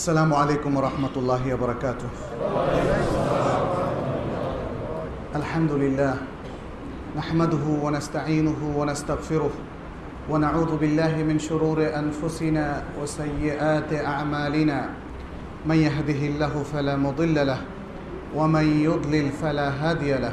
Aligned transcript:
السلام 0.00 0.32
عليكم 0.34 0.76
ورحمة 0.76 1.12
الله 1.16 1.54
وبركاته. 1.54 2.08
الحمد 5.36 5.72
لله 5.72 6.14
نحمده 7.16 7.64
ونستعينه 7.84 8.60
ونستغفره 8.76 9.50
ونعوذ 10.30 10.72
بالله 10.80 11.12
من 11.28 11.36
شرور 11.36 11.84
أنفسنا 11.84 12.96
وسيئات 12.96 13.92
أعمالنا. 13.92 14.78
من 15.68 15.76
يهده 15.76 16.20
الله 16.32 16.54
فلا 16.72 16.96
مضل 16.96 17.36
له 17.36 17.60
ومن 18.32 18.66
يضلل 18.80 19.36
فلا 19.36 19.68
هادي 19.68 20.16
له. 20.16 20.32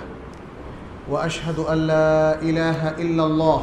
وأشهد 1.11 1.59
أن 1.59 1.77
لا 1.91 2.39
إله 2.39 3.03
إلا 3.03 3.23
الله. 3.25 3.61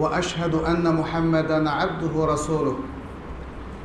وأشهد 0.00 0.54
أن 0.64 0.88
محمدا 0.88 1.70
عبده 1.70 2.12
ورسوله. 2.16 2.96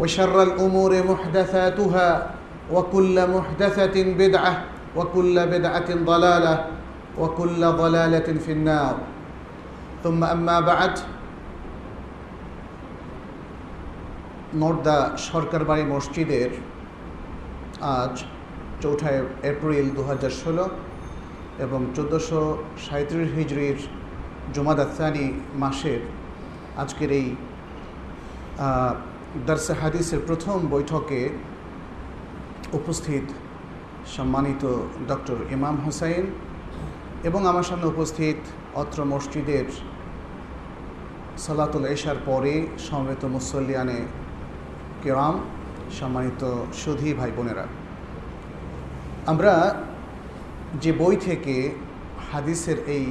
وشر 0.00 0.42
الامور 0.42 0.92
محدثاتها 1.02 2.08
وكل 2.72 3.16
محدثه 3.30 3.96
بدعه 4.14 4.54
وكل 4.96 5.36
بدعه 5.46 5.88
ضلاله 6.04 6.64
وكل 7.18 7.62
ضلاله 7.72 8.28
في 8.44 8.52
النار 8.52 8.96
ثم 10.04 10.20
اما 10.24 10.60
بعد 10.60 10.94
নর্দা 14.62 14.98
সরকার 15.28 15.62
বাড়ি 15.68 15.84
মসজিদের 15.92 16.50
আজ 17.96 18.14
চৌঠা 18.82 19.10
এপ্রিল 19.42 19.86
দু 19.96 20.02
ষোলো 20.42 20.64
এবং 21.58 21.80
চোদ্দোশো 21.96 22.42
সাঁত্রিশ 22.86 23.30
হিজড়ির 23.38 23.78
জুমাদ 24.54 24.78
আসানি 24.84 25.26
মাসের 25.54 26.00
আজকের 26.76 27.10
এই 27.20 27.26
দার্সে 29.47 29.73
হাদিসের 29.73 30.19
প্রথম 30.19 30.67
বৈঠকে 30.67 31.29
উপস্থিত 32.73 33.23
সম্মানিত 34.05 34.65
ডক্টর 35.07 35.37
ইমাম 35.51 35.75
হোসাইন 35.85 36.25
এবং 37.23 37.47
আমার 37.47 37.63
সামনে 37.63 37.85
উপস্থিত 37.85 38.37
অত্র 38.75 39.05
মসজিদের 39.05 39.65
সালাতুল 41.37 41.85
এশার 41.85 42.15
পরে 42.25 42.67
সমবেত 42.77 43.25
মুসল্লিয়ানে 43.25 43.99
কেরাম, 45.03 45.39
সম্মানিত 45.99 46.63
সুধী 46.73 47.13
ভাই 47.13 47.31
বোনেরা। 47.31 47.65
আমরা 49.25 49.83
যে 50.81 50.91
বই 50.91 51.15
থেকে 51.15 51.71
হাদিসের 52.31 52.77
এই 52.87 53.05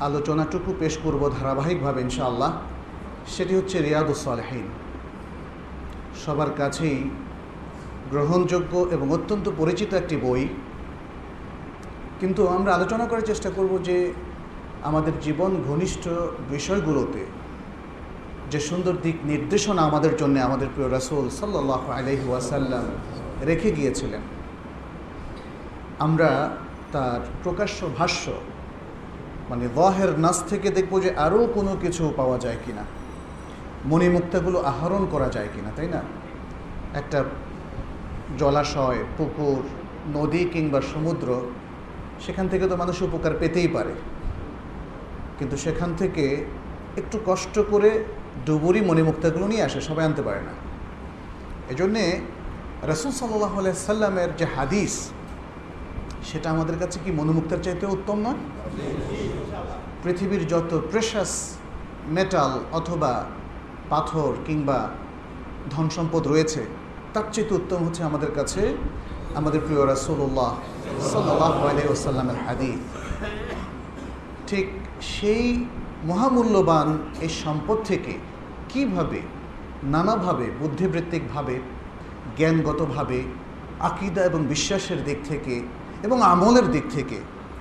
আলোচনাটুকু 0.00 0.74
পেশ 0.78 0.98
করব 1.04 1.30
ধারাবাহিকভাবে 1.40 2.00
ইনশাআল্লাহ, 2.00 2.52
সেটি 3.26 3.54
হচ্ছে 3.54 3.82
রিয়াদুসালেহীন 3.82 4.81
সবার 6.24 6.50
কাছেই 6.56 7.10
গ্রহণযোগ্য 8.10 8.88
এবং 8.90 9.10
অত্যন্ত 9.10 9.50
পরিচিত 9.58 9.94
একটি 9.94 10.16
বই। 10.16 10.48
কিন্তু 12.20 12.48
আমরা 12.48 12.74
আলোচনা 12.74 13.06
করার 13.06 13.22
চেষ্টা 13.22 13.50
করব 13.50 13.78
যে 13.82 14.12
আমাদের 14.82 15.12
জীবন 15.20 15.50
ঘনিষ্ঠ 15.68 16.08
বিষয়গুলোতে, 16.50 17.22
যে 18.50 18.60
সুন্দর 18.60 18.94
দিক 19.02 19.16
নির্দেশনা 19.24 19.82
আমাদের 19.82 20.16
জন্য 20.16 20.40
আমাদের 20.40 20.68
প্রিয় 20.74 20.90
রাসুল 20.90 21.28
সাল্লাহ 21.28 21.90
আলহি 21.90 22.28
ওয়াসাল্লাম 22.28 22.84
রেখে 23.46 23.70
গিয়েছিলেন। 23.70 24.20
আমরা 25.98 26.56
তার 26.92 27.20
প্রকাশ্য 27.44 27.88
ভাষ্য 27.98 28.30
মানে 29.50 29.68
ওয়াহের 29.76 30.18
নাচ 30.18 30.38
থেকে 30.48 30.70
দেখব 30.70 31.00
যে 31.00 31.10
আরও 31.16 31.46
কোনো 31.54 31.76
কিছু 31.80 32.12
পাওয়া 32.16 32.38
যায় 32.38 32.56
কিনা। 32.66 32.84
মণিমুক্তাগুলো 33.86 34.58
আহরণ 34.60 35.06
করা 35.10 35.28
যায় 35.28 35.48
কিনা, 35.54 35.70
তাই 35.76 35.88
না? 35.88 36.02
একটা 36.94 37.24
জলাশয়, 38.38 38.98
পুকুর, 39.18 39.62
নদী 40.16 40.44
কিংবা 40.52 40.80
সমুদ্র, 40.80 41.28
সেখান 42.26 42.48
থেকে 42.48 42.68
তো 42.68 42.76
মানুষ 42.76 43.02
উপকার 43.02 43.32
পেতেই 43.40 43.68
পারে। 43.68 43.94
কিন্তু 45.38 45.56
সেখান 45.56 45.94
থেকে 45.98 46.44
একটু 46.96 47.18
কষ্ট 47.26 47.58
করে 47.70 48.04
ডুবুরি 48.46 48.80
মণিমুক্তাগুলো 48.80 49.46
নিয়ে 49.46 49.62
আসে, 49.62 49.80
সবাই 49.80 50.04
আনতে 50.04 50.22
পারে 50.22 50.40
না। 50.40 50.52
এজন্যে 51.68 52.20
রসুল 52.82 53.10
সাল্লাহ 53.10 53.74
সাল্লামের 53.74 54.28
যে 54.38 54.46
হাদিস, 54.56 55.10
সেটা 56.24 56.50
আমাদের 56.50 56.76
কাছে 56.78 56.98
কি 57.04 57.10
মনোমুক্তার 57.10 57.62
চাইতে 57.62 57.86
উত্তম 57.86 58.18
নয়? 58.18 58.40
পৃথিবীর 60.02 60.46
যত 60.48 60.80
প্রেশাস 60.90 61.56
মেটাল 62.06 62.60
অথবা 62.72 63.24
পাথর 63.92 64.32
কিংবা 64.46 64.78
ধন 65.72 65.86
সম্পদ 65.96 66.22
রয়েছে, 66.32 66.62
তার 67.14 67.26
চাইতে 67.34 67.52
উত্তম 67.60 67.78
হচ্ছে 67.86 68.02
আমাদের 68.10 68.30
কাছে 68.38 68.62
আমাদের 69.38 69.60
প্রিয় 69.66 69.82
রাসুল্লাহ 69.92 70.52
সাল্লাহ 71.12 71.54
আলাইসাল্লামের 71.70 72.38
হাদিস। 72.46 72.80
ঠিক 74.48 74.66
সেই 75.14 75.46
মহামূল্যবান 76.10 76.88
এই 77.24 77.32
সম্পদ 77.44 77.78
থেকে 77.90 78.14
কীভাবে, 78.72 79.20
নানাভাবে, 79.94 80.46
বুদ্ধিবৃত্তিকভাবে, 80.60 81.56
জ্ঞানগতভাবে, 82.38 83.18
আকিদা 83.88 84.22
এবং 84.30 84.40
বিশ্বাসের 84.52 85.00
দিক 85.04 85.18
থেকে 85.30 85.54
এবং 86.06 86.18
আমলের 86.32 86.66
দিক 86.74 86.84
থেকে 86.96 87.18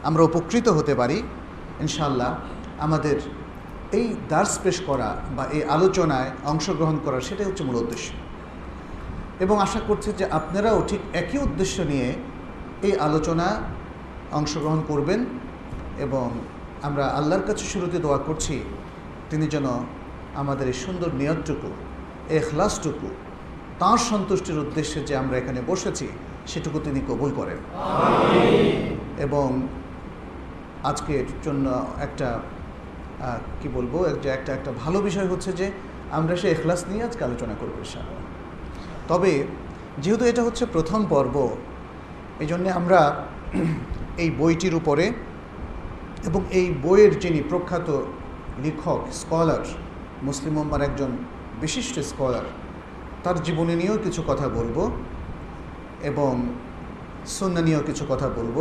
আমরা 0.07 0.21
উপকৃত 0.29 0.67
হতে 0.77 0.93
পারি 0.95 1.17
ইনশাল্লাহ 1.83 2.31
আমাদের 2.85 3.17
এই 3.91 4.15
দার্স 4.29 4.59
পেশ 4.63 4.77
করা 4.85 5.09
বা 5.37 5.43
এই 5.51 5.63
আলোচনায় 5.63 6.31
অংশগ্রহণ 6.45 6.97
করা 7.05 7.17
সেটাই 7.21 7.45
হচ্ছে 7.45 7.63
মূল 7.63 7.75
উদ্দেশ্য। 7.75 8.09
এবং 9.39 9.55
আশা 9.61 9.81
করছি 9.87 10.09
যে 10.17 10.25
আপনারাও 10.31 10.79
ঠিক 10.87 11.01
একই 11.13 11.37
উদ্দেশ্য 11.37 11.81
নিয়ে 11.81 12.13
এই 12.81 12.93
আলোচনা 12.97 13.47
অংশগ্রহণ 14.31 14.81
করবেন 14.87 15.25
এবং 15.99 16.25
আমরা 16.81 17.05
আল্লাহর 17.05 17.45
কাছে 17.47 17.65
শুরুতে 17.65 17.97
দোয়া 17.99 18.17
করছি 18.17 18.55
তিনি 19.29 19.47
যেন 19.47 19.67
আমাদের 20.35 20.67
এই 20.67 20.73
সুন্দর 20.73 21.09
নিয়তটুকু 21.13 21.69
এখলাসটুকু 22.29 23.07
তাঁর 23.79 23.97
সন্তুষ্টির 23.97 24.59
উদ্দেশ্যে 24.59 24.99
যে 25.03 25.13
আমরা 25.17 25.37
এখানে 25.37 25.61
বসেছি 25.67 26.07
সেটুকু 26.47 26.79
তিনি 26.83 26.99
কবুল 27.07 27.31
করেন। 27.35 27.57
এবং 29.17 29.67
আজকের 30.83 31.25
জন্য 31.43 31.85
একটা 32.01 32.39
কি 33.59 33.67
বলব, 33.77 33.93
যে 34.23 34.29
একটা 34.37 34.51
একটা 34.57 34.71
ভালো 34.83 34.97
বিষয় 35.07 35.27
হচ্ছে 35.31 35.51
যে 35.59 35.67
আমরা 36.17 36.33
সে 36.41 36.47
এখলাস 36.55 36.81
নিয়ে 36.89 37.03
আজকে 37.07 37.21
আলোচনা 37.29 37.55
করব 37.61 37.75
ইনশাআল্লাহ। 37.83 38.21
তবে 39.11 39.31
যেহেতু 40.03 40.23
এটা 40.31 40.41
হচ্ছে 40.47 40.63
প্রথম 40.75 41.01
পর্ব 41.13 41.35
এই 42.43 42.47
জন্যে 42.51 42.69
আমরা 42.79 42.99
এই 44.23 44.29
বইটির 44.39 44.75
উপরে 44.81 45.05
এবং 46.29 46.41
এই 46.59 46.67
বইয়ের 46.85 47.13
যিনি 47.23 47.39
প্রখ্যাত 47.51 47.89
লেখক, 48.63 48.99
স্কলার, 49.21 49.63
মুসলিম 50.27 50.55
উম্মার 50.61 50.81
একজন 50.89 51.11
বিশিষ্ট 51.63 51.95
স্কলার, 52.11 52.45
তার 53.23 53.37
জীবনী 53.45 53.75
নিয়েও 53.81 53.97
কিছু 54.05 54.21
কথা 54.29 54.47
বলব 54.57 54.77
এবং 56.09 56.31
সন্না 57.37 57.61
নিয়েও 57.67 57.83
কিছু 57.89 58.03
কথা 58.11 58.27
বলব, 58.37 58.57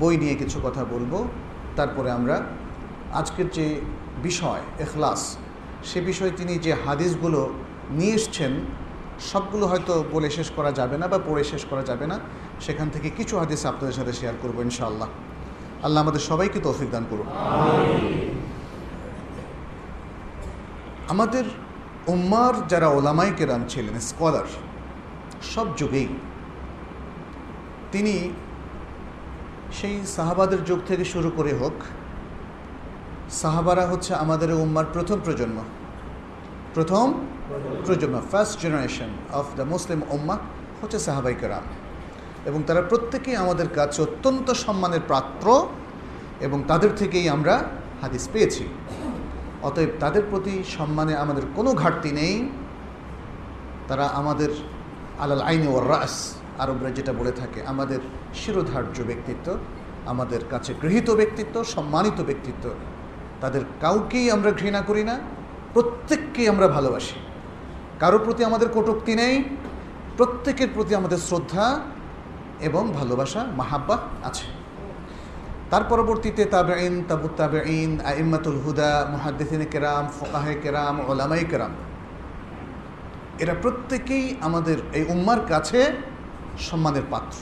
বই 0.00 0.14
নিয়ে 0.22 0.34
কিছু 0.42 0.58
কথা 0.66 0.82
বলব, 0.92 1.12
তারপরে 1.78 2.08
আমরা 2.18 2.36
আজকের 3.12 3.50
যে 3.50 3.80
বিষয়, 4.22 4.60
এখলাস, 4.78 5.36
সে 5.84 6.00
বিষয়ে 6.00 6.30
তিনি 6.30 6.58
যে 6.58 6.74
হাদিসগুলো 6.86 7.50
নিয়ে 7.90 8.14
এসছেন, 8.14 8.52
সবগুলো 9.20 9.66
হয়তো 9.66 10.04
বলে 10.12 10.30
শেষ 10.30 10.50
করা 10.56 10.72
যাবে 10.72 10.98
না 10.98 11.08
বা 11.08 11.18
পড়ে 11.18 11.44
শেষ 11.44 11.64
করা 11.70 11.82
যাবে 11.82 12.06
না। 12.06 12.20
সেখান 12.60 12.88
থেকে 12.90 13.10
কিছু 13.10 13.38
হাদিস 13.38 13.66
আপনাদের 13.66 13.94
সাথে 13.94 14.12
শেয়ার 14.12 14.34
করব 14.42 14.60
ইনশাআল্লাহ। 14.60 15.08
আল্লাহ 15.82 16.02
আমাদের 16.02 16.20
সবাইকে 16.20 16.60
তৌফিক 16.60 16.90
দান 16.90 17.04
করুন 17.10 17.26
আমাদের 21.08 21.44
উম্মার 22.06 22.68
যারা 22.68 22.88
ওলামাই 22.88 23.32
কেরাম 23.36 23.62
ছিলেন, 23.68 24.00
স্কলার, 24.00 24.46
সব 25.42 25.66
যুগেই 25.76 26.08
তিনি 27.92 28.30
সেই 29.72 30.06
সাহাবাদের 30.06 30.64
যুগ 30.64 30.78
থেকে 30.86 31.04
শুরু 31.04 31.30
করে 31.36 31.52
হোক 31.52 31.72
সাহাবারা 33.30 33.86
হচ্ছে 33.86 34.14
আমাদের 34.14 34.52
উম্মার 34.52 34.84
প্রথম 34.92 35.20
প্রজন্ম। 35.24 35.62
প্রথম 36.74 37.14
প্রজন্ম 37.84 38.20
first 38.30 38.60
generation 38.60 39.08
of 39.32 39.46
the 39.56 39.62
Muslim 39.62 40.02
উম্মা 40.10 40.38
হচ্ছে 40.82 40.98
সাহাবাই 40.98 41.34
কেরাম। 41.40 41.62
এবং 42.46 42.62
তারা 42.66 42.82
প্রত্যেকেই 42.82 43.36
আমাদের 43.36 43.68
কাছে 43.68 44.02
অত্যন্ত 44.02 44.50
সম্মানের 44.50 45.00
পাত্র 45.08 45.66
এবং 46.40 46.64
তাদের 46.68 46.90
থেকেই 46.96 47.28
আমরা 47.28 47.64
হাদিস 48.02 48.28
পেয়েছি। 48.32 48.68
অতএব 49.62 49.88
তাদের 50.00 50.22
প্রতি 50.30 50.64
সম্মানে 50.76 51.16
আমাদের 51.16 51.42
কোনো 51.56 51.74
ঘাটতি 51.74 52.12
নেই। 52.12 52.48
তারা 53.88 54.06
আমাদের 54.06 54.48
আলাল 55.18 55.40
আইনে 55.40 55.68
ও 55.68 55.80
রাস, 55.80 56.34
আরবরা 56.58 56.90
যেটা 56.90 57.12
বলে 57.12 57.32
থাকে, 57.32 57.66
আমাদের 57.66 57.98
শিরোধার্য 58.34 59.02
ব্যক্তিত্ব, 59.02 59.58
আমাদের 60.06 60.40
কাছে 60.50 60.74
গৃহীত 60.82 61.10
ব্যক্তিত্ব, 61.10 61.64
সম্মানিত 61.64 62.20
ব্যক্তিত্ব 62.20 62.70
তাদের 63.40 63.62
কাউকেই 63.80 64.30
আমরা 64.30 64.50
ঘৃণা 64.50 64.80
করি 64.80 65.04
না, 65.04 65.18
প্রত্যেককেই 65.74 66.48
আমরা 66.48 66.68
ভালোবাসি। 66.68 67.14
কারোর 68.00 68.22
প্রতি 68.24 68.44
আমাদের 68.44 68.68
কটুক্তি 68.68 69.14
নেই, 69.14 69.44
প্রত্যেকের 70.16 70.68
প্রতি 70.74 70.94
আমাদের 70.94 71.18
শ্রদ্ধা 71.18 71.80
এবং 72.60 72.92
ভালোবাসা, 72.92 73.44
মাহাব্বা 73.56 73.98
আছে। 74.24 74.46
তার 75.70 75.84
পরবর্তীতে 75.84 76.44
তাবেইন 76.44 77.04
তাবুত 77.08 77.30
তাবেইন 77.36 77.90
আইম্মাতুল 78.00 78.58
হুদা, 78.66 79.06
মুহাদ্দিসিন 79.10 79.64
কেরাম, 79.64 80.08
ফোকাহে 80.18 80.54
কেরাম 80.54 81.00
ওলামাই 81.08 81.44
কেরাম। 81.44 81.72
এরা 83.38 83.54
প্রত্যেকেই 83.62 84.36
আমাদের 84.40 84.78
এই 84.92 85.04
উম্মার 85.08 85.40
কাছে 85.48 85.80
সম্মানের 86.58 87.06
পাত্র। 87.10 87.36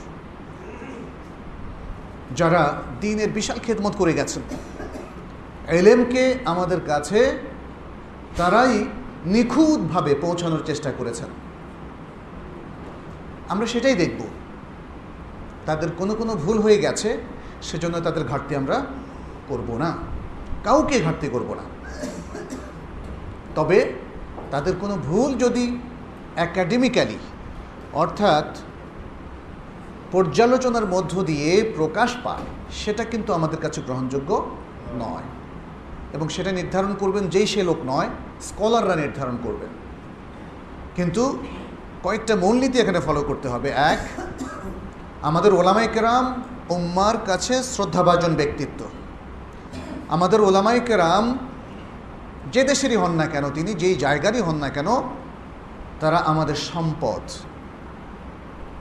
যারা 2.37 2.63
দিনের 3.01 3.31
বিশাল 3.31 3.59
খেদমত 3.59 3.95
করে 3.97 4.13
গেছেন। 4.13 4.43
এলেমকে 5.69 6.35
আমাদের 6.45 6.81
কাছে 6.87 7.39
তারাই 8.37 8.85
নিখুঁতভাবে 9.25 10.15
পৌঁছানোর 10.15 10.63
চেষ্টা 10.67 10.93
করেছেন। 10.93 11.27
আমরা 13.49 13.67
সেটাই 13.67 13.95
দেখব। 13.95 14.27
তাদের 15.67 15.89
কোনো 15.99 16.15
কোনো 16.15 16.35
ভুল 16.35 16.59
হয়ে 16.59 16.79
গেছে, 16.79 17.19
সেজন্য 17.63 18.01
তাদের 18.01 18.25
ঘাটতি 18.25 18.57
আমরা 18.57 18.87
করব 19.49 19.77
না। 19.77 19.97
কাউকে 20.65 21.01
ঘাটতি 21.01 21.29
করব 21.29 21.55
না। 21.55 21.63
তবে 23.55 23.93
তাদের 24.51 24.75
কোনো 24.81 24.97
ভুল 24.97 25.35
যদি 25.35 25.79
অ্যাকাডেমিক্যালি 26.35 27.19
অর্থাৎ 27.93 28.57
পর্যালোচনার 30.13 30.87
মধ্য 30.87 31.23
দিয়ে 31.23 31.73
প্রকাশ 31.77 32.17
পায়, 32.25 32.43
সেটা 32.71 33.05
কিন্তু 33.05 33.33
আমাদের 33.33 33.59
কাছে 33.61 33.81
গ্রহণযোগ্য 33.81 34.57
নয়। 34.99 35.36
এবং 36.13 36.29
সেটা 36.29 36.53
নির্ধারণ 36.53 36.95
করবেন 36.95 37.29
যেই 37.29 37.47
সে 37.47 37.63
লোক 37.63 37.77
নয় 37.87 38.09
স্কলাররা 38.41 38.97
নির্ধারণ 38.97 39.39
করবেন। 39.45 39.69
কিন্তু 40.97 41.39
কয়েকটা 42.03 42.37
মূলনীতি 42.37 42.79
এখানে 42.79 43.01
ফলো 43.01 43.23
করতে 43.23 43.49
হবে। 43.49 43.69
এক, 43.69 43.99
আমাদের 45.23 45.55
ওলামাই 45.55 45.89
কেরাম 45.95 46.43
উম্মার 46.69 47.15
কাছে 47.27 47.63
শ্রদ্ধাভাজন 47.63 48.35
ব্যক্তিত্ব। 48.35 48.85
আমাদের 50.09 50.41
ওলামাই 50.41 50.81
কেরাম 50.81 51.39
যে 52.53 52.65
দেশেরই 52.65 52.97
হন 52.97 53.13
না 53.13 53.27
কেন, 53.27 53.51
তিনি 53.51 53.75
যেই 53.75 53.95
জায়গারই 53.95 54.41
হন 54.41 54.57
না 54.57 54.69
কেন, 54.69 54.87
তারা 56.01 56.17
আমাদের 56.17 56.55
সম্পদ। 56.55 57.21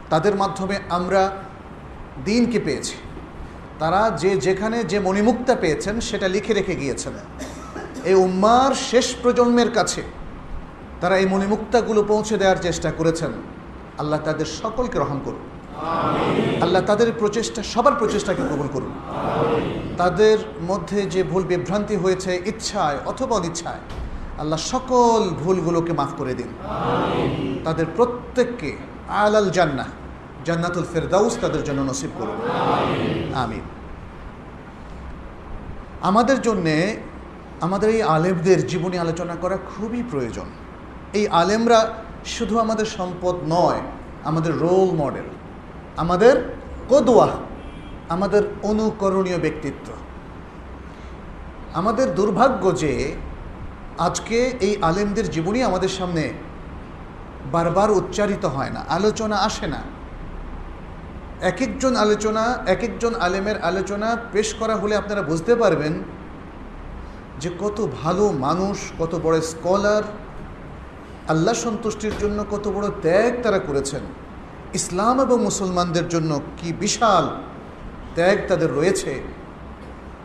তাদের 0.10 0.36
মাধ্যমে 0.36 0.80
আমরা 0.90 1.32
দিনকে 2.26 2.60
পেয়েছি। 2.60 2.96
তারা 3.80 4.02
যে 4.22 4.32
যেখানে 4.38 4.78
যে 4.92 4.98
মণিমুক্তা 5.00 5.54
পেয়েছেন 5.56 5.96
সেটা 6.00 6.28
লিখে 6.28 6.54
রেখে 6.54 6.76
গিয়েছেন। 6.76 7.16
এই 8.10 8.16
উম্মার 8.26 8.72
শেষ 8.90 9.08
প্রজন্মের 9.22 9.70
কাছে 9.72 10.02
তারা 11.02 11.16
এই 11.22 11.28
মণিমুক্তাগুলো 11.34 12.02
পৌঁছে 12.04 12.36
দেওয়ার 12.42 12.60
চেষ্টা 12.62 12.90
করেছেন। 12.92 13.32
আল্লাহ 14.02 14.20
তাদের 14.28 14.48
সকলকে 14.62 14.98
রহম 15.00 15.20
করুন। 15.26 15.44
আল্লাহ 16.62 16.82
তাদের 16.90 17.10
প্রচেষ্টা 17.22 17.62
সবার 17.74 17.96
প্রচেষ্টাকে 18.02 18.44
কবুল 18.52 18.70
করুন। 18.76 18.94
তাদের 19.98 20.38
মধ্যে 20.68 21.00
যে 21.14 21.22
ভুল 21.24 21.44
বিভ্রান্তি 21.44 21.96
হয়েছে 21.96 22.32
ইচ্ছায় 22.52 22.98
অথবা 23.06 23.34
অনিচ্ছায় 23.36 23.82
আল্লাহ 24.42 24.60
সকল 24.74 25.22
ভুলগুলোকে 25.44 25.94
মাফ 26.00 26.12
করে 26.18 26.34
দিন। 26.40 26.50
তাদের 27.66 27.88
প্রত্যেককে 27.98 28.72
আলাল 29.24 29.50
জান্না 29.58 29.86
জান্নাতুল 30.46 30.86
ফেরদাউস 30.94 31.38
তাদের 31.42 31.64
জন্য 31.64 31.82
নসিব 31.82 32.10
করুন। 32.18 32.40
আমিন। 33.36 33.62
আমাদের 36.02 36.42
জন্যে 36.42 36.76
আমাদের 37.62 37.90
এই 37.90 38.02
আলেমদের 38.02 38.68
জীবনী 38.68 38.98
আলোচনা 38.98 39.36
করা 39.36 39.58
খুবই 39.58 40.04
প্রয়োজন। 40.12 40.46
এই 41.14 41.28
আলেমরা 41.28 41.80
শুধু 42.26 42.60
আমাদের 42.60 42.86
সম্পদ 42.86 43.36
নয়, 43.50 43.82
আমাদের 44.24 44.54
রোল 44.58 44.90
মডেল 44.96 45.28
আমাদের 45.98 46.36
কদোয়া, 46.90 47.30
আমাদের 48.10 48.44
অনুকরণীয় 48.64 49.38
ব্যক্তিত্ব। 49.38 49.88
আমাদের 51.74 52.16
দুর্ভাগ্য 52.16 52.64
যে 52.76 53.16
আজকে 53.98 54.38
এই 54.62 54.74
আলেমদের 54.82 55.30
জীবনী 55.30 55.60
আমাদের 55.62 55.90
সামনে 55.90 56.34
বারবার 57.52 57.92
উচ্চারিত 57.92 58.46
হয় 58.46 58.70
না, 58.70 58.82
আলোচনা 58.90 59.38
আসে 59.38 59.68
না। 59.68 59.82
এক 61.42 61.62
একজন 61.62 61.96
আলোচনা 61.96 62.64
এক 62.68 62.84
একজন 62.84 63.16
আলেমের 63.16 63.58
আলোচনা 63.62 64.18
পেশ 64.32 64.54
করা 64.54 64.76
হলে 64.76 64.96
আপনারা 64.96 65.22
বুঝতে 65.22 65.56
পারবেন 65.56 66.04
যে 67.40 67.50
কত 67.60 67.88
ভালো 68.04 68.32
মানুষ, 68.32 68.78
কত 69.00 69.16
বড় 69.16 69.42
স্কলার, 69.42 70.04
আল্লাহ 71.28 71.54
সন্তুষ্টির 71.54 72.16
জন্য 72.20 72.46
কত 72.52 72.68
বড় 72.68 72.88
ত্যাগ 73.02 73.42
তারা 73.44 73.60
করেছেন। 73.60 74.02
ইসলাম 74.74 75.22
এবং 75.22 75.44
মুসলমানদের 75.44 76.08
জন্য 76.10 76.42
কি 76.58 76.74
বিশাল 76.74 77.26
ত্যাগ 78.16 78.38
তাদের 78.48 78.74
রয়েছে, 78.74 79.22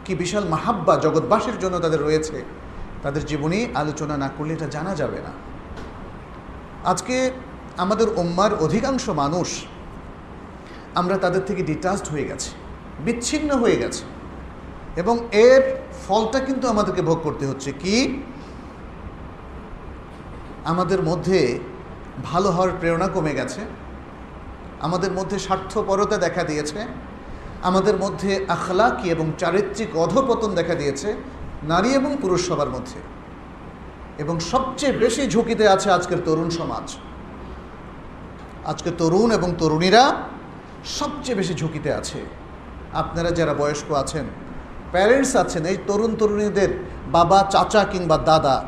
কি 0.05 0.15
বিশাল 0.15 0.45
মাহাব্বা 0.49 0.97
জগৎবাসীর 0.97 1.59
জন্য 1.59 1.79
তাদের 1.81 2.01
রয়েছে, 2.01 2.45
তাদের 3.03 3.27
জীবনী 3.27 3.67
আলোচনা 3.75 4.17
না 4.17 4.29
করলে 4.39 4.53
এটা 4.53 4.67
জানা 4.67 4.95
যাবে 4.95 5.21
না। 5.21 5.33
আজকে 6.85 7.31
আমাদের 7.77 8.09
ওম্মার 8.17 8.55
অধিকাংশ 8.55 9.09
মানুষ 9.09 9.67
আমরা 10.95 11.17
তাদের 11.19 11.43
থেকে 11.47 11.63
ডিটাচড 11.63 12.09
হয়ে 12.09 12.25
গেছি, 12.25 12.51
বিচ্ছিন্ন 13.05 13.51
হয়ে 13.57 13.77
গেছে। 13.77 14.05
এবং 14.97 15.19
এর 15.33 15.63
ফলটা 16.07 16.41
কিন্তু 16.41 16.69
আমাদেরকে 16.69 17.03
ভোগ 17.03 17.19
করতে 17.23 17.47
হচ্ছে 17.47 17.73
কি? 17.73 18.23
আমাদের 20.65 21.03
মধ্যে 21.03 21.59
ভালো 22.25 22.51
হওয়ার 22.51 22.71
প্রেরণা 22.81 23.09
কমে 23.09 23.35
গেছে, 23.35 23.61
আমাদের 24.81 25.13
মধ্যে 25.13 25.39
স্বার্থপরতা 25.39 26.17
দেখা 26.17 26.43
দিয়েছে, 26.45 26.87
আমাদের 27.63 27.97
মধ্যে 27.97 28.47
আখলাকি 28.49 29.11
এবং 29.11 29.33
চারিত্রিক 29.39 29.97
অধপতন 29.97 30.55
দেখা 30.55 30.75
দিয়েছে, 30.75 31.15
নারী 31.63 31.89
এবং 31.89 32.17
পুরুষ 32.21 32.49
সবার 32.49 32.71
মধ্যে। 32.71 33.01
এবং 34.19 34.41
সবচেয়ে 34.41 34.93
বেশি 34.93 35.27
ঝুঁকিতে 35.31 35.69
আছে 35.69 35.91
আজকের 35.91 36.19
তরুণ 36.25 36.51
সমাজ। 36.51 36.97
আজকে 38.67 38.91
তরুণ 38.99 39.31
এবং 39.31 39.55
তরুণীরা 39.59 40.05
সবচেয়ে 40.85 41.37
বেশি 41.37 41.55
ঝুঁকিতে 41.55 41.93
আছে। 41.95 42.19
আপনারা 42.93 43.31
যারা 43.31 43.55
বয়স্ক 43.55 43.93
আছেন 43.93 44.25
প্যারেন্টস 44.93 45.37
আছেন, 45.37 45.65
এই 45.65 45.77
তরুণ 45.87 46.15
তরুণীদের 46.15 46.71
বাবা, 47.13 47.47
চাচা 47.51 47.85
কিংবা 47.85 48.19
দাদা, 48.19 48.65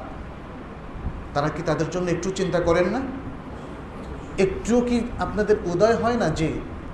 তারা 1.35 1.49
কি 1.49 1.62
তাদের 1.62 1.90
জন্য 1.90 2.11
একটু 2.11 2.31
চিন্তা 2.31 2.61
করেন 2.61 2.87
না? 2.88 3.00
একটু 4.38 4.81
কি 4.81 5.00
আপনাদের 5.19 5.57
উদয় 5.64 5.95
হয় 5.95 6.16
না 6.16 6.28
যে 6.28 6.49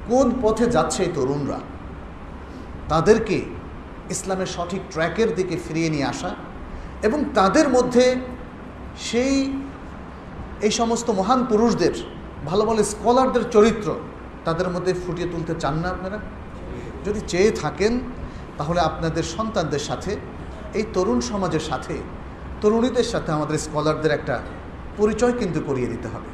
কোন 0.09 0.27
পথে 0.43 0.67
যাচ্ছে 0.67 1.03
এই 1.03 1.13
তরুণরা? 1.15 1.59
তাদেরকে 2.89 3.41
ইসলামের 4.11 4.47
সঠিক 4.47 4.81
ট্র্যাকের 4.91 5.35
দিকে 5.35 5.57
ফিরিয়ে 5.69 5.91
নিয়ে 5.91 6.05
আসা 6.05 6.35
এবং 7.03 7.25
তাদের 7.35 7.69
মধ্যে 7.69 8.17
সেই, 8.97 9.35
এই 10.61 10.71
সমস্ত 10.71 11.11
মহান 11.11 11.45
পুরুষদের, 11.45 11.95
ভালো 12.47 12.65
ভালো 12.65 12.85
স্কলারদের 12.85 13.51
চরিত্র 13.51 13.95
তাদের 14.49 14.69
মধ্যে 14.75 14.93
ফুটিয়ে 15.03 15.29
তুলতে 15.33 15.53
চান 15.63 15.75
না 15.83 15.89
আপনারা? 15.95 16.19
যদি 17.07 17.21
চেয়ে 17.33 17.51
থাকেন, 17.63 17.93
তাহলে 18.59 18.81
আপনাদের 18.81 19.25
সন্তানদের 19.37 19.83
সাথে, 19.89 20.13
এই 20.79 20.85
তরুণ 20.95 21.19
সমাজের 21.31 21.65
সাথে, 21.71 21.95
তরুণীদের 22.63 23.09
সাথে 23.13 23.31
আমাদের 23.33 23.57
স্কলারদের 23.59 24.13
একটা 24.19 24.37
পরিচয় 24.97 25.35
কিন্তু 25.41 25.59
করিয়ে 25.69 25.89
দিতে 25.89 26.09
হবে। 26.09 26.31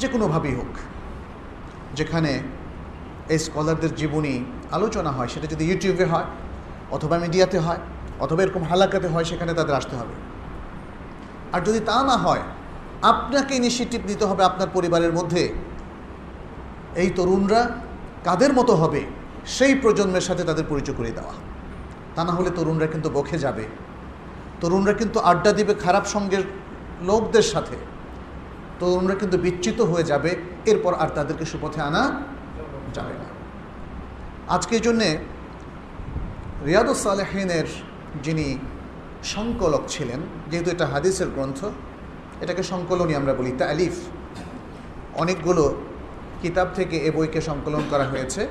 যে 0.00 0.06
কোনোভাবেই 0.14 0.54
হোক, 0.54 0.72
যেখানে 1.98 2.32
এই 3.34 3.40
স্কলারদের 3.46 3.92
জীবনী 4.00 4.34
আলোচনা 4.76 5.10
হয়, 5.16 5.28
সেটা 5.28 5.46
যদি 5.52 5.62
ইউটিউবে 5.68 6.06
হয়, 6.12 6.28
অথবা 6.90 7.16
মিডিয়াতে 7.24 7.58
হয়, 7.58 7.80
অথবা 8.20 8.40
এরকম 8.42 8.62
হালাকাতে 8.70 9.08
হয়, 9.08 9.26
সেখানে 9.30 9.52
তাদের 9.58 9.74
আসতে 9.80 9.94
হবে। 9.96 10.14
আর 11.54 11.60
যদি 11.68 11.80
তা 11.90 11.96
না 12.10 12.16
হয়, 12.24 12.42
আপনাকে 13.12 13.52
ইনিশিয়েটিভ 13.60 14.00
নিতে 14.10 14.24
হবে 14.30 14.42
আপনার 14.50 14.68
পরিবারের 14.76 15.12
মধ্যে। 15.18 15.42
এই 16.96 17.10
তরুণরা 17.10 17.70
কাদের 18.24 18.52
মতো 18.52 18.74
হবে? 18.74 19.00
সেই 19.46 19.74
প্রজন্মের 19.74 20.20
সাথে 20.20 20.44
তাদের 20.44 20.64
পরিচয় 20.68 20.94
করে 20.94 21.10
দেওয়া। 21.10 21.34
তা 22.14 22.24
না 22.24 22.32
হলে 22.32 22.50
তরুণরা 22.50 22.86
কিন্তু 22.86 23.10
বখে 23.10 23.38
যাবে। 23.38 23.64
তরুণরা 24.60 24.92
কিন্তু 24.92 25.20
আড্ডা 25.20 25.52
দিবে 25.52 25.74
খারাপ 25.74 26.04
সঙ্গের 26.04 26.42
লোকদের 27.02 27.42
সাথে। 27.42 27.76
তরুণরা 28.80 29.14
কিন্তু 29.14 29.38
বিচ্যুত 29.38 29.80
হয়ে 29.80 30.02
যাবে, 30.02 30.36
এরপর 30.66 30.94
আর 30.94 31.08
তাদেরকে 31.08 31.44
সুপথে 31.44 31.80
আনা 31.80 32.20
যাবে 32.94 33.12
না। 33.12 33.24
আজকে 34.48 34.76
এই 34.76 34.80
জন্যে 34.80 35.18
রিয়াদুস 36.66 37.02
সালেহিনের 37.02 37.64
যিনি 38.22 38.58
সংকলক 39.24 39.82
ছিলেন, 39.88 40.20
যেহেতু 40.50 40.70
এটা 40.70 40.86
হাদিসের 40.86 41.28
গ্রন্থ, 41.28 41.64
এটাকে 42.40 42.62
সংকলনই 42.62 43.14
আমরা 43.14 43.34
বলি 43.34 43.52
তা 43.52 43.66
আলিফ 43.66 43.94
অনেকগুলো 45.14 45.74
কিতাব 46.42 46.68
থেকে 46.74 46.96
এ 47.08 47.10
বইকে 47.10 47.40
সংকলন 47.40 47.82
করা 47.90 48.04
হয়েছে। 48.04 48.42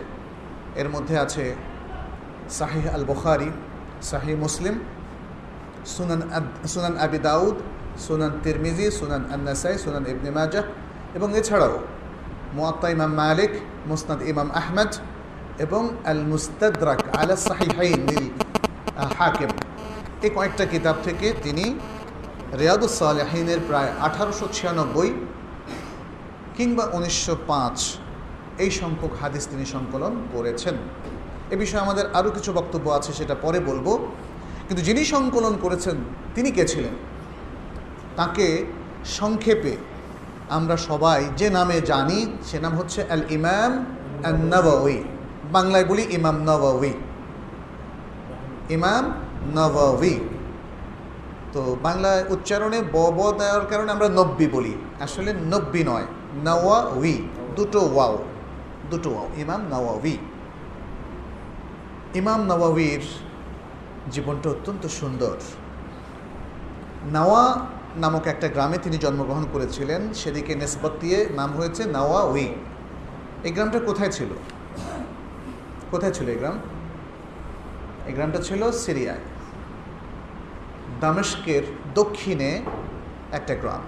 এর 0.76 0.90
মধ্যে 0.90 1.16
আছে 1.20 1.46
সাহিহ 2.50 2.86
আল 2.96 3.04
বুখারি 3.04 3.50
সাহি 4.02 4.34
মুসলিম 4.36 4.76
সুনান 5.86 6.22
সুনান 6.68 6.96
আবি 6.98 7.20
দাউদ 7.20 7.56
সুনান 7.98 8.32
তিরমিজি 8.44 8.88
সুনান 8.92 9.24
আন্নাসাই 9.34 9.76
সুনান 9.78 10.04
ইবনে 10.08 10.32
মাজাহ 10.32 10.64
এবং 11.16 11.30
এছাড়াও 11.38 11.76
মুয়াত্তা 12.54 12.88
ইমাম 12.90 13.12
মালিক 13.14 13.52
মুসনাদ 13.88 14.22
ইমাম 14.22 14.50
আহমদ 14.52 14.92
এবং 15.60 15.84
আল 16.06 16.22
মুস্তাদরাক 16.24 17.00
আলা 17.20 17.36
সাহিহাইন 17.48 18.02
লিল 18.10 18.28
আহ, 18.98 19.12
হাকিম। 19.20 19.52
এই 20.22 20.30
কয়েকটা 20.36 20.66
কিতাব 20.66 20.96
থেকে 21.04 21.28
তিনি 21.44 21.66
রিয়াদুস 22.60 22.94
সালেহিনের 23.00 23.60
প্রায় 23.68 23.92
আঠারোশো 24.00 24.46
ছিয়ানব্বই 24.54 25.10
কিংবা 26.58 26.86
উনিশশো 26.94 27.36
পাঁচ 27.48 27.78
এই 28.58 28.72
সংখ্যক 28.72 29.14
হাদিস 29.22 29.48
তিনি 29.48 29.66
সংকলন 29.66 30.14
করেছেন। 30.34 30.76
এ 31.52 31.56
বিষয়ে 31.56 31.82
আমাদের 31.82 32.06
আরও 32.14 32.30
কিছু 32.32 32.54
বক্তব্য 32.54 32.90
আছে, 32.90 33.14
সেটা 33.14 33.36
পরে 33.36 33.60
বলব। 33.60 33.88
কিন্তু 34.68 34.82
যিনি 34.84 35.06
সংকলন 35.06 35.54
করেছেন, 35.62 35.98
তিনি 36.36 36.52
কে 36.52 36.66
ছিলেন? 36.68 36.96
তাকে 38.16 38.66
সংক্ষেপে 39.06 39.78
আমরা 40.50 40.78
সবাই 40.78 41.26
যে 41.38 41.50
নামে 41.50 41.82
জানি, 41.82 42.38
সে 42.44 42.60
নাম 42.60 42.74
হচ্ছে 42.78 43.06
আল 43.10 43.24
ইমাম 43.30 43.86
নবী 44.54 44.98
বাংলায় 45.52 45.86
বলি 45.86 46.04
ইমাম 46.12 46.38
নবী 46.44 46.94
ইমাম 48.70 49.04
নবী 49.56 50.16
তো 51.54 51.78
বাংলায় 51.84 52.24
উচ্চারণে 52.30 52.82
ব 52.94 52.96
ব 53.18 53.20
দেওয়ার 53.40 53.66
কারণে 53.68 53.92
আমরা 53.92 54.10
নব্বী 54.10 54.48
বলি। 54.48 54.74
আসলে 55.00 55.34
নব্বী 55.34 55.84
নয়। 55.84 56.08
নওয়া 56.36 56.78
উই 56.82 57.28
দুটো 57.56 57.80
ওয়াও 57.80 58.18
দুটো 58.90 59.10
ওয়াও, 59.10 59.28
ইমাম 59.38 59.62
নওয়াবি 59.70 60.18
ইমাম 62.16 62.42
নওয়াবির 62.44 63.02
জীবনটা 64.12 64.50
অত্যন্ত 64.50 64.88
সুন্দর। 64.88 65.38
নাওয়া 67.12 67.68
নামক 67.96 68.28
একটা 68.28 68.48
গ্রামে 68.48 68.78
তিনি 68.78 68.98
জন্মগ্রহণ 68.98 69.46
করেছিলেন, 69.54 70.14
সেদিকে 70.14 70.56
নেসবত 70.56 70.92
দিয়ে 71.00 71.30
নাম 71.36 71.52
হয়েছে 71.54 71.86
নাওয়া 71.86 72.24
উই 72.24 72.48
এই 73.44 73.52
গ্রামটা 73.52 73.80
কোথায় 73.80 74.12
ছিল? 74.12 74.30
কোথায় 75.92 76.14
ছিল 76.14 76.30
এই 76.30 76.36
গ্রাম? 76.36 76.58
এই 78.08 78.14
গ্রামটা 78.14 78.42
ছিল 78.42 78.72
সিরিয়ায়। 78.72 79.20
দামেস্কের 81.02 81.64
দক্ষিণে 81.94 82.62
একটা 83.32 83.56
গ্রাম। 83.56 83.82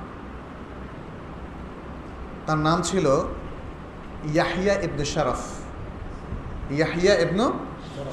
তার 2.47 2.57
নাম 2.57 2.81
ছিল 2.81 3.05
ইয়াহিয়া 4.33 4.73
ইবনু 4.85 5.05
শারফ। 5.13 5.41
ইয়াহিয়া 6.71 7.13
ইবনু 7.23 7.45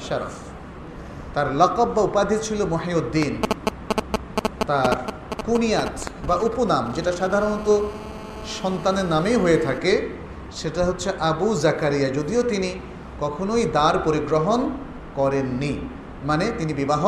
শারফ। 0.09 0.35
তার 1.33 1.47
লকব 1.55 1.87
বা 1.95 2.01
উপাধি 2.01 2.37
ছিল 2.41 2.65
মহিউদ্দিন। 2.65 3.33
তার 4.67 4.95
কুনিয়াত 5.45 5.95
বা 6.27 6.35
উপনাম, 6.35 6.83
যেটা 6.95 7.11
সাধারণত 7.11 7.67
সন্তানের 8.61 9.05
নামেই 9.05 9.35
হয়ে 9.35 9.57
থাকে, 9.57 9.93
সেটা 10.51 10.85
হচ্ছে 10.85 11.09
আবু 11.19 11.47
জাকারিয়া। 11.55 12.09
যদিও 12.09 12.43
তিনি 12.43 12.79
কখনোই 13.19 13.63
দ্বার 13.65 13.95
পরিগ্রহণ 13.99 14.59
করেননি 15.15 15.73
মানে 16.23 16.45
তিনি 16.57 16.73
বিবাহ 16.73 17.03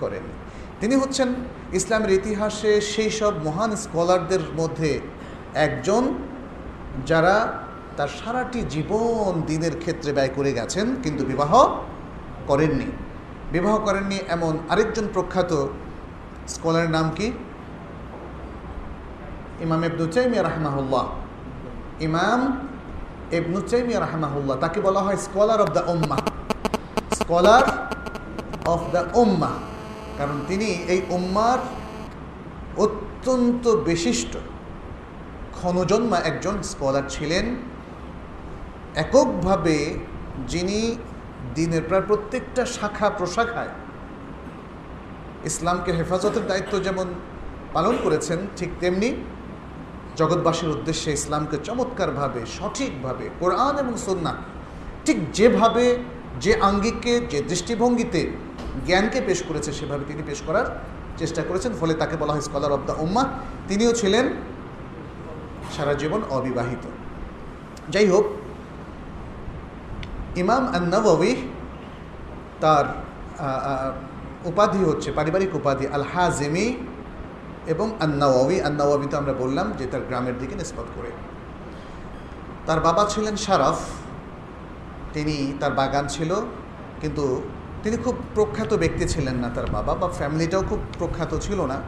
করেননি। 0.00 0.34
তিনি 0.80 0.94
হচ্ছেন 0.96 1.28
ইসলামের 1.72 2.10
ইতিহাসে 2.10 2.80
সেই 2.80 3.10
সব 3.10 3.32
মহান 3.44 3.76
স্কলারদের 3.76 4.42
মধ্যে 4.56 5.00
একজন 5.54 6.14
যারা 7.06 7.36
তার 7.96 8.08
সারাটি 8.08 8.60
জীবন 8.74 9.42
দিনের 9.46 9.78
ক্ষেত্রে 9.78 10.12
ব্যয় 10.12 10.28
করে 10.28 10.52
গেছেন, 10.52 10.86
কিন্তু 11.02 11.24
বিবাহ 11.24 11.52
করেননি। 12.46 12.88
বিবাহ 13.52 13.78
করেননি 13.78 14.18
এমন 14.28 14.58
আরেকজন 14.70 15.06
প্রখ্যাত 15.12 15.52
স্কলারের 16.48 16.90
নাম 16.90 17.10
কি? 17.10 17.32
ইমাম 19.64 19.84
ইবনু 19.84 20.06
চাইমিয়া 20.06 20.42
রাহমাহুল্লাহ। 20.42 21.04
ইমাম 22.00 22.40
ইবনু 23.38 23.60
চাইমিয়া 23.60 24.00
রাহমাহুল্লাহ, 24.00 24.56
তাকে 24.58 24.80
বলা 24.80 25.00
হয় 25.02 25.16
স্কলার 25.16 25.60
অফ 25.60 25.70
দ্য 25.76 25.82
উম্মা 25.94 26.18
স্কলার 27.20 27.64
অফ 28.66 28.82
দ্য 28.94 29.02
উম্মা 29.14 29.52
কারণ 30.18 30.40
তিনি 30.48 30.64
এই 30.64 31.00
উম্মার 31.10 31.58
অত্যন্ত 32.76 33.68
বিশিষ্ট। 33.68 34.36
ক্ষণজন্মা 35.64 36.18
একজন 36.30 36.56
স্কলার 36.70 37.04
ছিলেন। 37.14 37.46
এককভাবে 39.02 39.76
যিনি 40.52 40.80
দিনের 41.56 41.84
প্রায় 41.88 42.04
প্রত্যেকটা 42.08 42.62
শাখা 42.76 43.08
প্রশাখায় 43.18 43.72
ইসলামকে 45.50 45.90
হেফাজতের 45.98 46.44
দায়িত্ব 46.50 46.72
যেমন 46.86 47.06
পালন 47.74 47.94
করেছেন, 48.04 48.38
ঠিক 48.58 48.70
তেমনি 48.80 49.08
জগৎবাসীর 50.20 50.70
উদ্দেশ্যে 50.76 51.10
ইসলামকে 51.18 51.56
চমৎকারভাবে, 51.68 52.40
সঠিকভাবে 52.56 53.24
কোরআন 53.40 53.74
এবং 53.82 53.94
সন্না 54.06 54.32
ঠিক 55.06 55.18
যেভাবে 55.38 55.84
যে 56.44 56.52
আঙ্গিককে 56.68 57.14
যে 57.32 57.38
দৃষ্টিভঙ্গিতে 57.50 58.20
জ্ঞানকে 58.86 59.18
পেশ 59.28 59.40
করেছে, 59.48 59.70
সেভাবে 59.78 60.04
তিনি 60.10 60.22
পেশ 60.28 60.40
করার 60.46 60.66
চেষ্টা 61.20 61.42
করেছেন। 61.48 61.72
ফলে 61.80 61.94
তাকে 62.02 62.14
বলা 62.22 62.32
হয় 62.34 62.44
স্কলার 62.48 62.72
অব 62.76 62.82
দ্য 62.88 62.94
উম্মা 63.04 63.22
তিনিও 63.68 63.92
ছিলেন 64.02 64.26
সারা 65.76 65.94
জীবন 66.02 66.20
অবিবাহিত। 66.36 66.84
যাই 67.94 68.06
হোক 68.12 68.24
ইমাম 70.42 70.62
আন্নবী 70.76 71.32
তার 72.62 72.86
উপাধি 74.50 74.80
হচ্ছে, 74.88 75.08
পারিবারিক 75.18 75.52
উপাধি 75.60 75.84
আল 75.96 76.04
হাজেমি 76.12 76.66
এবং 77.72 77.86
আন্নাওয়াবি। 78.04 78.56
আন্নাওয়াবি 78.68 79.06
তো 79.12 79.16
আমরা 79.20 79.34
বললাম 79.42 79.66
যে 79.78 79.84
তার 79.92 80.02
গ্রামের 80.08 80.36
দিকে 80.40 80.54
নিষ্পত 80.60 80.88
করে। 80.96 81.10
তার 82.66 82.80
বাবা 82.86 83.02
ছিলেন 83.12 83.34
শারফ 83.44 83.78
তিনি 85.14 85.36
তার 85.60 85.72
বাগান 85.80 86.04
ছিল, 86.14 86.30
কিন্তু 87.02 87.24
তিনি 87.82 87.96
খুব 88.04 88.16
প্রখ্যাত 88.36 88.70
ব্যক্তি 88.82 89.04
ছিলেন 89.14 89.36
না 89.42 89.48
তার 89.56 89.68
বাবা, 89.76 89.92
বা 90.00 90.08
ফ্যামিলিটাও 90.18 90.62
খুব 90.70 90.80
প্রখ্যাত 90.98 91.32
ছিল 91.46 91.60
না। 91.72 91.78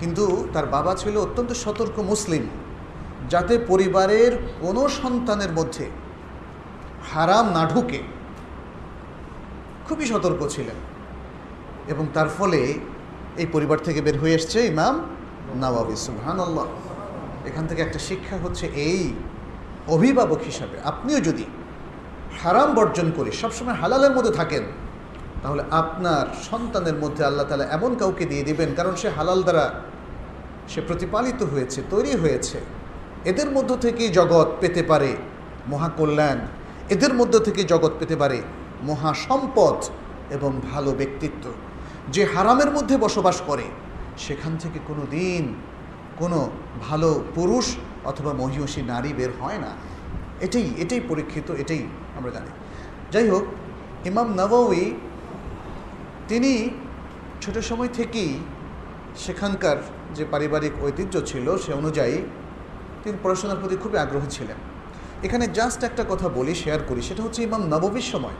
কিন্তু 0.00 0.24
তার 0.54 0.66
বাবা 0.76 0.92
ছিল 1.02 1.14
অত্যন্ত 1.26 1.50
সতর্ক 1.64 1.96
মুসলিম। 2.12 2.44
যাতে 3.28 3.58
পরিবারের 3.58 4.32
কোনো 4.60 4.88
সন্তানের 4.88 5.52
মধ্যে 5.52 5.90
হারাম 7.12 7.48
না 7.48 7.70
ঢুকে। 7.74 8.02
খুবই 9.88 10.06
সতর্ক 10.06 10.48
ছিলেন। 10.48 10.76
এবং 11.88 12.06
তার 12.14 12.28
ফলে 12.28 12.74
এই 13.36 13.46
পরিবার 13.52 13.78
থেকে 13.78 14.00
বের 14.00 14.18
হয়ে 14.18 14.34
এসছে 14.34 14.66
ইমাম 14.66 15.00
নবাবি 15.60 15.96
সুবহান 15.96 16.40
আল্লাহ 16.40 16.66
এখান 17.46 17.66
থেকে 17.66 17.82
একটা 17.82 17.98
শিক্ষা 17.98 18.36
হচ্ছে 18.36 18.66
এই 18.66 19.12
অভিভাবক 19.88 20.38
হিসাবে 20.38 20.76
আপনিও 20.84 21.20
যদি 21.20 21.44
হারাম 22.42 22.74
বর্জন 22.74 23.12
করে 23.16 23.32
সবসময় 23.32 23.74
হালালের 23.74 24.12
মধ্যে 24.12 24.30
থাকেন, 24.30 24.62
তাহলে 25.42 25.62
আপনার 25.70 26.26
সন্তানের 26.50 26.94
মধ্যে 26.94 27.24
আল্লাহ 27.24 27.46
তালা 27.46 27.64
এমন 27.64 27.94
কাউকে 27.94 28.24
দিয়ে 28.24 28.42
দিবেন, 28.42 28.74
কারণ 28.74 28.96
সে 28.96 29.08
হালাল 29.08 29.42
দ্বারা 29.42 29.70
সে 30.68 30.80
প্রতিপালিত 30.80 31.42
হয়েছে, 31.42 31.82
তৈরি 31.90 32.16
হয়েছে। 32.16 32.60
এদের 33.24 33.50
মধ্য 33.50 33.76
থেকেই 33.76 34.08
জগৎ 34.08 34.46
পেতে 34.60 34.82
পারে 34.82 35.16
মহাকল্যাণ। 35.68 36.38
এদের 36.90 37.14
মধ্য 37.14 37.38
থেকে 37.38 37.64
জগৎ 37.64 37.92
পেতে 37.98 38.16
পারে 38.16 38.42
মহাসম্পদ 38.82 39.84
এবং 40.30 40.60
ভালো 40.72 40.92
ব্যক্তিত্ব। 40.92 41.52
যে 42.08 42.24
হারামের 42.24 42.70
মধ্যে 42.70 42.96
বসবাস 42.96 43.42
করে, 43.46 43.62
সেখান 44.18 44.56
থেকে 44.56 44.78
কোনো 44.86 45.06
দিন 45.10 45.54
কোনো 46.18 46.50
ভালো 46.80 47.24
পুরুষ 47.34 47.76
অথবা 48.04 48.32
মহিষী, 48.32 48.82
নারী 48.82 49.12
বের 49.12 49.28
হয় 49.40 49.58
না। 49.58 49.68
এটাই 50.40 50.70
এটাই 50.78 51.00
পরীক্ষিত, 51.08 51.50
এটাই 51.50 51.86
আমরা 52.18 52.30
জানি। 52.30 52.46
যাই 53.12 53.28
হোক, 53.28 53.44
ইমাম 54.06 54.34
নবী 54.34 54.90
তিনি 56.28 56.70
ছোট 57.42 57.58
সময় 57.58 57.88
থেকেই 57.92 58.38
সেখানকার 59.16 59.76
যে 60.14 60.24
পারিবারিক 60.30 60.84
ঐতিহ্য 60.84 61.26
ছিল 61.26 61.56
সে 61.56 61.72
অনুযায়ী 61.72 62.22
তিনি 63.04 63.16
পড়াশোনার 63.22 63.58
প্রতি 63.60 63.76
খুবই 63.82 63.98
আগ্রহী 63.98 64.28
ছিলেন। 64.30 64.58
এখানে 65.26 65.44
জাস্ট 65.58 65.80
একটা 65.84 66.04
কথা 66.10 66.26
বলি 66.28 66.54
শেয়ার 66.54 66.80
করি, 66.88 67.00
সেটা 67.02 67.22
হচ্ছে 67.22 67.40
ইমাম 67.42 67.62
নববীর 67.74 68.06
সময়। 68.12 68.36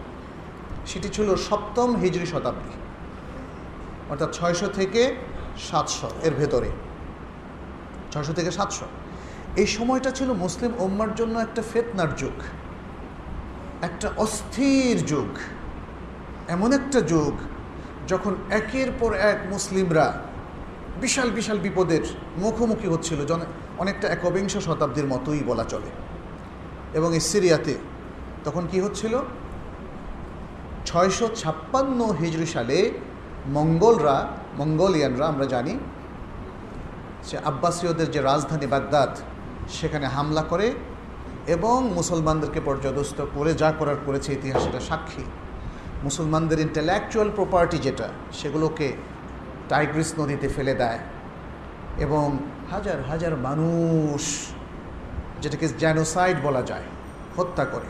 সেটি 0.86 1.08
ছিল 1.08 1.28
সপ্তম 1.48 1.88
হিজড়ি 2.02 2.26
শতাব্দী, 2.26 2.74
অর্থাৎ 4.10 4.30
ছয়শো 4.36 4.68
থেকে 4.78 5.02
সাতশো 5.68 6.08
এর 6.22 6.34
ভেতরে। 6.34 6.70
ছয়শো 8.12 8.32
থেকে 8.32 8.50
সাতশো। 8.50 8.86
এই 9.56 9.68
সময়টা 9.76 10.10
ছিল 10.10 10.28
মুসলিম 10.44 10.72
ওম্মার 10.78 11.10
জন্য 11.14 11.34
একটা 11.38 11.62
ফেতনার 11.72 12.10
যুগ, 12.16 12.36
একটা 13.88 14.08
অস্থির 14.16 14.96
যুগ, 15.06 15.30
এমন 16.54 16.70
একটা 16.72 17.00
যুগ 17.12 17.34
যখন 18.08 18.32
একের 18.50 18.90
পর 19.00 19.10
এক 19.30 19.38
মুসলিমরা 19.50 20.06
বিশাল 21.00 21.28
বিশাল 21.30 21.58
বিপদের 21.58 22.04
মুখোমুখি 22.42 22.88
হচ্ছিল। 22.88 23.20
জন 23.26 23.40
অনেকটা 23.78 24.08
একবিংশ 24.08 24.56
শতাব্দীর 24.56 25.06
মতোই 25.06 25.42
বলা 25.46 25.64
চলে। 25.64 25.90
এবং 26.94 27.14
এই 27.14 27.20
সিরিয়াতে 27.20 27.74
তখন 28.44 28.66
কি 28.70 28.80
হচ্ছিল? 28.80 29.18
ছয়শো 30.86 31.28
ছাপ্পান্ন 31.34 32.12
হিজড়ি 32.12 32.46
সালে 32.46 32.90
মঙ্গলরা, 33.46 34.26
মঙ্গোলিয়ানরা 34.58 35.26
আমরা 35.26 35.46
জানি, 35.46 35.78
সে 37.22 37.38
আব্বাসীয়দের 37.38 38.10
যে 38.10 38.20
রাজধানী 38.20 38.66
বাগদাদ, 38.66 39.16
সেখানে 39.68 40.06
হামলা 40.06 40.42
করে 40.42 40.72
এবং 41.46 41.92
মুসলমানদেরকে 41.94 42.60
পর্যদস্ত 42.64 43.26
করে 43.34 43.54
যা 43.54 43.72
করার 43.78 43.96
করেছে 44.06 44.32
ইতিহাস 44.32 44.82
সাক্ষী। 44.88 45.24
মুসলমানদের 46.04 46.60
ইন্টেলেকচুয়াল 46.60 47.30
প্রপার্টি 47.36 47.78
যেটা, 47.78 48.08
সেগুলোকে 48.32 48.92
টাইগ্রিস 49.68 50.14
নদীতে 50.18 50.48
ফেলে 50.48 50.74
দেয়। 50.74 50.98
এবং 51.98 52.38
হাজার 52.70 53.02
হাজার 53.02 53.36
মানুষ 53.36 54.22
যেটাকে 55.40 55.68
জ্যানোসাইড 55.68 56.36
বলা 56.42 56.62
যায়, 56.62 56.82
হত্যা 57.36 57.64
করে। 57.64 57.86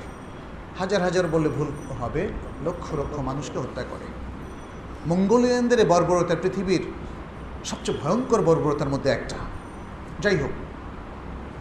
হাজার 0.79 1.03
হাজার 1.03 1.27
বললে 1.27 1.49
ভুল 1.49 1.67
হবে, 2.01 2.29
লক্ষ 2.65 2.95
লক্ষ 2.95 3.19
মানুষকে 3.19 3.59
হত্যা 3.59 3.83
করে। 3.83 4.05
মঙ্গোলিয়ানদের 5.07 5.87
বর্বরতা 5.87 6.37
পৃথিবীর 6.43 6.81
সবচেয়ে 7.65 7.99
ভয়ঙ্কর 8.03 8.43
বর্বরতার 8.43 8.89
মধ্যে 8.89 9.11
একটা। 9.11 9.37
যাই 10.21 10.37
হোক, 10.37 10.51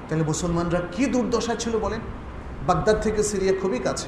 তাহলে 0.10 0.24
মুসলমানরা 0.24 0.82
কি 0.92 1.06
দুর্দশা 1.06 1.56
ছিল 1.56 1.80
বলেন? 1.80 2.00
বাগদাদ 2.68 3.02
থেকে 3.02 3.24
সিরিয়া 3.24 3.54
খুবই 3.62 3.80
কাছে। 3.80 4.08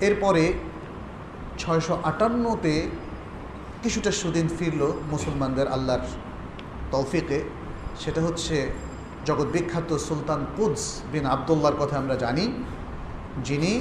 এরপরে 0.00 0.52
ছয়শো 1.58 1.98
আটান্নতে 2.02 2.88
কিছুটা 3.82 4.12
সুদিন 4.12 4.48
ফিরল 4.58 4.92
মুসলমানদের 5.10 5.68
আল্লাহর 5.68 6.00
তৌফিকে, 6.94 7.38
সেটা 8.02 8.20
হচ্ছে 8.26 8.56
জগৎ 9.28 9.48
বিখ্যাত 9.54 9.90
সুলতান 10.06 10.40
কুদস 10.56 10.84
বিন 11.12 11.24
আবদুল্লার 11.34 11.76
কথা 11.80 11.94
আমরা 12.02 12.16
জানি, 12.24 12.44
যিনি 13.48 13.72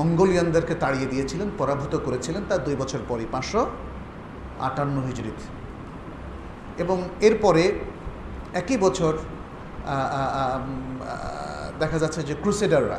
মঙ্গোলিয়ানদেরকে 0.00 0.74
তাড়িয়ে 0.82 1.08
দিয়েছিলেন, 1.12 1.48
পরাভূত 1.60 1.94
করেছিলেন 2.06 2.42
তার 2.50 2.60
দুই 2.66 2.76
বছর 2.82 3.00
পরই, 3.10 3.26
পাঁচশো 3.34 3.62
আটান্ন 4.68 4.96
হিজড়িত। 5.08 5.40
এবং 6.82 6.98
এরপরে 7.26 7.62
একই 8.60 8.76
বছর 8.84 9.12
দেখা 11.82 11.98
যাচ্ছে 12.02 12.20
যে 12.28 12.34
ক্রুসেডাররা, 12.42 12.98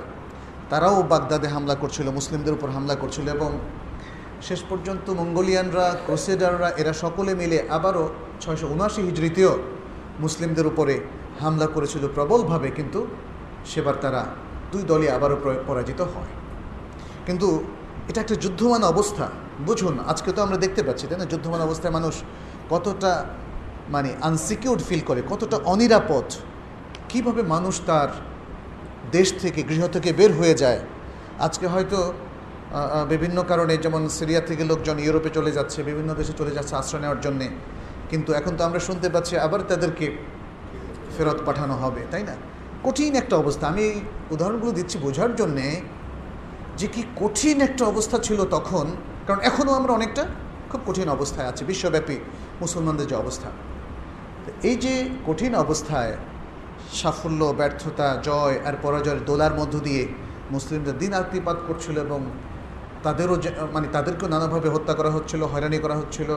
তারাও 0.71 0.97
বাগদাদে 1.11 1.47
হামলা 1.55 1.75
করছিল, 1.81 2.07
মুসলিমদের 2.19 2.53
উপর 2.57 2.69
হামলা 2.77 2.95
করছিল 3.01 3.25
এবং 3.37 3.51
শেষ 4.47 4.61
পর্যন্ত 4.69 5.05
মঙ্গোলিয়ানরা, 5.21 5.87
ক্রুসেডাররা, 6.05 6.69
এরা 6.81 6.93
সকলে 7.03 7.31
মিলে 7.41 7.57
আবারও 7.77 8.05
ছয়শো 8.41 8.65
উনআশি 8.73 9.01
হিজড়িতেও 9.07 9.53
মুসলিমদের 10.23 10.65
উপরে 10.71 10.95
হামলা 11.41 11.67
করেছিল 11.75 12.03
প্রবলভাবে, 12.15 12.69
কিন্তু 12.77 12.99
সেবার 13.71 13.95
তারা 14.03 14.21
দুই 14.71 14.83
দলই 14.91 15.07
আবারও 15.15 15.37
পরাজিত 15.67 16.01
হয়। 16.13 16.31
কিন্তু 17.27 17.47
এটা 18.09 18.19
একটা 18.21 18.35
যুদ্ধমান 18.43 18.81
অবস্থা। 18.93 19.25
বুঝুন, 19.67 19.95
আজকে 20.11 20.29
তো 20.35 20.39
আমরা 20.45 20.57
দেখতে 20.57 20.81
পাচ্ছি, 20.83 21.05
তাই 21.09 21.17
না? 21.19 21.25
যুদ্ধমান 21.25 21.61
অবস্থায় 21.67 21.93
মানুষ 21.97 22.15
কতটা 22.69 23.11
মানে 23.95 24.09
আনসিকিউর্ড 24.29 24.81
ফিল 24.87 25.01
করে, 25.09 25.21
কতটা 25.31 25.57
অনিরাপদ। 25.73 26.27
কীভাবে 27.09 27.41
মানুষ 27.53 27.75
তার 27.89 28.09
দেশ 29.11 29.27
থেকে, 29.41 29.61
গৃহ 29.69 29.83
থেকে 29.95 30.09
বের 30.19 30.31
হয়ে 30.39 30.55
যায়? 30.63 30.79
আজকে 31.45 31.65
হয়তো 31.67 31.99
বিভিন্ন 33.13 33.37
কারণে, 33.51 33.73
যেমন 33.77 34.01
সিরিয়া 34.17 34.41
থেকে 34.41 34.63
লোকজন 34.71 34.97
ইউরোপে 35.05 35.29
চলে 35.37 35.51
যাচ্ছে, 35.51 35.79
বিভিন্ন 35.83 36.09
দেশে 36.19 36.33
চলে 36.37 36.51
যাচ্ছে 36.51 36.73
আশ্রয় 36.75 37.01
নেওয়ার 37.01 37.21
জন্যে। 37.21 37.47
কিন্তু 38.09 38.29
এখন 38.33 38.53
তো 38.57 38.61
আমরা 38.63 38.79
শুনতে 38.79 39.07
পাচ্ছি 39.09 39.33
আবার 39.37 39.61
তাদেরকে 39.71 40.05
ফেরত 41.15 41.39
পাঠানো 41.45 41.75
হবে, 41.83 42.01
তাই 42.11 42.23
না? 42.23 42.35
কঠিন 42.83 43.11
একটা 43.21 43.35
অবস্থা। 43.43 43.63
আমি 43.67 43.81
এই 43.89 43.97
উদাহরণগুলো 44.33 44.71
দিচ্ছি 44.71 44.97
বোঝার 44.97 45.31
জন্যে 45.35 45.67
যে 46.79 46.87
কি 46.87 47.01
কঠিন 47.21 47.57
একটা 47.61 47.83
অবস্থা 47.85 48.17
ছিল 48.17 48.39
তখন, 48.45 48.85
কারণ 49.27 49.39
এখনও 49.49 49.73
আমরা 49.73 49.91
অনেকটা 49.93 50.23
খুব 50.69 50.81
কঠিন 50.85 51.07
অবস্থায় 51.09 51.47
আছি, 51.47 51.61
বিশ্বব্যাপী 51.65 52.17
মুসলমানদের 52.61 53.07
যে 53.07 53.15
অবস্থা। 53.15 53.49
এই 54.69 54.75
যে 54.75 54.93
কঠিন 55.27 55.51
অবস্থায় 55.55 56.13
সাফল্য, 56.93 57.41
ব্যর্থতা, 57.59 58.07
জয় 58.23 58.55
আর 58.67 58.75
পরাজয়ের 58.81 59.21
দোলার 59.25 59.53
মধ্য 59.59 59.73
দিয়ে 59.79 60.03
মুসলিমরা 60.51 60.93
দিন 61.01 61.11
আত্মীপাত 61.13 61.57
করছিল 61.67 61.95
এবং 61.97 62.19
তাদেরও 63.05 63.35
মানে 63.75 63.87
তাদেরকেও 63.95 64.29
নানাভাবে 64.33 64.69
হত্যা 64.75 64.93
করা 64.99 65.11
হচ্ছিল, 65.15 65.41
হয়রানি 65.51 65.77
করা 65.83 65.95
হচ্ছিল 66.01 66.29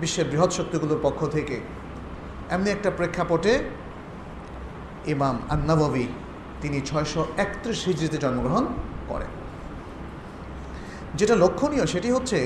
বিশ্বের 0.00 0.26
বৃহৎ 0.30 0.50
শক্তিগুলোর 0.58 1.00
পক্ষ 1.02 1.20
থেকে। 1.36 1.56
এমনি 2.54 2.68
একটা 2.70 2.90
প্রেক্ষাপটে 2.98 3.52
ইমাম 5.14 5.36
আন্নাবী 5.54 6.06
তিনি 6.62 6.78
ছয়শো 6.88 7.22
একত্রিশ 7.44 7.78
হিজড়িতে 7.88 8.18
জন্মগ্রহণ 8.24 8.64
করেন। 9.10 9.32
যেটা 11.18 11.34
লক্ষণীয় 11.42 11.86
সেটি 11.86 12.08
হচ্ছে, 12.10 12.38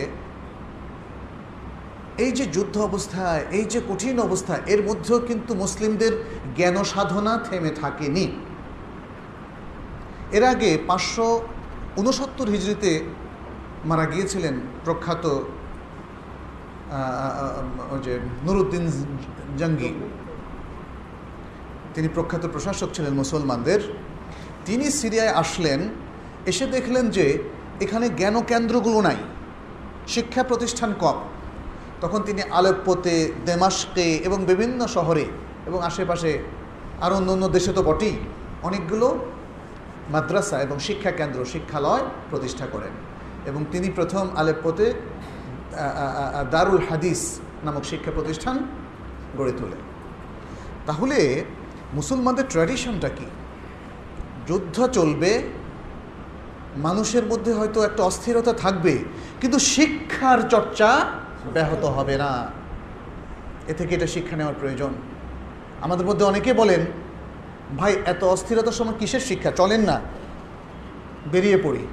এই 2.25 2.33
যে 2.39 2.45
যুদ্ধ 2.57 2.77
অবস্থা, 2.89 3.25
এই 3.59 3.65
যে 3.73 3.81
কঠিন 3.89 4.17
অবস্থা, 4.29 4.55
এর 4.73 4.81
মধ্যেও 4.89 5.19
কিন্তু 5.29 5.53
মুসলিমদের 5.63 6.13
জ্ঞান 6.57 6.77
সাধনা 6.93 7.33
থেমে 7.47 7.73
থাকেনি। 7.83 8.27
এর 10.37 10.45
আগে 10.53 10.71
পাঁচশো 10.89 11.27
উনসত্তর 12.01 12.47
হিজড়িতে 12.55 12.91
মারা 13.85 14.07
গিয়েছিলেন 14.07 14.61
প্রখ্যাত 14.85 15.27
ওই 17.91 17.99
যে 18.03 18.19
নুরুদ্দিন 18.47 18.91
জঙ্গি। 19.59 19.95
তিনি 21.95 22.09
প্রখ্যাত 22.09 22.47
প্রশাসক 22.47 22.89
ছিলেন 22.93 23.15
মুসলমানদের। 23.15 23.81
তিনি 24.67 24.91
সিরিয়ায় 24.91 25.31
আসলেন, 25.31 25.89
এসে 26.47 26.67
দেখলেন 26.67 27.11
যে 27.11 27.43
এখানে 27.81 28.09
জ্ঞান 28.09 28.43
কেন্দ্রগুলো 28.43 29.01
নাই। 29.01 29.17
শিক্ষা 30.09 30.43
প্রতিষ্ঠান 30.43 30.95
কম। 30.99 31.19
তখন 32.01 32.23
তিনি 32.23 32.43
আলেপ্পোতে, 32.43 33.33
দেমাস্কে 33.47 34.17
এবং 34.17 34.45
বিভিন্ন 34.45 34.87
শহরে 34.87 35.27
এবং 35.67 35.83
আশেপাশে 35.83 36.39
আরও 37.01 37.17
অন্য 37.17 37.33
অন্য 37.33 37.49
দেশে 37.49 37.73
তো 37.73 37.83
বটেই, 37.83 38.17
অনেকগুলো 38.63 39.27
মাদ্রাসা 40.11 40.63
এবং 40.63 40.79
শিক্ষা 40.79 41.11
কেন্দ্র, 41.11 41.45
শিক্ষালয় 41.45 42.03
প্রতিষ্ঠা 42.31 42.67
করেন। 42.67 43.10
এবং 43.51 43.61
তিনি 43.73 43.89
প্রথম 43.99 44.25
আলেপ্পোতে 44.41 44.87
দারুল 46.55 46.83
হাদিস 46.89 47.21
নামক 47.67 47.85
শিক্ষা 47.91 48.13
প্রতিষ্ঠান 48.17 48.57
গড়ে 49.39 49.53
তোলেন 49.59 49.83
তাহলে 50.89 51.19
মুসলমানদের 51.99 52.47
ট্র্যাডিশনটা 52.53 53.09
কি? 53.19 53.27
যুদ্ধ 54.49 54.77
চলবে, 54.97 55.33
মানুষের 56.87 57.25
মধ্যে 57.31 57.53
হয়তো 57.59 57.79
একটা 57.89 58.03
অস্থিরতা 58.11 58.53
থাকবে, 58.65 58.95
কিন্তু 59.41 59.59
শিক্ষার 59.75 60.41
চর্চা 60.53 60.91
ব্যাহত 61.55 61.85
হবে 61.97 62.15
না। 62.23 62.33
এ 63.71 63.73
থেকে 63.79 63.93
এটা 63.95 64.09
শিক্ষা 64.15 64.37
নেওয়ার 64.37 64.59
প্রয়োজন। 64.61 64.93
আমাদের 65.85 66.07
মধ্যে 66.09 66.25
অনেকে 66.31 66.51
বলেন, 66.61 66.83
ভাই, 67.79 67.93
এত 68.13 68.23
অস্থিরতার 68.35 68.77
সময় 68.79 68.97
কিসের 69.01 69.23
শিক্ষা? 69.29 69.51
চলেন 69.61 69.83
না, 69.91 69.97
বেরিয়ে 71.33 71.59
পড়ি। 71.65 71.85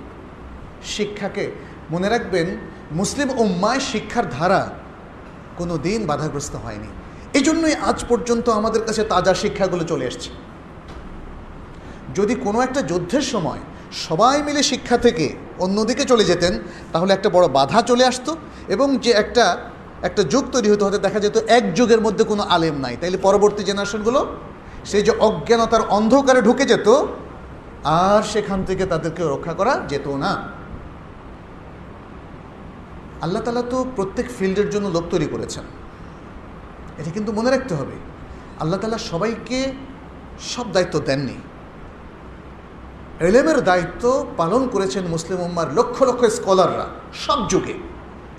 শিক্ষাকে 0.83 1.51
মনে 1.91 2.09
রাখবেন, 2.09 2.57
মুসলিম 2.91 3.29
উম্মায় 3.39 3.79
শিক্ষার 3.79 4.29
ধারা 4.29 4.69
কোনো 5.57 5.77
দিন 5.77 6.05
বাধাগ্রস্ত 6.05 6.55
হয়নি। 6.55 6.87
এই 7.33 7.43
জন্যই 7.43 7.73
আজ 7.73 8.03
পর্যন্ত 8.07 8.49
আমাদের 8.49 8.81
কাছে 8.81 9.03
তাজা 9.03 9.33
শিক্ষাগুলো 9.33 9.83
চলে 9.83 10.05
এসছে। 10.05 10.29
যদি 12.15 12.35
কোনো 12.35 12.61
একটা 12.61 12.81
যুদ্ধের 12.81 13.21
সময় 13.21 13.59
সবাই 13.91 14.43
মিলে 14.43 14.63
শিক্ষা 14.63 14.97
থেকে 14.97 15.35
অন্যদিকে 15.59 16.05
চলে 16.05 16.23
যেতেন, 16.23 16.59
তাহলে 16.91 17.13
একটা 17.13 17.29
বড় 17.29 17.47
বাধা 17.47 17.81
চলে 17.81 18.05
আসতো 18.05 18.37
এবং 18.67 18.97
যে 18.97 19.11
একটা 19.11 19.57
একটা 20.03 20.23
যুগ 20.23 20.43
তৈরি 20.51 20.69
হতে 20.71 20.85
হতে 20.85 20.99
দেখা 20.99 21.19
যেত 21.19 21.37
এক 21.47 21.73
যুগের 21.73 22.01
মধ্যে 22.01 22.23
কোনো 22.23 22.43
আলেম 22.43 22.75
নাই। 22.75 22.97
তাইলে 23.01 23.17
পরবর্তী 23.17 23.63
জেনারেশনগুলো 23.63 24.25
সেই 24.85 25.03
যে 25.03 25.11
অজ্ঞানতার 25.19 25.81
অন্ধকারে 25.81 26.41
ঢুকে 26.41 26.65
যেত, 26.65 27.05
আর 27.83 28.23
সেখান 28.23 28.63
থেকে 28.63 28.85
তাদেরকে 28.85 29.23
রক্ষা 29.23 29.53
করা 29.53 29.79
যেত 29.87 30.07
না। 30.07 30.56
আল্লাহ 33.21 33.41
তালা 33.41 33.61
তো 33.61 33.85
প্রত্যেক 33.95 34.27
ফিল্ডের 34.37 34.69
জন্য 34.69 34.87
লোক 34.87 35.03
তৈরি 35.09 35.25
করেছেন। 35.25 35.63
এটা 36.97 37.11
কিন্তু 37.11 37.31
মনে 37.31 37.49
রাখতে 37.49 37.73
হবে, 37.75 37.95
আল্লাহ 38.59 38.79
তালা 38.79 38.97
সবাইকে 38.97 39.73
সব 40.39 40.71
দায়িত্ব 40.71 40.99
দেননি। 40.99 41.37
এলেমের 43.19 43.61
দায়িত্ব 43.63 44.25
পালন 44.37 44.67
করেছেন 44.67 45.03
মুসলিম 45.07 45.39
উম্মার 45.39 45.73
লক্ষ 45.73 46.03
লক্ষ 46.03 46.25
স্কলাররা 46.25 46.85
সব 47.13 47.39
যুগে। 47.49 47.75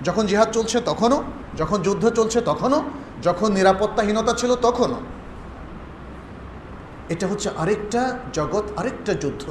যখন 0.03 0.25
জিহাদ 0.25 0.49
চলছে 0.51 0.81
তখনও, 0.81 1.23
যখন 1.57 1.81
যুদ্ধ 1.81 2.09
চলছে 2.09 2.41
তখনও, 2.41 2.83
যখন 3.21 3.51
নিরাপত্তাহীনতা 3.51 4.33
ছিল 4.33 4.55
তখনও। 4.55 4.99
এটা 7.09 7.27
হচ্ছে 7.27 7.49
আরেকটা 7.57 8.19
জগৎ, 8.33 8.65
আরেকটা 8.77 9.13
যুদ্ধ। 9.13 9.43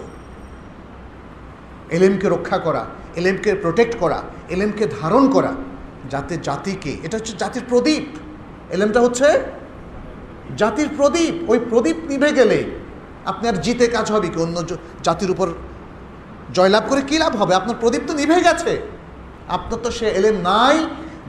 এলেমকে 1.90 2.28
রক্ষা 2.28 2.58
করা, 2.58 2.86
এলেমকে 3.16 3.54
প্রোটেক্ট 3.54 3.94
করা 3.98 4.22
এলেমকে 4.54 4.84
ধারণ 5.00 5.24
করা 5.30 5.52
যাতে 6.12 6.34
জাতিকে, 6.48 6.92
এটা 7.02 7.16
হচ্ছে 7.18 7.34
জাতির 7.42 7.64
প্রদীপ। 7.68 8.04
এলেমটা 8.74 9.00
হচ্ছে 9.00 9.28
জাতির 10.56 10.88
প্রদীপ। 10.96 11.34
ওই 11.50 11.58
প্রদীপ 11.70 11.98
নিভে 12.10 12.30
গেলে 12.32 12.58
আপনার 13.30 13.54
জিতে 13.60 13.86
কাজ 13.86 14.06
হবে 14.14 14.28
কি? 14.28 14.38
অন্য 14.40 14.56
জাতির 15.02 15.30
উপর 15.30 15.48
জয়লাভ 16.54 16.84
করে 16.88 17.02
কী 17.02 17.16
লাভ 17.18 17.32
হবে? 17.40 17.52
আপনার 17.54 17.76
প্রদীপ 17.80 18.02
তো 18.06 18.12
নিভে 18.14 18.38
গেছে। 18.40 18.72
আপনার 19.56 19.78
তো 19.84 19.90
সে 19.90 20.06
এলেম 20.18 20.36
নাই 20.50 20.76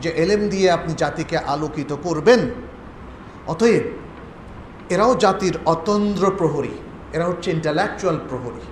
যে 0.01 0.10
এলেম 0.23 0.41
দিয়ে 0.49 0.67
আপনি 0.77 0.91
জাতিকে 0.97 1.38
আলোকিত 1.53 1.91
করবেন। 2.03 2.41
অতএব 3.47 3.86
এরাও 4.93 5.12
জাতির 5.15 5.55
অতন্দ্র 5.73 6.23
প্রহরী, 6.38 6.75
এরা 7.13 7.25
হচ্ছে 7.25 7.47
ইন্টালেকচুয়াল 7.51 8.17
প্রহরী। 8.29 8.63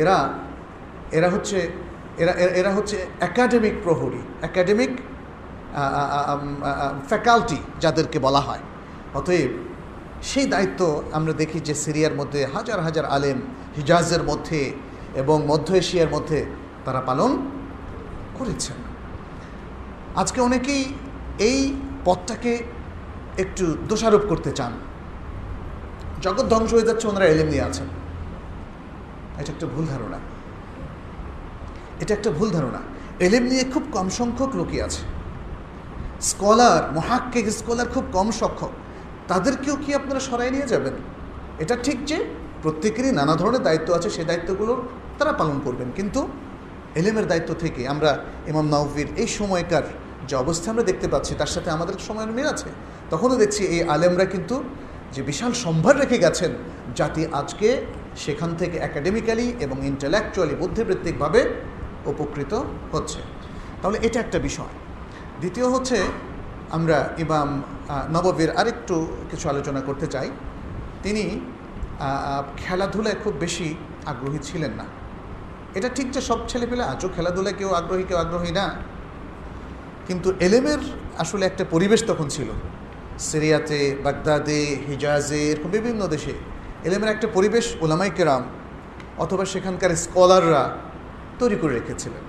এরা 0.00 0.16
এরা 1.12 1.28
হচ্ছে 1.30 1.58
এরা, 2.18 2.32
এরা- 2.32 2.74
হচ্ছে 2.74 3.06
একাডেমিক 3.20 3.74
প্রহরী 3.82 4.18
একাডেমিক 4.42 4.90
ফ্যাকাল্টি 7.08 7.56
যাদেরকে 7.80 8.18
বলা 8.18 8.40
হয়। 8.40 8.58
অতএব 9.14 9.50
সেই 10.22 10.46
দায়িত্ব 10.46 11.02
আমরা 11.12 11.32
দেখি 11.32 11.60
যে 11.60 11.74
সিরিয়ার 11.74 12.14
মধ্যে 12.14 12.46
হাজার 12.46 12.80
হাজার 12.80 13.04
আলেম 13.04 13.40
হিজাজের 13.76 14.22
মধ্যে 14.22 14.72
এবং 15.14 15.46
মধ্য 15.46 15.72
এশিয়ার 15.72 16.08
মধ্যে 16.08 16.46
তারা 16.84 17.00
পালন 17.00 17.50
করেছেন। 18.38 18.76
আজকে 20.16 20.40
অনেকেই 20.40 20.94
এই 21.38 21.74
পথটাকে 22.04 22.58
একটু 23.38 23.76
দোষারোপ 23.88 24.20
করতে 24.28 24.52
চান। 24.52 24.72
জগৎ 26.22 26.48
ধ্বংস 26.48 26.72
হয়ে 26.72 26.82
যাচ্ছে, 26.82 27.08
ওনারা 27.08 27.24
এলেম 27.24 27.46
নিয়ে 27.46 27.62
আছেন। 27.62 27.86
এটা 29.38 29.52
একটা 29.52 29.66
ভুল 29.66 29.86
ধারণা। 29.86 30.18
এটা 32.02 32.12
একটা 32.18 32.30
ভুল 32.38 32.48
ধারণা। 32.56 32.80
এলেম 33.26 33.44
নিয়ে 33.50 33.64
খুব 33.72 33.84
কম 33.96 34.06
সংখ্যক 34.18 34.50
লোকই 34.60 34.80
আছে। 34.86 35.02
স্কলার 36.30 36.82
মহাক্কিক 36.96 37.46
স্কলার 37.58 37.88
খুব 37.94 38.04
কম 38.16 38.28
সক্ষম 38.40 38.72
তাদেরকেও 39.30 39.76
কি 39.82 39.90
আপনারা 39.98 40.20
সরাই 40.28 40.50
নিয়ে 40.56 40.68
যাবেন? 40.72 40.94
এটা 41.62 41.74
ঠিক 41.86 41.98
যে 42.10 42.18
প্রত্যেকেরই 42.62 43.12
নানা 43.20 43.34
ধরনের 43.40 43.62
দায়িত্ব 43.68 43.88
আছে, 43.98 44.08
সেই 44.16 44.26
দায়িত্বগুলো 44.30 44.72
তারা 45.18 45.32
পালন 45.40 45.56
করবেন। 45.66 45.88
কিন্তু 45.98 46.20
এলেমের 47.00 47.26
দায়িত্ব 47.30 47.50
থেকে 47.62 47.80
আমরা 47.92 48.10
ইমাম 48.50 48.66
নাউফির 48.74 49.08
এই 49.22 49.28
সময়কার 49.38 49.84
যে 50.28 50.34
অবস্থা 50.44 50.66
আমরা 50.72 50.84
দেখতে 50.90 51.06
পাচ্ছি, 51.12 51.32
তার 51.40 51.50
সাথে 51.54 51.68
আমাদের 51.76 51.94
সময়ের 52.08 52.32
মিল 52.36 52.46
আছে। 52.54 52.68
তখনও 53.12 53.36
দেখছি 53.42 53.62
এই 53.74 53.80
আলেমরা 53.94 54.26
কিন্তু 54.34 54.56
যে 55.14 55.20
বিশাল 55.30 55.52
সম্ভার 55.64 55.94
রেখে 56.02 56.18
গেছেন 56.24 56.52
জাতি 56.98 57.22
আজকে 57.40 57.68
সেখান 58.24 58.50
থেকে 58.60 58.76
একাডেমিক্যালি 58.88 59.46
এবং 59.64 59.76
ইন্টেলেকচুয়ালি 59.90 60.54
বুদ্ধিবৃত্তিকভাবে 60.62 61.40
উপকৃত 62.08 62.52
হচ্ছে। 62.92 63.20
তাহলে 63.82 63.98
এটা 64.02 64.20
একটা 64.20 64.38
বিষয়। 64.38 64.72
দ্বিতীয় 65.40 65.66
হচ্ছে, 65.68 65.98
আমরা 66.70 66.98
ইমাম 67.18 67.62
নববীর 68.12 68.50
আরেকটু 68.50 68.96
কিছু 69.30 69.48
আলোচনা 69.48 69.80
করতে 69.80 70.06
চাই। 70.06 70.30
তিনি 71.02 71.40
খেলাধুলায় 72.56 73.16
খুব 73.24 73.34
বেশি 73.40 73.74
আগ্রহী 74.06 74.38
ছিলেন 74.42 74.70
না। 74.70 74.84
এটা 75.74 75.88
ঠিক 75.88 76.10
যে 76.10 76.20
সব 76.20 76.38
ছেলেপেলে 76.48 76.82
আজও 76.82 77.08
খেলাধুলায় 77.16 77.54
কেউ 77.58 77.70
আগ্রহী 77.70 78.04
কেউ 78.08 78.16
আগ্রহী 78.16 78.52
না। 78.52 78.66
কিন্তু 80.06 80.32
এলেমের 80.40 80.78
আসলে 81.18 81.46
একটা 81.46 81.64
পরিবেশ 81.70 82.00
তখন 82.06 82.28
ছিল। 82.28 82.48
সিরিয়াতে, 83.18 83.78
বাগদাদে, 84.04 84.76
হিজাজে, 84.88 85.50
এরকম 85.50 85.70
বিভিন্ন 85.70 86.06
দেশে 86.06 86.32
এলেমের 86.84 87.10
একটা 87.10 87.28
পরিবেশ 87.34 87.76
ওলামাই 87.80 88.10
কেরাম 88.16 88.42
অথবা 89.18 89.44
সেখানকার 89.44 89.90
স্কলাররা 89.96 90.76
তৈরি 91.38 91.56
করে 91.56 91.74
রেখেছিলেন, 91.74 92.24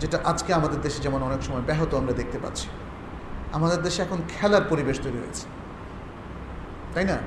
যেটা 0.00 0.18
আজকে 0.24 0.54
আমাদের 0.54 0.80
দেশে 0.80 1.02
যেমন 1.02 1.22
অনেক 1.22 1.42
সময় 1.42 1.60
ব্যাহত 1.60 1.94
আমরা 1.94 2.12
দেখতে 2.12 2.38
পাচ্ছি। 2.38 2.68
আমাদের 3.52 3.82
দেশে 3.82 4.02
এখন 4.02 4.18
খেলার 4.28 4.64
পরিবেশ 4.68 5.00
তৈরি 5.00 5.18
হয়েছে। 5.18 5.46
তাই 6.94 7.04
না? 7.04 7.18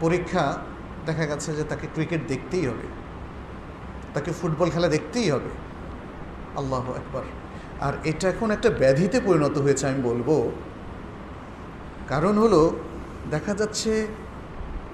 পরীক্ষা 0.00 0.58
দেখা 1.06 1.26
গেছে 1.26 1.56
যে 1.56 1.64
তাকে 1.64 1.86
ক্রিকেট 1.94 2.20
দেখতেই 2.28 2.66
হবে। 2.66 2.86
তাকে 4.14 4.30
ফুটবল 4.32 4.70
খেলা 4.70 4.88
দেখতেই 4.88 5.30
হবে। 5.30 5.50
আল্লাহ 6.56 6.84
একবার 6.92 7.22
আর 7.80 7.92
এটা 8.04 8.28
এখন 8.28 8.50
একটা 8.50 8.70
ব্যাধিতে 8.70 9.20
পরিণত 9.20 9.58
হয়েছে 9.58 9.86
আমি 9.86 10.02
বলব। 10.02 10.50
কারণ 12.08 12.38
হলো, 12.38 12.78
দেখা 13.30 13.54
যাচ্ছে 13.54 14.06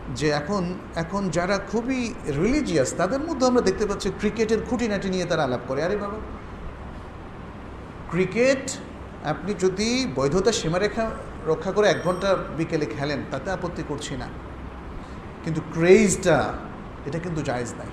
যে 0.08 0.28
এখন 0.30 0.74
এখন 0.94 1.28
যারা 1.28 1.58
খুবই 1.58 2.14
রিলিজিয়াস 2.26 2.94
তাদের 2.96 3.20
মধ্যে 3.20 3.46
আমরা 3.46 3.60
দেখতে 3.60 3.86
পাচ্ছি 3.86 4.10
ক্রিকেটের 4.10 4.60
খুঁটিনাটি 4.70 5.10
নিয়ে 5.10 5.24
তারা 5.24 5.44
আলাপ 5.44 5.60
করে। 5.68 5.84
আরে 5.84 5.96
বাবা! 5.96 6.18
ক্রিকেট 8.10 8.70
আপনি 9.24 9.54
যদি 9.54 10.06
বৈধতা 10.14 10.52
সীমারেখা 10.52 11.10
রক্ষা 11.46 11.72
করে 11.72 11.88
এক 11.88 11.96
ঘণ্টা 12.04 12.36
বিকেলে 12.56 12.86
খেলেন, 12.86 13.24
তাতে 13.30 13.50
আপত্তি 13.50 13.82
করছি 13.88 14.16
না। 14.16 14.28
কিন্তু 15.44 15.60
ক্রেজটা 15.60 16.52
এটা 17.06 17.18
কিন্তু 17.18 17.42
জায়েজ 17.42 17.74
নাই। 17.78 17.86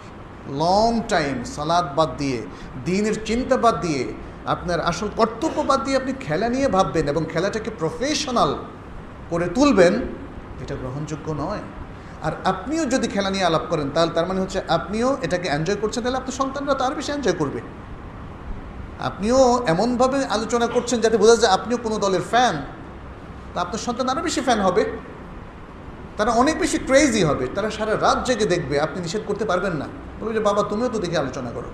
লং 0.47 1.01
টাইম 1.09 1.43
সালাদ 1.43 1.95
বাদ 1.95 2.17
দিয়ে, 2.17 2.41
দিনের 2.85 3.25
চিন্তা 3.25 3.57
বাদ 3.57 3.81
দিয়ে, 3.81 4.13
আপনার 4.45 4.79
আসল 4.79 5.09
কর্তব্য 5.15 5.61
বাদ 5.61 5.83
দিয়ে 5.83 5.97
আপনি 5.97 6.13
খেলা 6.19 6.49
নিয়ে 6.49 6.67
ভাববেন 6.67 7.07
এবং 7.07 7.25
খেলাটাকে 7.29 7.71
প্রফেশনাল 7.79 8.55
করে 9.29 9.47
তুলবেন, 9.47 9.93
এটা 10.61 10.75
গ্রহণযোগ্য 10.75 11.31
নয়। 11.31 11.59
আর 12.25 12.33
আপনিও 12.51 12.83
যদি 12.85 13.07
খেলা 13.07 13.29
নিয়ে 13.29 13.45
আলাপ 13.49 13.65
করেন, 13.69 13.89
তাহলে 13.95 14.11
তার 14.17 14.25
মানে 14.29 14.39
হচ্ছে 14.43 14.59
আপনিও 14.67 15.17
এটাকে 15.21 15.47
এনজয় 15.47 15.75
করছেন, 15.75 16.01
তাহলে 16.03 16.17
আপনার 16.17 16.35
সন্তানরা 16.41 16.73
তার 16.73 16.95
বেশি 16.95 17.11
এনজয় 17.11 17.33
করবে। 17.33 17.59
আপনিও 18.99 19.39
এমনভাবে 19.73 20.17
আলোচনা 20.25 20.67
করছেন 20.67 20.97
যাতে 21.01 21.17
বোঝা 21.17 21.35
যায় 21.35 21.53
আপনিও 21.57 21.77
কোনো 21.77 21.97
দলের 21.97 22.21
ফ্যান 22.21 22.55
তা 23.53 23.61
আপনার 23.61 23.81
সন্তান 23.87 24.09
আরও 24.09 24.21
বেশি 24.21 24.41
ফ্যান 24.41 24.59
হবে। 24.59 24.83
তারা 26.17 26.31
অনেক 26.31 26.59
বেশি 26.59 26.77
ক্রেজি 26.77 27.23
হবে, 27.23 27.47
তারা 27.55 27.69
সারা 27.69 27.93
রাত 27.95 28.17
জেগে 28.27 28.45
দেখবে, 28.45 28.79
আপনি 28.79 28.97
নিষেধ 29.01 29.23
করতে 29.27 29.45
পারবেন 29.45 29.73
না। 29.73 29.87
বলবে 30.19 30.33
যে, 30.33 30.39
বাবা, 30.39 30.63
তুমিও 30.63 30.89
তো 30.89 30.99
দেখে 30.99 31.17
আলোচনা 31.17 31.49
করো। 31.51 31.69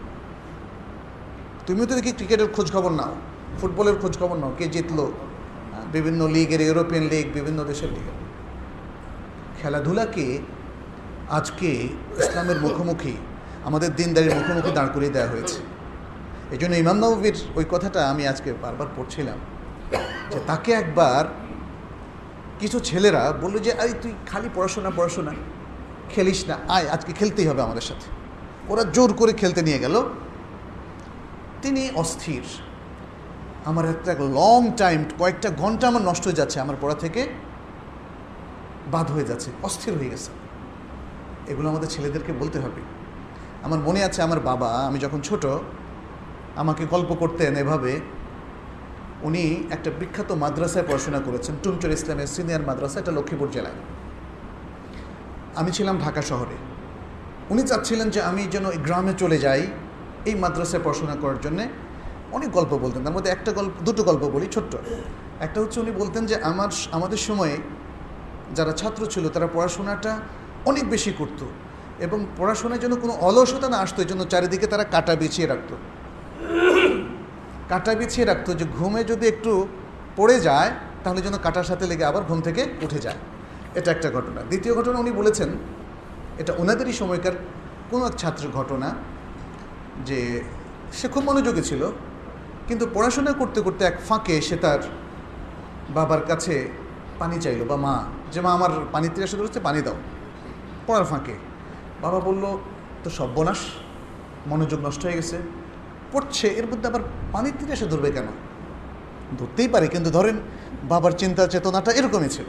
তুমিও 1.67 1.86
তো 1.86 1.93
দেখি 1.95 2.12
ক্রিকেটের 2.12 2.49
খবর 2.75 2.91
নাও, 2.91 3.13
ফুটবলের 3.62 3.95
খবর 4.21 4.38
নাও, 4.38 4.51
কে 4.58 4.67
জিতলো 4.67 5.12
বিভিন্ন 5.91 6.27
লিগের 6.27 6.62
ইউরোপিয়ান 6.62 7.03
লিগ 7.03 7.25
বিভিন্ন 7.34 7.63
দেশের 7.63 7.89
লিগে 7.89 8.24
খেলাধুলাকে 9.65 10.28
আজকে 11.30 11.69
ইসলামের 12.17 12.58
মুখোমুখি, 12.62 13.13
আমাদের 13.63 13.95
দিনদারির 13.95 14.36
মুখোমুখি 14.36 14.71
দাঁড় 14.71 14.89
করিয়ে 14.93 15.12
দেওয়া 15.12 15.30
হয়েছে। 15.30 15.60
এই 16.51 16.58
জন্য 16.58 16.73
ইমাম 16.75 16.97
নবীর 16.97 17.38
ওই 17.56 17.65
কথাটা 17.71 18.10
আমি 18.10 18.28
আজকে 18.28 18.54
বারবার 18.62 18.88
পড়ছিলাম, 18.95 19.38
যে 20.32 20.39
তাকে 20.47 20.71
একবার 20.71 21.23
কিছু 22.60 22.80
ছেলেরা 22.80 23.34
বলল 23.41 23.58
যে, 23.58 23.73
আরে, 23.73 23.93
তুই 24.01 24.13
খালি 24.28 24.49
পড়াশোনা 24.56 24.91
পড়াশোনা, 24.95 25.34
খেলিস 26.10 26.45
না, 26.47 26.56
আয়, 26.67 26.88
আজকে 26.89 27.12
খেলতেই 27.13 27.47
হবে 27.47 27.62
আমাদের 27.62 27.82
সাথে। 27.82 28.08
ওরা 28.69 28.84
জোর 28.84 29.13
করে 29.13 29.34
খেলতে 29.34 29.62
নিয়ে 29.62 29.80
গেল। 29.80 29.95
তিনি 31.62 31.89
অস্থির। 31.95 32.45
আমার 33.65 33.86
একটা 33.86 34.12
লং 34.39 34.71
টাইম 34.78 34.99
কয়েকটা 35.19 35.49
ঘণ্টা 35.58 35.88
আমার 35.88 36.01
নষ্ট 36.01 36.23
হয়ে 36.23 36.39
যাচ্ছে 36.41 36.60
আমার 36.60 36.78
পড়া 36.82 36.95
থেকে। 36.95 37.21
বাদ 38.91 39.11
হয়ে 39.11 39.23
যাচ্ছে, 39.23 39.51
অস্থির 39.63 39.97
হয়ে 39.97 40.09
গেছে। 40.09 40.31
এগুলো 41.47 41.69
আমাদের 41.69 41.87
ছেলেদেরকে 41.87 42.33
বলতে 42.33 42.59
হবে। 42.59 42.81
আমার 43.63 43.79
মনে 43.79 44.03
আছে 44.03 44.21
আমার 44.21 44.39
বাবা, 44.39 44.67
আমি 44.67 44.99
যখন 44.99 45.21
ছোট, 45.21 45.45
আমাকে 46.55 46.85
গল্প 46.85 47.13
করতেন 47.13 47.55
এভাবে। 47.55 47.99
উনি 49.21 49.63
একটা 49.71 49.91
বিখ্যাত 49.99 50.31
মাদ্রাসায় 50.31 50.85
পড়াশোনা 50.87 51.19
করেছেন 51.19 51.55
টুমচর 51.63 51.89
ইসলামের 51.89 52.27
সিনিয়র 52.27 52.61
মাদ্রাসা, 52.61 52.99
এটা 52.99 53.11
লক্ষ্মীপুর 53.11 53.49
জেলায়। 53.51 53.73
আমি 55.55 55.71
ছিলাম 55.71 55.97
ঢাকা 55.97 56.21
শহরে। 56.21 56.55
উনি 57.49 57.61
চাচ্ছিলেন 57.61 58.09
যে 58.09 58.21
আমি 58.21 58.43
যেন 58.51 58.69
গ্রামে 58.69 59.13
চলে 59.17 59.37
যাই, 59.37 59.67
এই 60.25 60.35
মাদ্রাসায় 60.35 60.83
পড়াশোনা 60.83 61.15
করার 61.15 61.39
জন্যে। 61.41 61.67
অনেক 62.31 62.51
গল্প 62.51 62.77
বলতেন, 62.77 63.03
তার 63.03 63.13
মধ্যে 63.13 63.31
একটা 63.31 63.51
গল্প, 63.51 63.71
দুটো 63.83 64.03
গল্প 64.03 64.23
বলি 64.23 64.47
ছোট্ট। 64.51 64.75
একটা 65.39 65.61
হচ্ছে 65.61 65.79
উনি 65.79 65.91
বলতেন 65.91 66.25
যে 66.25 66.35
আমার 66.35 66.69
আমাদের 66.91 67.17
সময়ে 67.17 67.57
যারা 68.58 68.71
ছাত্র 68.71 69.01
ছিল 69.05 69.25
তারা 69.29 69.47
পড়াশোনাটা 69.55 70.12
অনেক 70.65 70.86
বেশি 70.89 71.12
করত 71.19 71.41
এবং 72.05 72.19
পড়াশোনার 72.38 72.79
জন্য 72.79 72.95
কোনো 72.95 73.13
অলসতা 73.27 73.67
না 73.69 73.77
আসতো, 73.77 73.99
এই 74.01 74.10
জন্য 74.12 74.21
চারিদিকে 74.25 74.67
তারা 74.67 74.84
কাটা 74.84 75.15
বিছিয়ে 75.15 75.47
রাখত। 75.47 75.71
কাটা 77.69 77.91
বিছিয়ে 77.95 78.25
রাখতো 78.25 78.53
যে 78.53 78.65
ঘুমে 78.77 79.01
যদি 79.03 79.25
একটু 79.27 79.51
পড়ে 80.15 80.39
যায়, 80.39 80.71
তাহলে 81.03 81.19
যেন 81.21 81.36
কাটার 81.45 81.63
সাথে 81.63 81.86
লেগে 81.88 82.05
আবার 82.05 82.23
ঘুম 82.29 82.39
থেকে 82.41 82.62
উঠে 82.86 82.99
যায়। 82.99 83.19
এটা 83.75 83.91
একটা 83.91 84.10
ঘটনা। 84.10 84.39
দ্বিতীয় 84.49 84.73
ঘটনা 84.75 84.97
উনি 84.99 85.12
বলেছেন, 85.12 85.49
এটা 86.41 86.53
ওনাদেরই 86.62 86.93
সময়কার 86.93 87.36
কোনো 87.91 88.05
এক 88.05 88.15
ছাত্রের 88.21 88.51
ঘটনা 88.51 88.89
যে 90.05 90.19
সে 90.93 91.08
খুব 91.08 91.23
মনোযোগী 91.29 91.62
ছিল, 91.62 91.81
কিন্তু 92.67 92.86
পড়াশোনা 92.93 93.31
করতে 93.31 93.62
করতে 93.62 93.86
এক 93.86 93.97
ফাঁকে 94.08 94.41
সে 94.41 94.55
তার 94.55 94.81
বাবার 95.95 96.21
কাছে 96.25 96.55
পানি 97.19 97.36
চাইলো, 97.45 97.63
বা 97.71 97.78
মা, 97.86 97.93
যে 98.34 98.39
মা 98.45 98.51
আমার 98.58 98.71
পানি 98.93 99.08
তিরাশে 99.13 99.36
ধরছে 99.38 99.60
পানি 99.67 99.80
দাও, 99.82 99.97
পড়ার 100.88 101.06
ফাঁকে। 101.12 101.36
বাবা 102.04 102.19
বলল 102.28 102.43
তো 103.04 103.10
সর্বনাশ, 103.17 103.62
মনোযোগ 104.51 104.80
নষ্ট 104.88 105.01
হয়ে 105.06 105.17
গেছে, 105.19 105.38
পড়ছে, 106.12 106.47
এর 106.60 106.65
মধ্যে 106.71 106.88
আবার 106.91 107.04
পানি 107.32 107.49
তিরাশে 107.60 107.86
ধরবে 107.91 108.10
কেন? 108.12 108.28
ধরতেই 109.39 109.67
পারে, 109.73 109.88
কিন্তু 109.88 110.10
ধরেন 110.17 110.38
বাবার 110.91 111.13
চিন্তা, 111.21 111.41
চেতনাটা 111.54 111.91
এরকমই 111.99 112.30
ছিল। 112.30 112.47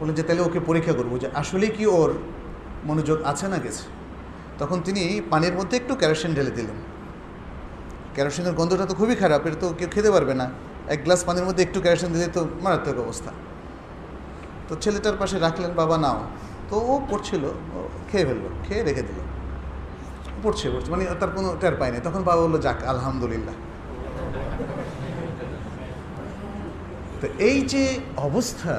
বলে 0.00 0.12
যে, 0.18 0.22
তাহলে 0.22 0.42
ওকে 0.42 0.60
পরীক্ষা 0.68 0.94
করব, 0.98 1.12
যে 1.22 1.28
আসলে 1.34 1.66
কি 1.76 1.84
ওর 1.98 2.10
মনোযোগ 2.88 3.18
আছে 3.30 3.46
না 3.52 3.58
গেছে? 3.64 3.84
তখন 4.60 4.78
তিনি 4.86 5.02
পানির 5.30 5.54
মধ্যে 5.58 5.74
একটু 5.80 5.92
ক্যারোসিন 6.00 6.30
ঢেলে 6.34 6.52
দিলেন। 6.58 6.78
ক্যারোসিনের 8.14 8.54
গন্ধটা 8.58 8.84
তো 8.90 8.94
খুবই 9.00 9.16
খারাপ 9.22 9.40
এটা 9.46 9.58
তো 9.62 9.66
কেউ 9.78 9.88
খেতে 9.94 10.10
পারবে 10.10 10.34
না। 10.40 10.46
এক 10.94 11.00
গ্লাস 11.04 11.20
পানির 11.28 11.44
মধ্যে 11.48 11.62
একটু 11.66 11.78
ক্যারোসিন 11.84 12.10
দিলে 12.14 12.26
তো 12.36 12.40
মারাত্মক 12.64 12.98
অবস্থা। 13.06 13.30
তো 14.72 14.76
ছেলেটার 14.84 15.16
পাশে 15.22 15.36
রাখলেন, 15.46 15.70
বাবা, 15.80 15.96
নাও। 16.04 16.18
তো 16.68 16.74
ও 16.90 16.92
পড়ছিল 17.10 17.44
খেয়ে 18.10 18.24
ফেলল, 18.28 18.44
খেয়ে 18.66 18.82
রেখে 18.88 19.02
দিল। 19.08 19.18
পড়ছে 20.42 20.66
পড়ছে 20.72 20.88
মানে 20.94 21.02
তার 21.20 21.30
কোনো 21.36 21.48
টের 21.60 21.74
পায়নি। 21.80 21.98
তখন 22.06 22.22
বাবা 22.28 22.40
বলল, 22.44 22.56
যাক, 22.66 22.78
আলহামদুলিল্লাহ। 22.92 23.56
তো 27.20 27.26
এই 27.48 27.58
যে 27.72 27.84
অবস্থা, 28.28 28.74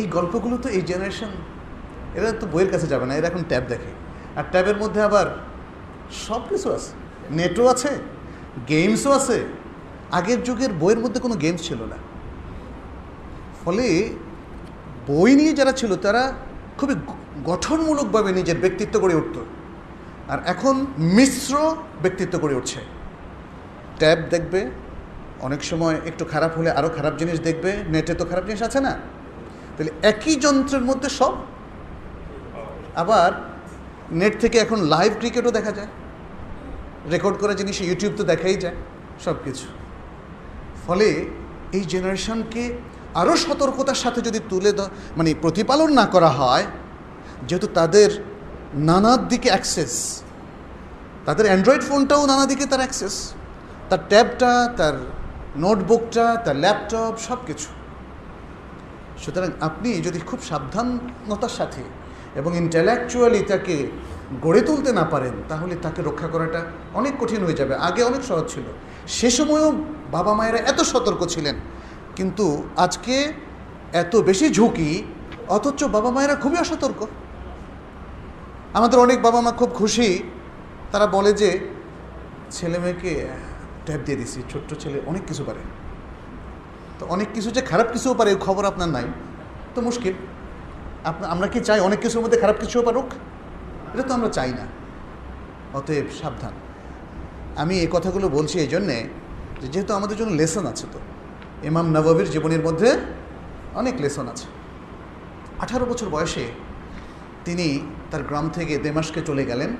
এই 0.00 0.06
গল্পগুলো 0.16 0.56
তো 0.64 0.68
এই 0.76 0.82
জেনারেশন 0.90 1.32
এরা 2.18 2.28
তো 2.40 2.44
বইয়ের 2.52 2.70
কাছে 2.74 2.86
যাবে 2.92 3.04
না, 3.08 3.12
এরা 3.18 3.26
এখন 3.30 3.42
ট্যাব 3.50 3.64
দেখে। 3.72 3.92
আর 4.38 4.44
ট্যাবের 4.52 4.76
মধ্যে 4.82 5.00
আবার 5.08 5.26
সব 6.26 6.40
কিছু 6.50 6.68
আছে। 6.76 6.92
নেটও 7.38 7.64
আছে, 7.74 7.90
গেমসও 8.70 9.10
আছে। 9.18 9.36
আগের 10.18 10.38
যুগের 10.46 10.72
বইয়ের 10.80 11.00
মধ্যে 11.04 11.20
কোনো 11.24 11.36
গেমস 11.44 11.60
ছিল 11.68 11.80
না। 11.92 11.98
ফলে 13.62 13.86
বই 15.08 15.34
নিয়ে 15.34 15.52
যারা 15.52 15.72
ছিল, 15.72 15.96
তারা 15.96 16.32
খুবই 16.78 16.94
গঠনমূলকভাবে 17.44 18.32
নিজের 18.32 18.58
ব্যক্তিত্ব 18.58 19.00
গড়ে 19.00 19.14
উঠত। 19.14 19.36
আর 20.28 20.38
এখন 20.46 20.86
মিশ্র 20.98 21.74
ব্যক্তিত্ব 22.02 22.38
গড়ে 22.38 22.54
উঠছে। 22.54 22.80
ট্যাব 23.98 24.18
দেখবে, 24.30 24.70
অনেক 25.40 25.64
সময় 25.64 26.00
একটু 26.06 26.24
খারাপ 26.24 26.58
হলে 26.58 26.70
আরও 26.70 26.88
খারাপ 26.88 27.16
জিনিস 27.16 27.40
দেখবে, 27.40 27.70
নেটে 27.88 28.14
তো 28.14 28.24
খারাপ 28.24 28.44
জিনিস 28.46 28.62
আছে 28.62 28.80
না? 28.80 28.96
তাহলে 29.76 29.92
একই 30.02 30.36
যন্ত্রের 30.36 30.82
মধ্যে 30.82 31.08
সব। 31.08 31.34
আবার 32.94 33.32
নেট 34.10 34.40
থেকে 34.40 34.58
এখন 34.58 34.78
লাইভ 34.80 35.12
ক্রিকেটও 35.18 35.50
দেখা 35.50 35.72
যায়। 35.72 35.86
রেকর্ড 37.10 37.36
করা 37.38 37.54
জিনিস 37.54 37.80
ইউটিউব 37.80 38.12
তো 38.16 38.24
দেখাই 38.24 38.56
যায় 38.56 38.74
সব 39.24 39.34
কিছু 39.44 39.66
ফলে 40.86 41.24
এই 41.72 41.80
জেনারেশনকে 41.80 42.72
আরও 43.20 43.34
সতর্কতার 43.44 43.98
সাথে 44.04 44.20
যদি 44.28 44.40
তুলে 44.50 44.70
মানে 45.18 45.30
প্রতিপালন 45.44 45.90
না 46.00 46.04
করা 46.14 46.30
হয়, 46.40 46.66
যেহেতু 47.48 47.68
তাদের 47.78 48.10
নানার 48.88 49.20
দিকে 49.32 49.48
অ্যাক্সেস 49.54 49.94
তাদের 51.26 51.46
অ্যান্ড্রয়েড 51.48 51.82
ফোনটাও 51.88 52.22
নানা 52.30 52.44
দিকে 52.50 52.64
তার 52.72 52.82
অ্যাক্সেস 52.84 53.14
তার 53.90 54.02
ট্যাবটা 54.10 54.52
তার 54.78 54.96
নোটবুকটা 55.64 56.26
তার 56.44 56.56
ল্যাপটপ 56.64 57.14
সব 57.28 57.38
কিছু 57.48 57.68
সুতরাং 59.22 59.50
আপনি 59.68 59.90
যদি 60.06 60.18
খুব 60.28 60.40
সাবধানতার 60.50 61.54
সাথে 61.58 61.82
এবং 62.38 62.50
ইন্টেলেকচুয়ালি 62.62 63.40
তাকে 63.52 63.76
গড়ে 64.44 64.60
তুলতে 64.68 64.90
না 64.98 65.04
পারেন, 65.12 65.34
তাহলে 65.50 65.74
তাকে 65.84 66.00
রক্ষা 66.08 66.28
করাটা 66.34 66.60
অনেক 66.98 67.12
কঠিন 67.20 67.40
হয়ে 67.46 67.58
যাবে। 67.60 67.74
আগে 67.88 68.00
অনেক 68.10 68.22
সহজ 68.28 68.46
ছিল। 68.54 68.66
সে 69.16 69.28
সময়ও 69.38 69.70
বাবা 70.16 70.32
মায়েরা 70.38 70.60
এত 70.70 70.78
সতর্ক 70.92 71.20
ছিলেন 71.34 71.56
কিন্তু 72.16 72.68
আজকে 72.76 73.32
এত 73.92 74.16
বেশি 74.16 74.50
ঝুঁকি, 74.50 75.02
অথচ 75.48 75.84
বাবা 75.84 76.10
মায়েরা 76.10 76.34
খুবই 76.34 76.58
অসতর্ক। 76.58 77.06
আমাদের 78.74 78.98
অনেক 78.98 79.22
বাবা 79.22 79.40
মা 79.40 79.52
খুব 79.52 79.70
খুশি। 79.74 80.22
তারা 80.92 81.06
বলে 81.06 81.32
যে, 81.32 81.68
ছেলে 82.50 82.78
মেয়েকে 82.78 83.26
ট্যাব 83.86 84.00
দিয়ে 84.04 84.18
দিছি, 84.18 84.42
ছোট্ট 84.52 84.74
ছেলে 84.74 85.00
অনেক 85.06 85.22
কিছু 85.26 85.44
পারে। 85.44 85.58
তো 86.98 87.06
অনেক 87.06 87.28
কিছু 87.34 87.50
যে 87.50 87.62
খারাপ 87.62 87.86
কিছুও 87.92 88.14
পারে 88.14 88.34
খবর 88.34 88.64
আপনার 88.64 88.88
নাই। 88.88 89.04
তো 89.74 89.80
মুশকিল। 89.80 90.12
আপনার 91.04 91.30
আমরা 91.30 91.46
কি 91.46 91.60
চাই 91.60 91.80
অনেক 91.80 92.00
কিছুর 92.00 92.22
মধ্যে 92.22 92.38
খারাপ 92.38 92.56
কিছুও 92.60 92.82
পারুক? 92.82 93.04
এটা 93.94 94.02
তো 94.02 94.14
আমরা 94.14 94.28
চাই 94.28 94.50
না। 94.50 94.66
অতএব 95.74 96.06
সাবধান। 96.22 96.52
আমি 97.56 97.78
এই 97.78 97.88
কথাগুলো 97.92 98.28
বলছি 98.28 98.58
এই 98.58 98.66
জন্যে 98.66 99.08
যেহেতু 99.72 99.94
আমাদের 99.94 100.16
জন্য 100.16 100.32
লেসন 100.32 100.66
আছে 100.66 100.86
তো। 100.92 100.98
ইমাম 101.70 101.86
নবাবির 101.96 102.28
জীবনের 102.30 102.62
মধ্যে 102.66 102.90
অনেক 103.74 103.94
লেসন 104.00 104.26
আছে। 104.28 104.46
আঠারো 105.64 105.84
বছর 105.86 106.08
বয়সে 106.08 106.44
তিনি 107.46 107.66
তার 108.10 108.22
গ্রাম 108.22 108.46
থেকে 108.56 108.74
দেমাসকে 108.78 109.20
চলে 109.28 109.44
গেলেন। 109.44 109.70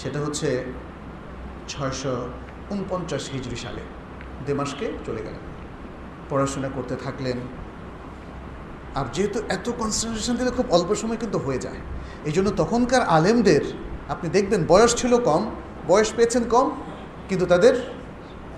সেটা 0.00 0.18
হচ্ছে 0.24 0.48
ছয়শো 1.68 2.14
উনপঞ্চাশ 2.70 3.24
হিজড়ি 3.32 3.58
সালে 3.64 3.82
দেমাসকে 4.46 4.86
চলে 5.06 5.20
গেলেন। 5.26 5.44
পড়াশোনা 6.30 6.68
করতে 6.76 6.94
থাকলেন। 7.04 7.38
আর 8.98 9.06
যেহেতু 9.14 9.38
এত 9.48 9.66
কনসেন্ট্রেশন 9.80 10.34
দিলে 10.36 10.50
খুব 10.50 10.66
অল্প 10.70 10.90
সময় 10.94 11.16
কিন্তু 11.16 11.38
হয়ে 11.38 11.58
যায়, 11.58 11.80
এই 12.28 12.32
জন্য 12.32 12.48
তখনকার 12.56 13.02
আলেমদের, 13.16 13.64
আপনি 14.08 14.28
দেখবেন 14.36 14.60
বয়স 14.68 14.92
ছিল 15.00 15.12
কম, 15.28 15.42
বয়স 15.86 16.08
পেয়েছেন 16.16 16.44
কম, 16.54 16.66
কিন্তু 17.28 17.44
তাদের 17.46 17.74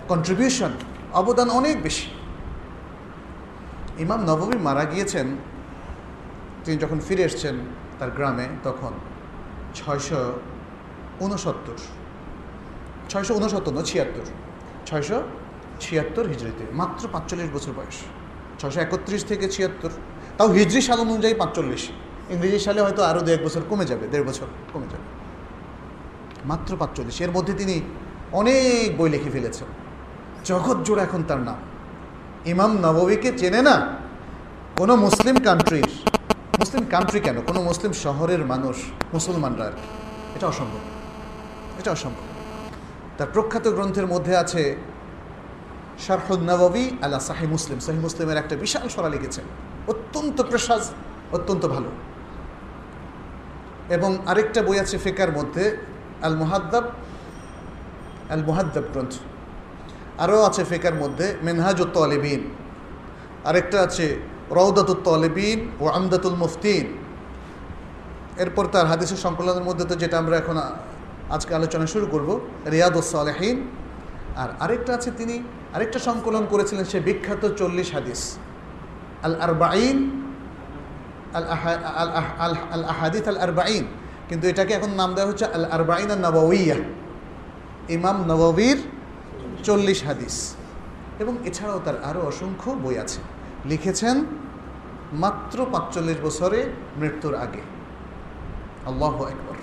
কন্ট্রিবিউশন 0.08 0.72
অবদান 1.20 1.51
অনেক 1.51 1.83
বেশি। 1.83 2.09
ইমাম 3.98 4.20
নবমী 4.31 4.57
মারা 4.57 4.85
গিয়েছেন, 4.85 5.27
তিনি 6.64 6.77
যখন 6.79 7.01
ফিরে 7.01 7.22
এসছেন 7.22 7.55
তার 7.98 8.11
গ্রামে, 8.11 8.46
তখন 8.64 8.92
ছয়শো 9.75 10.33
উনসত্তর 11.20 11.79
ছয়শো 13.11 13.35
উনসত্তর 13.35 13.72
না, 13.72 13.83
ছিয়াত্তর, 13.83 14.27
ছয়শো 14.87 15.22
ছিয়াত্তর 15.81 16.25
হিজড়িতে, 16.29 16.64
মাত্র 16.72 17.09
পাঁচচল্লিশ 17.12 17.51
বছর 17.55 17.72
বয়স 17.72 17.98
ছশো 18.61 18.81
একত্রিশ 18.81 19.25
থেকে 19.25 19.48
ছিয়াত্তর, 19.48 19.90
তাও 20.37 20.48
হিজড়ি 20.48 20.83
সাল 20.83 20.98
অনুযায়ী 21.01 21.35
পাঁচচল্লিশ, 21.35 21.83
ইংরেজি 22.31 22.59
সালে 22.59 22.81
হয়তো 22.83 23.03
আরও 23.03 23.20
দু 23.20 23.31
এক 23.33 23.42
বছর 23.44 23.62
কমে 23.70 23.85
যাবে, 23.85 24.05
দেড় 24.07 24.25
বছর 24.25 24.46
কমে 24.72 24.87
যাবে। 24.92 25.07
মাত্র 26.44 26.77
পাঁচচল্লিশ, 26.77 27.16
এর 27.20 27.31
মধ্যে 27.31 27.55
তিনি 27.55 27.77
অনেক 28.33 28.96
বই 28.98 29.09
লিখে 29.11 29.31
ফেলেছেন। 29.31 29.68
জগৎ 30.44 30.85
জোড়া 30.85 31.02
এখন 31.02 31.22
তার 31.28 31.38
নাম। 31.38 31.57
ইমাম 32.46 32.78
নববীকে 32.78 33.38
চেনে 33.38 33.62
না? 33.62 33.96
কোনো 34.76 34.96
মুসলিম 34.96 35.40
কান্ট্রির 35.40 35.88
মুসলিম 36.59 36.85
কান্ট্রি 36.90 37.20
কেন? 37.20 37.40
কোনো 37.40 37.62
মুসলিম 37.62 37.92
শহরের 37.92 38.38
মানুষ, 38.38 38.76
মুসলমানরা 39.14 39.64
আর 39.64 39.72
এটা 40.37 40.46
অসম্ভব। 40.46 40.78
এটা 41.78 41.90
অসম্ভব। 41.90 42.22
তার 43.18 43.26
প্রখ্যাত 43.33 43.68
গ্রন্থের 43.68 44.07
মধ্যে 44.07 44.37
আছে 44.37 44.76
শারহুদ 45.98 46.38
নববী 46.38 46.85
আল্লাহ 47.02 47.20
সাহি 47.20 47.46
মুসলিম। 47.46 47.78
সাহি 47.78 47.98
মুসলিমের 47.98 48.37
একটা 48.37 48.57
বিশাল 48.57 48.88
সরা 48.88 49.09
লিখেছেন। 49.09 49.44
অত্যন্ত 49.87 50.42
প্রসাজ 50.42 50.90
অত্যন্ত 51.33 51.68
ভালো। 51.68 51.90
এবং 53.88 54.18
আরেকটা 54.26 54.62
বই 54.62 54.81
আছে 54.81 54.98
ফেকার 54.98 55.33
মধ্যে 55.33 55.76
আল 56.22 56.37
মুহাদ্দাব 56.37 56.85
আল 58.31 58.44
মুহাদ্দাব 58.44 58.85
গ্রন্থ। 58.92 59.14
আরও 60.18 60.42
আছে 60.42 60.64
ফেকার 60.64 60.94
মধ্যে 60.94 61.27
মেনহাজুত 61.42 61.96
আলিবিন 61.96 62.40
আরেকটা 63.44 63.83
আছে 63.83 64.07
রৌদাতুত 64.51 65.09
আলিবিন 65.09 65.59
ও 65.81 65.85
আমদাতুল 65.88 66.35
মুফতিন 66.35 66.87
এরপর 68.38 68.64
তার 68.64 68.87
হাদিসের 68.87 69.16
সংকলনের 69.16 69.62
মধ্যে 69.62 69.85
তো 69.85 69.94
যেটা 69.94 70.18
আমরা 70.18 70.37
এখন 70.37 70.57
আজকে 71.31 71.55
আলোচনা 71.55 71.87
শুরু 71.87 72.07
করব 72.07 72.40
রিয়াদুসালেহীন 72.70 73.57
আর 74.37 74.48
আরেকটা 74.61 74.94
আছে 74.94 75.11
তিনি, 75.11 75.37
আরেকটা 75.75 75.98
সংকলন 75.98 76.44
করেছিলেন 76.46 76.85
সে 76.85 77.01
বিখ্যাত 77.01 77.42
চল্লিশ 77.61 77.88
হাদিস। 77.94 78.38
আল 79.22 79.35
আরবাইন 79.40 79.96
আল 81.35 81.46
আল 82.38 82.55
আল 82.75 82.85
আহাদিস 82.85 83.29
আল 83.29 83.37
আরবাইন 83.37 83.85
কিন্তু 84.29 84.48
এটাকে 84.48 84.72
এখন 84.75 84.90
নাম 85.01 85.14
দেওয়া 85.14 85.29
হচ্ছে 85.29 85.44
আল 85.44 85.64
আরবাইন 85.64 86.11
আর 86.11 86.18
নবাউইয়া। 86.18 86.77
ইমাম 87.88 88.16
নবাবির 88.31 88.79
চল্লিশ 89.62 90.05
হাদিস। 90.05 90.55
এবং 91.18 91.37
এছাড়াও 91.44 91.81
তার 91.85 92.05
আরও 92.05 92.20
অসংখ্য 92.20 92.70
বই 92.70 92.98
আছে। 92.98 93.20
লিখেছেন 93.64 94.25
মাত্র 95.12 95.66
পাঁচচল্লিশ 95.72 96.16
বছরে 96.22 96.70
মৃত্যুর 96.96 97.35
আগে। 97.35 97.61
আল্লাহ 98.87 99.14
একবার 99.14 99.57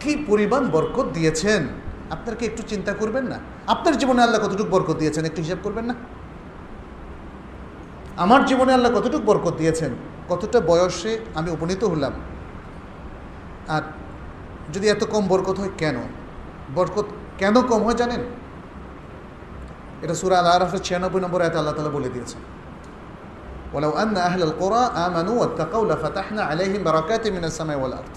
কি 0.00 0.24
পরিমাণ 0.26 0.68
বরকত 0.70 1.06
দিয়েছেন। 1.14 1.66
আপনার 2.10 2.36
কি 2.36 2.46
একটু 2.46 2.62
চিন্তা 2.62 2.92
করবেন 2.92 3.24
না। 3.24 3.38
আপনার 3.66 3.98
জীবনে 3.98 4.22
আল্লাহ 4.22 4.48
কতটুকু 4.48 4.70
বরকত 4.70 4.96
দিয়েছেন 4.96 5.24
একটু 5.24 5.42
হিসাব 5.42 5.58
করবেন 5.62 5.84
না? 5.84 5.94
আমার 8.16 8.44
জীবনে 8.44 8.72
আল্লাহ 8.72 9.00
কতটুকু 9.00 9.24
বরকত 9.24 9.54
দিয়েছেন? 9.56 9.90
কতটা 10.28 10.60
বয়সে 10.60 11.18
আমি 11.34 11.50
উপনীত 11.50 11.84
হলাম? 11.84 12.12
আর 13.68 13.82
যদি 14.72 14.88
এত 14.88 15.04
কম 15.04 15.28
বরকত 15.28 15.60
হয় 15.60 15.70
কেন? 15.78 15.96
বরকত 16.74 17.04
কেন 17.38 17.62
কম 17.62 17.84
হয় 17.84 17.94
জানেন? 17.94 18.20
এটা 20.03 20.15
সুরা 20.21 20.35
আল 20.39 20.47
আরফের 20.55 20.81
ছিয়ানব্বই 20.87 21.21
নম্বর 21.25 21.39
আয়তে 21.41 21.57
আল্লাহ 21.61 21.73
তালা 21.77 21.93
বলে 21.97 22.09
দিয়েছেন 22.15 22.41
ولو 23.73 23.91
أن 23.93 24.15
أهل 24.19 24.41
القرى 24.43 24.83
آمنوا 25.05 25.35
واتقوا 25.41 25.85
لفتحنا 25.85 26.41
عليهم 26.43 26.81
بركات 26.83 27.23
من 27.27 27.43
السماء 27.43 27.77
والأرض 27.79 28.15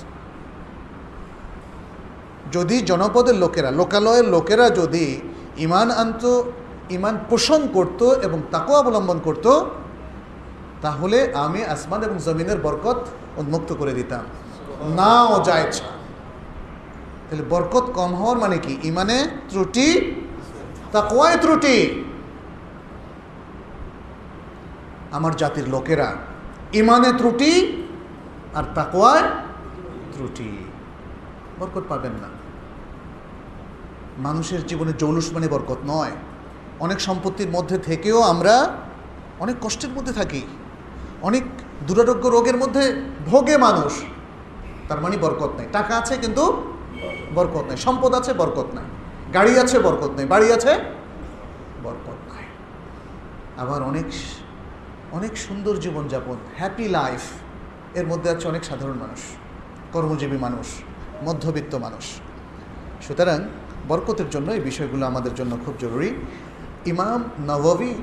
যদি 2.55 2.77
জনপদের 2.91 3.37
লোকেরা 3.45 3.71
লোকালয়ের 3.81 4.27
লোকেরা 4.35 4.67
যদি 4.81 5.07
ইমান 5.59 5.89
আনত 6.03 6.25
ইমান 6.97 7.15
পোষণ 7.31 7.61
করত 7.77 8.01
এবং 8.27 8.39
তাকেও 8.55 8.77
অবলম্বন 8.81 9.19
করত 9.27 9.47
তাহলে 10.85 11.19
আমি 11.45 11.61
আসমান 11.75 12.01
এবং 12.07 12.17
জমিনের 12.27 12.59
বরকত 12.67 13.01
উন্মুক্ত 13.41 13.71
করে 13.81 13.93
দিতাম 13.99 14.25
নাও 14.99 15.35
যায় 15.49 15.67
তাহলে 17.27 17.45
বরকত 17.53 17.87
কম 17.99 18.11
হওয়ার 18.21 18.39
মানে 18.45 18.57
কি 18.65 18.73
ইমানে 18.91 19.19
ত্রুটি 19.51 19.87
তাকওয়ায় 20.94 21.38
ত্রুটি। 21.38 22.04
আমার 25.12 25.36
জাতির 25.36 25.70
লোকেরা 25.70 26.16
ইমানে 26.74 27.14
ত্রুটি 27.18 27.84
আর 28.56 28.64
তাকওয়ায় 28.76 29.22
ত্রুটি। 30.14 30.58
বরকত 31.60 31.84
পাবেন 31.90 32.12
না। 32.12 32.28
মানুষের 34.18 34.68
জীবনে 34.68 34.94
জৌলুস 34.94 35.34
মানে 35.34 35.48
বরকত 35.48 35.78
নয়। 35.86 36.12
অনেক 36.80 37.02
সম্পত্তির 37.02 37.50
মধ্যে 37.50 37.78
থেকেও 37.78 38.22
আমরা 38.22 38.78
অনেক 39.40 39.56
কষ্টের 39.62 39.90
মধ্যে 39.90 40.14
থাকি। 40.14 40.42
অনেক 41.22 41.44
দুরারোগ্য 41.88 42.28
রোগের 42.28 42.58
মধ্যে 42.58 43.02
ভোগে 43.26 43.58
মানুষ। 43.58 44.04
তার 44.88 45.02
মানে 45.02 45.18
বরকত 45.18 45.50
নেই। 45.58 45.68
টাকা 45.72 45.98
আছে 45.98 46.18
কিন্তু 46.18 46.74
বরকত 47.36 47.64
নেই। 47.68 47.78
সম্পদ 47.78 48.14
আছে, 48.14 48.34
বরকত 48.34 48.68
নাই। 48.74 48.84
গাড়ি 49.34 49.60
আছে, 49.60 49.80
বরকত 49.80 50.12
নেই। 50.18 50.26
বাড়ি 50.26 50.54
আছে? 50.54 50.80
বরকত 51.84 52.34
নাই। 52.34 52.46
আবার 53.58 53.84
অনেক 53.84 54.06
অনেক 55.12 55.38
সুন্দর 55.38 55.76
জীবনযাপন 55.76 56.38
হ্যাপি 56.58 56.88
লাইফ 56.88 57.22
এর 57.98 58.08
মধ্যে 58.08 58.30
আছে 58.30 58.48
অনেক 58.48 58.64
সাধারণ 58.64 58.94
মানুষ, 58.94 59.20
কর্মজীবী 59.94 60.38
মানুষ, 60.38 60.68
মধ্যবিত্ত 61.24 61.76
মানুষ। 61.76 62.04
সুতরাং 63.08 63.48
বরকতের 63.88 64.30
জন্য 64.30 64.52
এই 64.52 64.60
বিষয়গুলো 64.60 65.06
আমাদের 65.06 65.36
জন্য 65.36 65.58
খুব 65.66 65.76
জরুরি। 65.80 66.16
ইমাম 66.86 67.24
নববী 67.48 67.94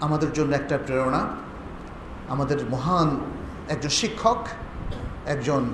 আমাদের 0.00 0.32
জন্য 0.32 0.54
একটা 0.54 0.78
প্রেরণা। 0.86 1.26
আমাদের 2.28 2.58
মহান 2.70 3.20
একজন 3.68 3.88
শিক্ষক, 3.88 4.46
একজন 5.26 5.70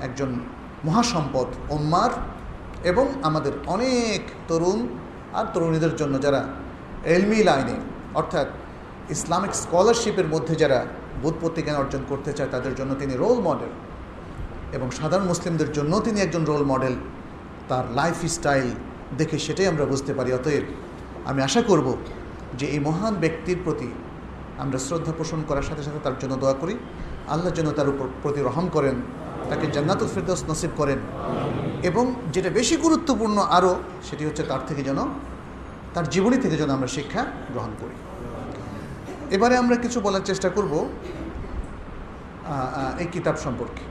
একজন 0.00 0.40
মহাসম্পদ 0.84 1.46
ওম্মার 1.70 2.10
এবং 2.84 3.06
আমাদের 3.22 3.52
অনেক 3.66 4.20
তরুণ 4.48 4.80
আর 5.32 5.46
তরুণীদের 5.54 5.96
জন্য 5.96 6.14
যারা 6.22 6.40
এলমি 7.04 7.38
লাইনে, 7.44 7.76
অর্থাৎ 8.14 8.48
ইসলামিক 9.10 9.52
স্কলারশিপের 9.54 10.28
মধ্যে 10.28 10.54
যারা 10.62 10.78
বুধপত্তি 11.22 11.60
জ্ঞান 11.62 11.76
অর্জন 11.76 12.02
করতে 12.08 12.30
চায়, 12.32 12.50
তাদের 12.50 12.74
জন্য 12.74 12.94
তিনি 12.94 13.14
রোল 13.16 13.38
মডেল 13.40 13.72
এবং 14.72 14.90
সাধারণ 14.90 15.26
মুসলিমদের 15.26 15.70
জন্য 15.72 15.92
তিনি 16.00 16.18
একজন 16.20 16.44
রোল 16.44 16.64
মডেল। 16.64 16.94
তার 17.68 17.84
লাইফ 17.94 18.18
স্টাইল 18.36 18.68
দেখে 19.18 19.36
সেটাই 19.38 19.66
আমরা 19.66 19.84
বুঝতে 19.84 20.12
পারি। 20.14 20.30
অতএব 20.32 20.64
আমি 21.24 21.40
আশা 21.42 21.62
করব 21.62 21.96
যে 22.58 22.66
এই 22.66 22.78
মহান 22.78 23.14
ব্যক্তির 23.14 23.58
প্রতি 23.64 23.88
আমরা 24.58 24.78
শ্রদ্ধা 24.78 25.12
পোষণ 25.18 25.40
করার 25.48 25.62
সাথে 25.62 25.82
সাথে 25.82 26.00
তার 26.02 26.16
জন্য 26.20 26.34
দোয়া 26.36 26.54
করি। 26.54 26.74
আল্লাহ 27.28 27.50
যেন 27.54 27.68
তার 27.70 27.88
উপর 27.88 28.06
প্রতি 28.22 28.40
রহম 28.40 28.66
করেন। 28.68 28.96
তাকে 29.50 29.66
জান্নাতুল 29.66 30.08
ফিরদৌস 30.14 30.42
নসিব 30.50 30.70
করেন। 30.76 31.00
এবং 31.82 32.04
যেটা 32.32 32.50
বেশি 32.50 32.76
গুরুত্বপূর্ণ 32.76 33.38
আরও, 33.38 33.72
সেটি 34.02 34.22
হচ্ছে 34.26 34.42
তার 34.42 34.62
থেকে 34.66 34.82
যেন, 34.82 34.98
তার 35.94 36.08
জীবনী 36.08 36.36
থেকে 36.36 36.56
যেন 36.56 36.70
আমরা 36.70 36.86
শিক্ষা 36.86 37.22
গ্রহণ 37.52 37.72
করি। 37.80 37.96
এবারে 39.34 39.54
আমরা 39.56 39.76
কিছু 39.76 40.00
বলার 40.00 40.24
চেষ্টা 40.24 40.48
করব 40.48 40.72
এই 42.98 43.06
কিতাব 43.12 43.36
সম্পর্কে। 43.36 43.82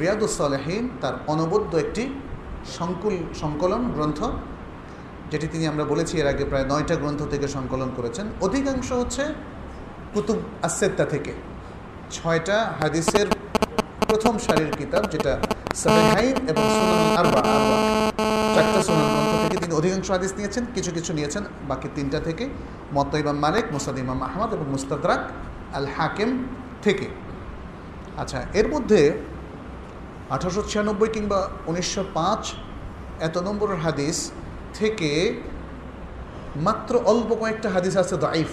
রিয়াদুসালেহীন 0.00 0.84
তার 1.00 1.14
অনবদ্য 1.26 1.72
একটি 1.76 2.02
সংকুল, 2.78 3.16
সংকলন 3.40 3.82
গ্রন্থ, 3.94 4.20
যেটি 5.30 5.46
তিনি 5.52 5.64
আমরা 5.66 5.84
বলেছি 5.84 6.14
এর 6.18 6.26
আগে 6.26 6.44
প্রায় 6.44 6.66
নয়টা 6.68 6.96
গ্রন্থ 6.96 7.20
থেকে 7.30 7.48
সংকলন 7.48 7.90
করেছেন। 7.96 8.26
অধিকাংশ 8.40 8.92
হচ্ছে 8.92 9.24
কুতুব 10.14 10.38
আসেত্তা 10.62 11.04
থেকে। 11.04 11.32
ছয়টা 12.10 12.58
হাদিসের 12.80 13.26
প্রথম 14.08 14.34
সারির 14.44 14.72
কিতাব, 14.80 15.02
যেটা 15.14 15.32
এবং 16.50 16.64
চারটা 18.54 18.80
সুনান 18.86 19.06
গ্রন্থ 19.12 19.32
থেকে 19.44 19.56
তিনি 19.62 19.74
অধিকাংশ 19.80 20.08
হাদিস 20.14 20.32
নিয়েছেন, 20.38 20.64
কিছু 20.76 20.90
কিছু 20.96 21.10
নিয়েছেন। 21.18 21.42
বাকি 21.70 21.88
তিনটা 21.96 22.18
থেকে 22.26 22.44
মত 22.96 23.12
ইমাম 23.22 23.38
মালিক, 23.44 23.64
মুসাদ 23.74 23.96
ইমাম 24.04 24.20
আহমদ 24.28 24.50
এবং 24.56 24.66
মুস্তাদরাক 24.74 25.22
আল 25.78 25.86
হাকিম 25.96 26.30
থেকে। 26.84 27.06
আচ্ছা 28.22 28.38
এর 28.60 28.66
মধ্যে 28.74 29.00
আঠারোশো 30.34 30.62
ছিয়ানব্বই 30.70 31.10
কিংবা 31.16 31.38
উনিশশো 31.70 32.02
পাঁচ 32.16 32.42
এত 33.26 33.36
নম্বরের 33.46 33.80
হাদিস 33.84 34.16
থেকে 34.78 35.10
মাত্র 36.66 36.92
অল্প 37.12 37.28
কয়েকটা 37.40 37.68
হাদিস 37.74 37.94
আছে 38.02 38.16
দাইফ 38.26 38.50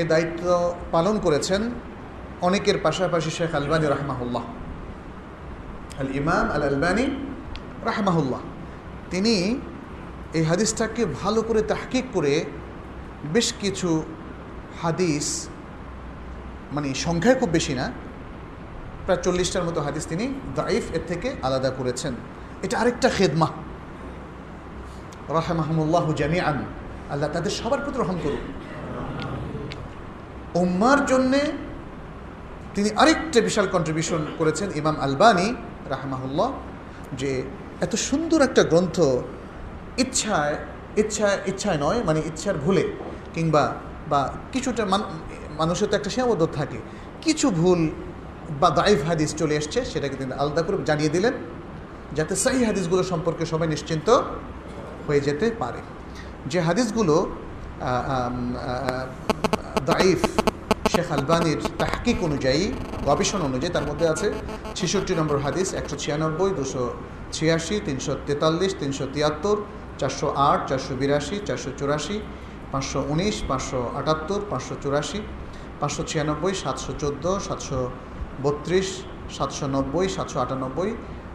এ 0.00 0.02
দায়িত্ব 0.12 0.44
পালন 0.94 1.14
করেছেন 1.24 1.62
অনেকের 2.40 2.76
পাশাপাশি 2.82 3.30
শেখ 3.30 3.54
আলবানী 3.54 3.86
রাহমাহুল্লাহ। 3.86 4.42
আল 6.00 6.16
ইমাম 6.16 6.50
আল 6.50 6.62
আলবানী 6.62 7.06
রাহমাহুল্লাহ। 7.84 8.40
তিনি 9.10 9.60
এই 10.32 10.44
হাদিসটাকে 10.44 11.02
ভালো 11.22 11.42
করে 11.42 11.62
তাহকিক 11.62 12.04
করে 12.12 12.44
বেশ 13.32 13.52
কিছু 13.60 14.02
হাদিস 14.82 15.48
মানে 16.72 16.94
সংখ্যায় 16.94 17.36
খুব 17.40 17.48
বেশি 17.48 17.74
না, 17.74 17.92
প্রায় 19.04 19.22
চল্লিশটার 19.22 19.64
মতো 19.64 19.80
হাদিস 19.80 20.06
তিনি 20.06 20.34
দাইফ 20.54 20.84
এর 20.92 21.00
থেকে 21.08 21.28
আলাদা 21.42 21.70
করেছেন। 21.70 22.14
এটা 22.62 22.78
আরেকটা 22.78 23.08
খেদমা। 23.08 23.48
রাহমাহমুল্লাহ 25.28 26.12
জামিয়ান 26.12 26.64
আল্লাহ 27.10 27.28
তাদের 27.32 27.50
সবার 27.50 27.80
প্রতি 27.80 27.98
রহম 27.98 28.18
করুন 28.22 28.42
উম্মার 30.54 31.06
জন্যে 31.06 31.40
তিনি 32.74 32.88
আরেকটা 33.02 33.38
বিশাল 33.48 33.66
কন্ট্রিবিউশন 33.74 34.20
করেছেন 34.38 34.68
ইমাম 34.80 34.96
আলবানি, 35.06 35.48
রাহমাহুল্লাহ, 35.94 36.48
যে 37.20 37.30
এত 37.84 37.92
সুন্দর 38.08 38.40
একটা 38.48 38.62
গ্রন্থ 38.70 38.96
ইচ্ছায় 40.02 40.54
ইচ্ছায় 41.02 41.36
ইচ্ছায় 41.50 41.78
নয় 41.84 41.98
মানে 42.08 42.20
ইচ্ছার 42.30 42.56
ভুলে, 42.64 42.84
কিংবা 43.34 43.64
বা 44.10 44.20
কিছুটা 44.52 44.82
মানুষের 45.60 45.88
তো 45.90 45.94
একটা 45.98 46.10
সীমাবদ্ধ 46.14 46.42
থাকে। 46.58 46.78
কিছু 47.24 47.46
ভুল 47.60 47.80
বা 48.60 48.68
দাইফ 48.80 49.00
হাদিস 49.08 49.30
চলে 49.40 49.54
এসছে, 49.60 49.78
সেটাকে 49.92 50.16
তিনি 50.20 50.32
আলাদা 50.42 50.62
করে 50.66 50.76
জানিয়ে 50.90 51.10
দিলেন, 51.16 51.34
যাতে 52.16 52.34
সেই 52.44 52.60
হাদিসগুলো 52.68 53.02
সম্পর্কে 53.12 53.44
সবাই 53.52 53.68
নিশ্চিন্ত 53.74 54.08
হয়ে 55.06 55.20
যেতে 55.26 55.46
পারে। 55.62 55.80
যে 56.52 56.58
হাদিসগুলো 56.66 57.16
দাইফ 59.90 60.20
শেখ 60.92 61.08
আলবানির 61.16 61.60
তাহকিক 61.80 62.18
অনুযায়ী, 62.28 62.62
গবেষণা 63.08 63.44
অনুযায়ী 63.50 63.72
তার 63.76 63.86
মধ্যে 63.90 64.06
আছে 64.14 64.28
ছেষট্টি 64.78 65.14
নম্বর 65.20 65.38
হাদিস, 65.44 65.68
একশো 65.80 65.96
ছিয়ানব্বই, 66.02 66.50
দুশো 66.58 66.84
ছিয়াশি, 67.36 67.76
তিনশো 67.86 68.12
তেতাল্লিশ, 68.26 68.72
তিনশো 68.80 69.04
তিয়াত্তর, 69.14 69.56
চারশো 70.00 70.28
আট, 70.48 70.60
চারশো 70.68 70.92
বিরাশি, 71.00 71.36
চারশো 71.46 71.70
চুরাশি, 71.78 72.16
পাঁচশো 72.72 73.00
উনিশ, 73.12 73.36
পাঁচশো 73.48 73.80
আটাত্তর, 73.98 74.40
পাঁচশো 74.50 74.74
চুরাশি, 74.82 75.20
পাঁচশো 75.80 76.02
ছিয়ানব্বই, 76.10 76.54
সাতশো 76.62 76.92
চোদ্দ, 77.02 77.24
সাতশো 77.46 77.80
বত্রিশ, 78.44 78.88
সাতশো 79.36 79.66
নব্বই, 79.76 80.06
সাতশো 80.16 80.38
আটানব্বই, 80.44 80.90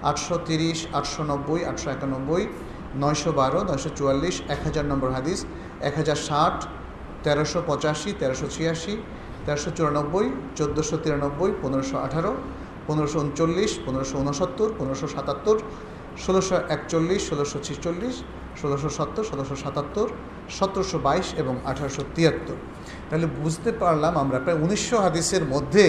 আটশো 0.10 0.36
তিরিশ, 0.48 0.80
আটশো 0.98 1.22
নব্বই, 1.32 1.62
আটশো 1.70 1.88
একানব্বই, 1.96 2.44
নয়শো 3.02 3.32
বারো, 3.40 3.60
নয়শো 3.70 3.90
চুয়াল্লিশ, 3.98 4.36
এক 4.54 4.60
হাজার 4.68 4.86
নম্বর 4.92 5.10
হাদিস, 5.18 5.40
এক 5.88 5.94
হাজার 6.00 6.20
ষাট, 6.28 6.58
তেরোশো 7.24 7.60
পঁচাশি, 7.68 8.10
তেরোশো 8.20 8.48
ছিয়াশি 8.56 8.96
তেরোশো 9.46 9.72
চুরানব্বই, 9.78 10.28
চোদ্দোশো 10.56 10.98
তিরানব্বই, 10.98 11.52
পনেরোশো 11.62 11.98
আঠারো, 11.98 12.32
পনেরোশো 12.88 13.20
উনচল্লিশ, 13.20 13.80
পনেরোশো 13.86 14.18
উনসত্তর, 14.18 14.68
পনেরোশো 14.78 15.08
সাতাত্তর, 15.08 15.58
ষোলোশো 16.18 16.56
একচল্লিশ, 16.70 17.22
ষোলোশো 17.30 17.58
ছিচল্লিশ, 17.64 18.16
ষোলোশো 18.62 18.90
সত্তর, 18.90 19.24
ষোলোশো 19.24 19.56
সাতাত্তর, 19.56 20.08
সতেরোশো 20.50 21.00
বাইশ 21.00 21.28
এবং 21.38 21.56
আঠারোশো 21.66 22.04
তিয়াত্তর। 22.16 22.58
তাহলে 23.10 23.28
বুঝতে 23.42 23.72
পারলাম 23.72 24.18
আমরা 24.18 24.40
প্রায় 24.40 24.58
উনিশশো 24.62 24.98
হাদিসের 25.02 25.46
মধ্যে, 25.46 25.86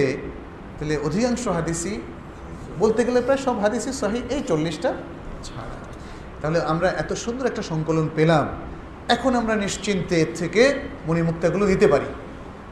তাহলে 0.78 0.94
অধিকাংশ 0.98 1.48
হাদিসই 1.48 2.00
বলতে 2.78 3.04
গেলে 3.04 3.20
প্রায় 3.20 3.40
সব 3.46 3.56
হাদিসই 3.58 3.92
সহি, 3.92 4.20
এই 4.34 4.40
চল্লিশটা 4.40 4.90
ছাড়া। 5.44 5.76
তাহলে 6.40 6.58
আমরা 6.60 6.88
এত 7.02 7.12
সুন্দর 7.12 7.46
একটা 7.46 7.62
সংকলন 7.62 8.08
পেলাম। 8.14 8.46
এখন 9.08 9.34
আমরা 9.34 9.54
নিশ্চিন্তে 9.56 10.14
এর 10.20 10.30
থেকে 10.34 10.62
মণিমুক্তাগুলো 11.06 11.66
নিতে 11.66 11.88
পারি। 11.88 12.08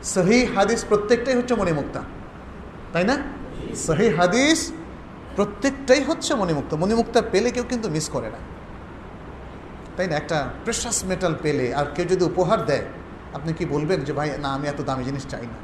সহি 0.05 0.45
হাদিস 0.45 0.85
প্রত্যেকটাই 0.89 1.35
হচ্ছে 1.35 1.55
মণিমুক্তা। 1.55 2.03
তাই 2.93 3.05
না? 3.05 3.17
সহি 3.77 4.09
হাদিস 4.09 4.73
প্রত্যেকটাই 5.37 6.05
হচ্ছে 6.05 6.35
মণিমুক্তা। 6.35 6.77
মণিমুক্তা 6.77 7.23
পেলে 7.23 7.51
কেউ 7.51 7.65
কিন্তু 7.69 7.91
মিস 7.91 8.09
করে 8.09 8.31
না। 8.31 8.39
তাই 9.97 10.07
না? 10.07 10.17
একটা 10.17 10.49
প্রেশাস 10.65 11.05
মেটাল 11.05 11.35
পেলে 11.43 11.75
আর 11.75 11.87
কেউ 11.95 12.05
যদি 12.05 12.25
উপহার 12.25 12.67
দেয়, 12.67 12.85
আপনি 13.35 13.53
কি 13.53 13.65
বলবেন 13.65 14.01
যে, 14.01 14.13
ভাই, 14.13 14.31
না, 14.39 14.49
আমি 14.49 14.69
এত 14.69 14.81
দামি 14.83 15.05
জিনিস 15.05 15.27
চাই 15.27 15.43
না 15.43 15.59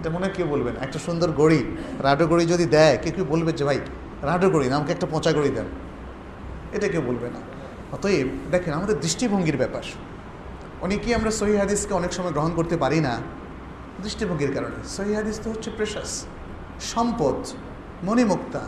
এটা 0.00 0.10
মনে 0.10 0.28
কেউ 0.28 0.46
বলবেন 0.46 0.74
একটা 0.80 0.98
সুন্দর 0.98 1.30
গড়ি, 1.30 1.76
রাডো 2.02 2.26
গড়ি 2.26 2.46
যদি 2.46 2.64
দেয়, 2.64 2.98
কেউ 3.02 3.12
কেউ 3.16 3.24
বলবে 3.24 3.52
যে, 3.52 3.64
ভাই, 3.64 3.80
রাডো 4.22 4.50
গড়ি 4.50 4.68
না, 4.68 4.76
আমাকে 4.76 4.92
একটা 4.92 5.06
পচা 5.10 5.32
গড়ি 5.32 5.48
দেন 5.48 5.64
এটা 6.72 6.88
কেউ 6.88 7.00
বলবে 7.00 7.28
না। 7.28 7.40
অতএব, 7.92 8.28
দেখেন, 8.50 8.74
আমাদের 8.74 9.00
দৃষ্টিভঙ্গির 9.00 9.56
ব্যাপার। 9.56 9.82
অনেকেই 10.80 11.14
আমরা 11.14 11.30
সহি 11.30 11.56
হাদিসকে 11.56 11.94
অনেক 11.94 12.12
সময় 12.12 12.32
গ্রহণ 12.32 12.52
করতে 12.56 12.76
পারি 12.76 13.00
না 13.00 13.20
দৃষ্টিভঙ্গির 14.02 14.52
কারণে। 14.56 14.78
সহি 14.96 15.12
হাদিস 15.18 15.36
তো 15.44 15.46
হচ্ছে 15.52 15.70
প্রেশাস 15.76 16.10
সম্পদ, 16.92 17.38
মণিমুক্তা, 18.06 18.62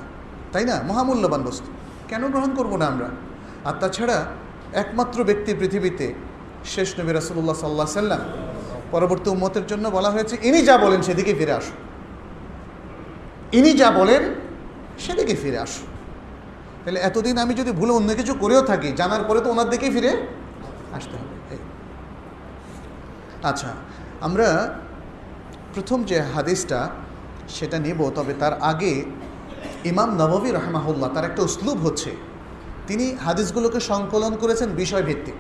তাই 0.53 0.65
না? 0.71 0.77
মহামূল্যবান 0.89 1.43
বস্তু। 1.43 1.71
কেন 2.11 2.23
গ্রহণ 2.33 2.51
করব 2.59 2.73
না 2.77 2.87
আমরা? 2.93 3.09
আর 3.69 3.75
তাছাড়া 3.81 4.19
একমাত্র 4.83 5.19
ব্যক্তি 5.25 5.51
পৃথিবীতে 5.61 6.07
শেষ 6.65 6.89
নবী 7.01 7.13
রাসুল্লাহ 7.13 7.57
সাল্লাহ 7.65 7.87
সাল্লাম, 8.01 8.23
পরবর্তী 8.91 9.29
উম্মতের 9.31 9.65
জন্য 9.67 9.85
বলা 9.97 10.11
হয়েছে, 10.11 10.35
ইনি 10.49 10.61
যা 10.69 10.77
বলেন 10.79 11.01
সেদিকে 11.03 11.33
ফিরে 11.35 11.53
আসো। 11.53 11.75
ইনি 13.59 13.73
যা 13.81 13.89
বলেন 13.91 14.23
সেদিকে 14.99 15.35
ফিরে 15.43 15.59
আসো। 15.59 15.85
তাহলে 16.83 17.01
এতদিন 17.01 17.39
আমি 17.39 17.55
যদি 17.55 17.71
ভুলে 17.73 17.93
অন্য 17.93 18.11
কিছু 18.15 18.33
করেও 18.35 18.63
থাকি, 18.63 18.89
জানার 18.93 19.23
পরে 19.29 19.41
তো 19.41 19.49
ওনার 19.51 19.69
দিকেই 19.71 19.91
ফিরে 19.91 20.11
আসতে 20.97 21.15
হবে। 21.21 21.57
আচ্ছা 23.43 23.71
আমরা 24.21 24.49
প্রথম 25.79 26.05
যে 26.05 26.21
হাদিসটা 26.21 26.91
সেটা 27.49 27.79
নেব, 27.79 28.11
তবে 28.15 28.35
তার 28.39 28.63
আগে 28.63 29.05
ইমাম 29.85 30.17
নববী 30.17 30.51
রহমাহুল্লাহ 30.51 31.11
তার 31.15 31.25
একটা 31.25 31.43
উসলুব 31.43 31.87
হচ্ছে। 31.87 32.11
তিনি 32.87 33.17
হাদিসগুলোকে 33.25 33.81
সংকলন 33.81 34.37
করেছেন 34.37 34.69
বিষয়ভিত্তিক। 34.71 35.35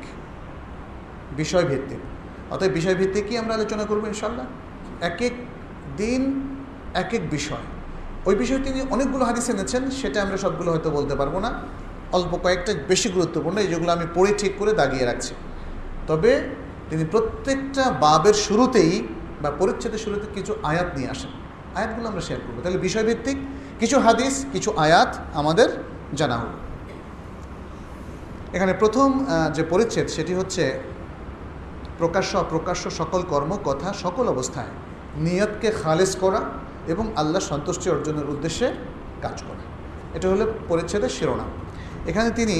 বিষয়ভিত্তিক। 1.36 1.98
অতএব 2.52 2.72
বিষয়ভিত্তিকই 2.72 3.36
আমরা 3.36 3.54
আলোচনা 3.54 3.84
করব 3.84 4.06
ইনশাল্লাহ 4.06 4.46
এক 5.00 5.22
এক 5.22 5.32
দিন, 5.96 6.22
এক 6.94 7.14
এক 7.14 7.30
বিষয়। 7.30 7.64
ওই 8.26 8.34
বিষয়ে 8.34 8.58
তিনি 8.58 8.86
অনেকগুলো 8.90 9.24
হাদিস 9.24 9.50
এনেছেন, 9.50 9.90
সেটা 9.90 10.22
আমরা 10.22 10.36
সবগুলো 10.36 10.72
হয়তো 10.72 10.90
বলতে 10.90 11.14
পারব 11.14 11.38
না। 11.38 11.60
অল্প 12.12 12.38
কয়েকটা 12.42 12.74
বেশি 12.88 13.08
গুরুত্বপূর্ণ, 13.08 13.58
এই 13.58 13.66
যেগুলো 13.66 13.92
আমি 13.92 14.06
পড়ে 14.14 14.34
ঠিক 14.38 14.52
করে 14.58 14.72
দাগিয়ে 14.72 15.04
রাখছি। 15.04 15.34
তবে 16.06 16.40
তিনি 16.90 17.04
প্রত্যেকটা 17.04 17.90
বাবের 17.90 18.34
শুরুতেই 18.34 19.08
বা 19.42 19.50
পরিচ্ছেদের 19.50 19.98
শুরুতে 19.98 20.26
কিছু 20.34 20.52
আয়াত 20.62 20.88
নিয়ে 20.96 21.10
আসেন। 21.10 21.30
আয়াতগুলো 21.74 22.08
আমরা 22.08 22.20
শেয়ার 22.20 22.40
করব। 22.46 22.56
তাহলে 22.62 22.78
বিষয়ভিত্তিক 22.78 23.38
কিছু 23.80 23.96
হাদিস, 24.00 24.46
কিছু 24.52 24.70
আয়াত 24.76 25.10
আমাদের 25.34 25.68
জানা 26.14 26.36
হলো। 26.36 26.56
এখানে 28.52 28.72
প্রথম 28.72 29.08
যে 29.54 29.62
পরিচ্ছেদ, 29.62 30.08
সেটি 30.08 30.34
হচ্ছে 30.34 30.80
প্রকাশ্য 31.98 32.38
অপ্রকাশ্য 32.38 32.90
সকল 32.90 33.22
কর্ম, 33.22 33.58
কথা 33.64 33.92
সকল 33.92 34.28
অবস্থায় 34.28 34.72
নিয়তকে 35.16 35.70
খালেজ 35.70 36.16
করা 36.16 36.40
এবং 36.86 37.04
আল্লাহ 37.16 37.40
সন্তুষ্টি 37.40 37.90
অর্জনের 37.90 38.26
উদ্দেশ্যে 38.28 38.72
কাজ 39.22 39.42
করা। 39.42 39.62
এটা 40.14 40.28
হলো 40.28 40.44
পরিচ্ছেদের 40.68 41.08
শিরোনাম। 41.08 41.50
এখানে 42.06 42.30
তিনি 42.30 42.56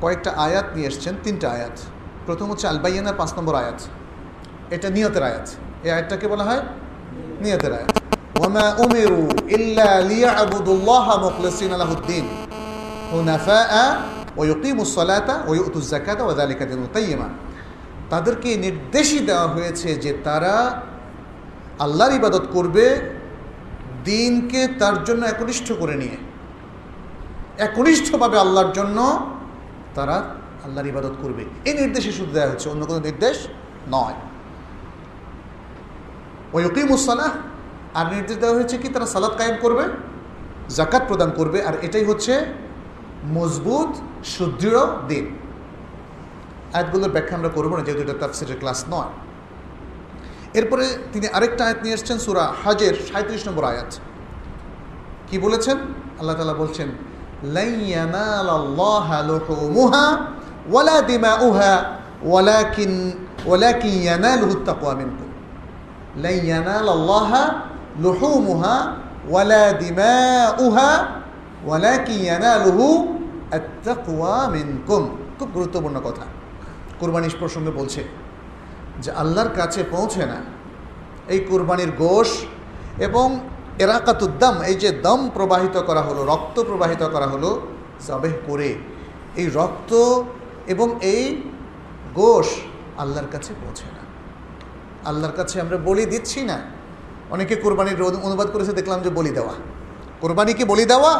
কয়েকটা 0.00 0.30
আয়াত 0.30 0.66
নিয়ে 0.74 0.88
এসছেন, 0.88 1.14
তিনটা 1.24 1.50
আয়াত। 1.50 1.76
প্রথম 2.26 2.50
হচ্ছে 2.50 2.66
আলবাইয়ানার 2.68 3.14
পাঁচ 3.14 3.30
নম্বর 3.38 3.54
আয়াত। 3.54 3.80
এটা 4.70 4.88
নিয়তের 4.90 5.22
আয়াত। 5.22 5.46
এই 5.86 5.92
আয়াতটাকে 5.92 6.26
বলা 6.28 6.44
হয় 6.44 6.62
নিয়তের 7.40 7.72
ওয়ামা 7.72 8.74
উমিরু 8.78 9.22
ইল্লা 9.48 9.90
তাদেরকে 18.10 18.56
নির্দেশই 18.56 19.18
দেওয়া 19.18 19.46
হয়েছে 19.46 19.94
যে 19.94 20.12
তারা 20.24 20.80
আল্লাহর 21.78 22.12
ইবাদত 22.12 22.44
করবে, 22.52 23.00
দিনকে 24.04 24.68
তার 24.78 25.04
জন্য 25.04 25.26
একনিষ্ঠ 25.26 25.72
করে 25.72 25.94
নিয়ে। 25.94 26.16
একনিষ্ঠভাবে 27.58 28.38
আল্লাহর 28.38 28.72
জন্য 28.72 28.98
তারা 29.94 30.16
আল্লাহর 30.64 30.86
ইবাদত 30.86 31.14
করবে। 31.22 31.44
এই 31.64 31.74
নির্দেশে 31.74 32.12
শুধু 32.12 32.32
দেওয়া 32.32 32.50
হচ্ছে 32.50 32.70
অন্য 32.70 32.86
কোনো 32.86 33.00
নির্দেশ 33.00 33.36
নয়। 33.88 34.14
ওই 36.52 36.84
মুসালাহ 36.84 37.30
আর 37.94 38.14
নির্দেশ 38.14 38.38
দেওয়া 38.38 38.54
হয়েছে 38.54 38.78
কি? 38.78 38.88
তারা 38.88 39.06
সালাদ 39.06 39.30
কায়েম 39.30 39.56
করবে 39.60 39.84
জাকাত 40.68 41.02
প্রদান 41.08 41.30
করবে। 41.30 41.62
আর 41.62 41.74
এটাই 41.82 42.04
হচ্ছে 42.04 42.44
মজবুত, 43.24 43.96
সুদৃঢ় 44.24 44.78
দিন। 45.08 45.38
আয়াতগুলোর 46.74 47.10
ব্যাখ্যা 47.10 47.36
আমরা 47.36 47.48
করব 47.48 47.76
না, 47.76 47.84
যেহেতু 47.84 48.02
এটা 48.02 48.14
তাফসিরের 48.20 48.56
ক্লাস 48.58 48.84
নয়। 48.90 49.08
এরপরে 50.54 50.98
তিনি 51.12 51.28
আরেকটা 51.28 51.64
আয়াত 51.64 51.76
নিয়ে 51.82 51.94
এসছেন, 51.94 52.18
সুরা 52.18 52.52
হাজের 52.64 52.94
সাঁত্রিশ 53.12 53.48
নম্বর 53.48 53.64
আয়াত। 53.64 53.98
কি 55.28 55.38
বলেছেন? 55.38 55.76
আল্লাহ 56.18 56.36
তালা 56.36 56.54
বলছেন 56.54 56.88
"লান 57.44 57.80
ইয়ানালাল্লাহা 57.80 59.22
লুহুমুহা 59.22 60.18
ওয়ালা 60.70 61.02
দিমাউহা 61.02 61.98
ওয়ালাকিন 62.22 63.12
ওয়ালাকিন 63.46 63.90
ইয়ানালুহু 63.90 64.64
তাকওয়া 64.64 64.94
লান 66.16 66.32
ইয়ানালাল্লাহা 66.32 67.54
লুহুমুহা 68.00 68.96
ওয়ালা 69.28 69.72
দিমাউহা 69.72 71.06
ওয়ালাকিন 71.66 72.18
ইয়ানালুহু 72.20 73.18
আত-তাকওয়া 73.52 74.48
মিনকুম। 74.48 75.16
খুব 75.38 75.48
গুরুত্বপূর্ণ 75.48 76.00
কথা। 76.04 76.22
কুরবানির 77.00 77.36
প্রসঙ্গে 77.38 77.70
বলছে 77.70 78.04
যে 79.02 79.10
আল্লাহর 79.12 79.48
কাছে 79.48 79.84
পৌঁছে 79.90 80.26
না। 80.26 80.36
এই 81.28 81.40
কুরবানির 81.40 81.92
গোশ 81.98 82.46
এবং 82.98 83.40
এরাকাতুদ্দাম 83.78 84.62
এই 84.62 84.74
যে 84.74 84.90
দম 84.90 85.30
প্রবাহিত 85.34 85.82
করা 85.86 86.02
হলো, 86.02 86.24
রক্ত 86.24 86.62
প্রবাহিত 86.62 87.08
করা 87.08 87.26
হলো 87.26 87.60
জবেহ 88.06 88.32
করে 88.46 88.74
এই 89.36 89.50
রক্ত 89.54 90.22
এবং 90.66 90.98
এই 91.02 91.42
গোশ 92.14 92.46
আল্লাহর 92.98 93.26
কাছে 93.32 93.54
পৌঁছে 93.64 93.84
আল্লাহর 95.08 95.34
কাছে 95.36 95.56
আমরা 95.60 95.76
বলি 95.88 96.04
দিচ্ছি 96.06 96.40
না। 96.50 96.58
অনেকে 97.34 97.54
কোরবানির 97.56 98.02
অনুবাদ 98.02 98.48
করেছে, 98.54 98.72
দেখলাম 98.72 98.98
যে 99.02 99.10
বলি 99.10 99.30
দেওয়া। 99.30 99.54
কোরবানি 100.20 100.52
কি 100.58 100.64
বলি 100.64 100.84
দেওয়া? 100.84 101.12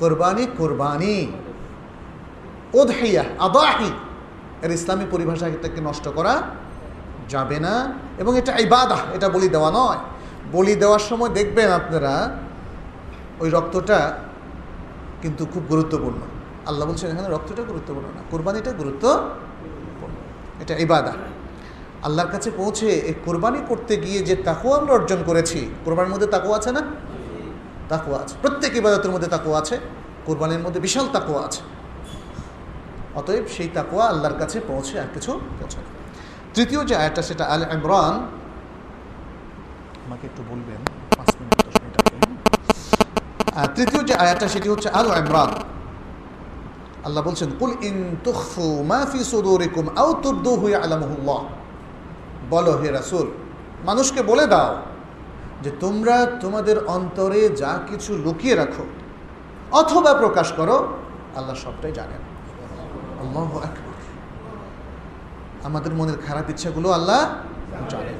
কোরবানি 0.00 0.44
কোরবানি। 0.58 1.16
ওদহিয়া 2.78 3.24
আদাহি। 3.38 3.90
এর 4.62 4.70
ইসলামী 4.70 5.06
পরিভাষা 5.10 5.46
এটাকে 5.48 5.80
নষ্ট 5.80 6.06
করা 6.08 6.34
যাবে 7.28 7.58
না 7.66 7.74
এবং 8.18 8.32
এটা 8.38 8.52
ইবাদাহ, 8.58 9.00
এটা 9.16 9.28
বলি 9.28 9.48
দেওয়া 9.48 9.70
নয়। 9.70 10.00
বলি 10.52 10.74
দেওয়ার 10.74 11.02
সময় 11.10 11.28
দেখবেন 11.28 11.68
আপনারা, 11.70 12.14
ওই 13.40 13.48
রক্তটা 13.50 13.98
কিন্তু 15.22 15.42
খুব 15.52 15.62
গুরুত্বপূর্ণ। 15.68 16.20
আল্লাহ 16.66 16.84
বলছেন, 16.88 17.08
এখানে 17.10 17.28
রক্তটা 17.28 17.62
গুরুত্বপূর্ণ 17.62 18.06
না, 18.16 18.20
কোরবানিটা 18.30 18.70
গুরুত্বপূর্ণ। 18.72 20.16
এটা 20.62 20.74
ইবাদা 20.86 21.12
আল্লাহর 22.06 22.30
কাছে 22.34 22.48
পৌঁছে 22.60 22.88
এই 23.10 23.14
কোরবানি 23.26 23.60
করতে 23.70 23.94
গিয়ে 24.04 24.20
যে 24.28 24.34
তাকু 24.48 24.68
আমরা 24.78 24.92
অর্জন 24.98 25.20
করেছি, 25.28 25.60
কোরবানির 25.84 26.12
মধ্যে 26.14 26.28
তাকু 26.34 26.48
আছে 26.58 26.70
না? 26.76 26.82
তাকুয়া 27.90 28.18
আছে। 28.22 28.34
প্রত্যেক 28.44 28.72
ইবাদতের 28.80 29.10
মধ্যে 29.14 29.28
তাকুয়া 29.34 29.58
আছে, 29.62 29.76
কোরবানির 30.26 30.62
মধ্যে 30.64 30.80
বিশাল 30.86 31.06
তাকুয়া 31.16 31.40
আছে। 31.46 31.60
অতএব 33.18 33.44
সেই 33.56 33.68
তাকুয়া 33.76 34.04
আল্লাহর 34.12 34.36
কাছে 34.40 34.56
পৌঁছে 34.70 34.94
আর 35.02 35.08
কিছু 35.14 35.32
পৌঁছে 35.58 35.80
তৃতীয় 36.54 36.80
যে 36.88 36.94
আয়াতটা, 37.02 37.22
সেটা 37.28 37.44
আল 37.54 37.62
ইমরান। 37.76 38.14
আমাকে 40.06 40.24
একটু 40.30 40.42
বলবেন, 40.50 40.80
পাঁচ 41.18 41.30
মিনিট, 41.38 41.58
দশ 41.66 41.76
মিনিট 41.82 41.94
তৃতীয় 43.76 44.02
যে 44.08 44.14
আয়াতটা, 44.24 44.46
সেটি 44.54 44.68
হচ্ছে 44.72 44.88
আল 45.00 45.08
ইমরান। 45.22 45.50
আল্লাহ 47.06 47.20
বলছেন, 47.28 47.48
কুল 47.60 47.72
ইন 47.88 47.96
তুখফু 48.26 48.66
মা 48.90 49.00
ফি 49.10 49.20
সুদুরিকুম 49.32 49.84
আও 50.00 50.10
তুবদুহু 50.24 50.64
ইয়ালামুহুল্লাহ। 50.72 51.40
বলো, 52.50 52.72
হে 52.80 52.88
রাসুল, 52.90 53.26
মানুষকে 53.88 54.20
বলে 54.22 54.46
দাও 54.46 54.70
যে 55.62 55.70
তোমরা 55.80 56.16
তোমাদের 56.40 56.76
অন্তরে 56.96 57.42
যা 57.62 57.72
কিছু 57.88 58.10
লুকিয়ে 58.24 58.54
রাখো 58.54 58.84
অথবা 59.80 60.10
প্রকাশ 60.14 60.48
করো, 60.58 60.76
আল্লাহ 61.38 61.56
সবটাই 61.64 61.92
জানেন। 61.92 62.22
আমাদের 65.68 65.92
মনের 65.98 66.18
খারাপ 66.26 66.46
ইচ্ছাগুলো 66.50 66.88
আল্লাহ 66.90 67.20
জানেন। 67.92 68.18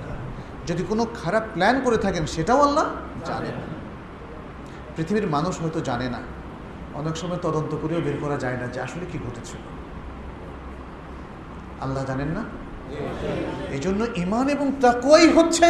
যদি 0.66 0.83
কোনো 0.91 1.03
খারাপ 1.22 1.45
প্ল্যান 1.55 1.77
করে 1.85 1.99
থাকেন, 2.05 2.24
সেটাও 2.27 2.61
আল্লাহ 2.62 2.87
জানে 3.24 3.51
না 3.59 3.64
পৃথিবীর 4.97 5.27
মানুষ 5.27 5.55
হয়তো 5.62 5.81
জানে 5.81 6.09
না। 6.14 6.20
অনেক 7.01 7.14
সময় 7.16 7.41
তদন্ত 7.43 7.72
করেও 7.83 8.01
বের 8.07 8.16
করা 8.20 8.37
যায় 8.45 8.57
না 8.57 8.66
যে 8.74 8.79
আসলে 8.81 9.05
কি 9.12 9.18
ঘটেছিল। 9.27 9.62
আল্লাহ 11.85 12.03
জানেন 12.05 12.29
না? 12.29 12.43
এই 13.74 13.78
জন্য 13.78 14.01
ইমান 14.16 14.49
এবং 14.49 14.72
তাকুয়াই 14.80 15.26
হচ্ছে 15.32 15.68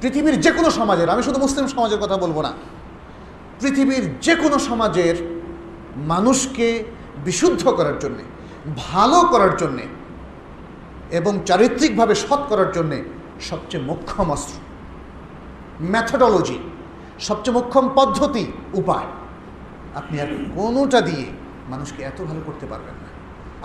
পৃথিবীর 0.00 0.40
যে 0.40 0.50
কোনো 0.52 0.70
সমাজের, 0.70 1.08
আমি 1.10 1.22
শুধু 1.22 1.38
মুসলিম 1.38 1.66
সমাজের 1.66 1.98
কথা 1.98 2.16
বলব 2.16 2.40
না, 2.40 2.52
পৃথিবীর 3.60 4.04
যে 4.20 4.34
কোনো 4.36 4.58
সমাজের 4.58 5.16
মানুষকে 5.96 6.84
বিশুদ্ধ 7.24 7.68
করার 7.68 7.98
জন্যে, 7.98 8.24
ভালো 8.76 9.18
করার 9.22 9.56
জন্যে 9.56 9.82
এবং 11.10 11.32
চারিত্রিকভাবে 11.46 12.14
সৎ 12.14 12.40
করার 12.48 12.72
জন্যে 12.72 13.04
সবচেয়ে 13.40 13.84
মোক্ষম 13.84 14.30
অস্ত্র। 14.30 14.54
ম্যাথোডোলজি 15.90 16.58
সবচেয়ে 17.18 17.54
মোক্ষম 17.54 17.88
পদ্ধতি, 17.94 18.44
উপায়। 18.74 19.08
আপনি 19.94 20.20
আর 20.20 20.30
কোনোটা 20.54 21.00
দিয়ে 21.00 21.26
মানুষকে 21.68 22.02
এত 22.02 22.18
ভালো 22.22 22.40
করতে 22.46 22.66
পারবেন 22.66 22.94
না। 22.94 23.08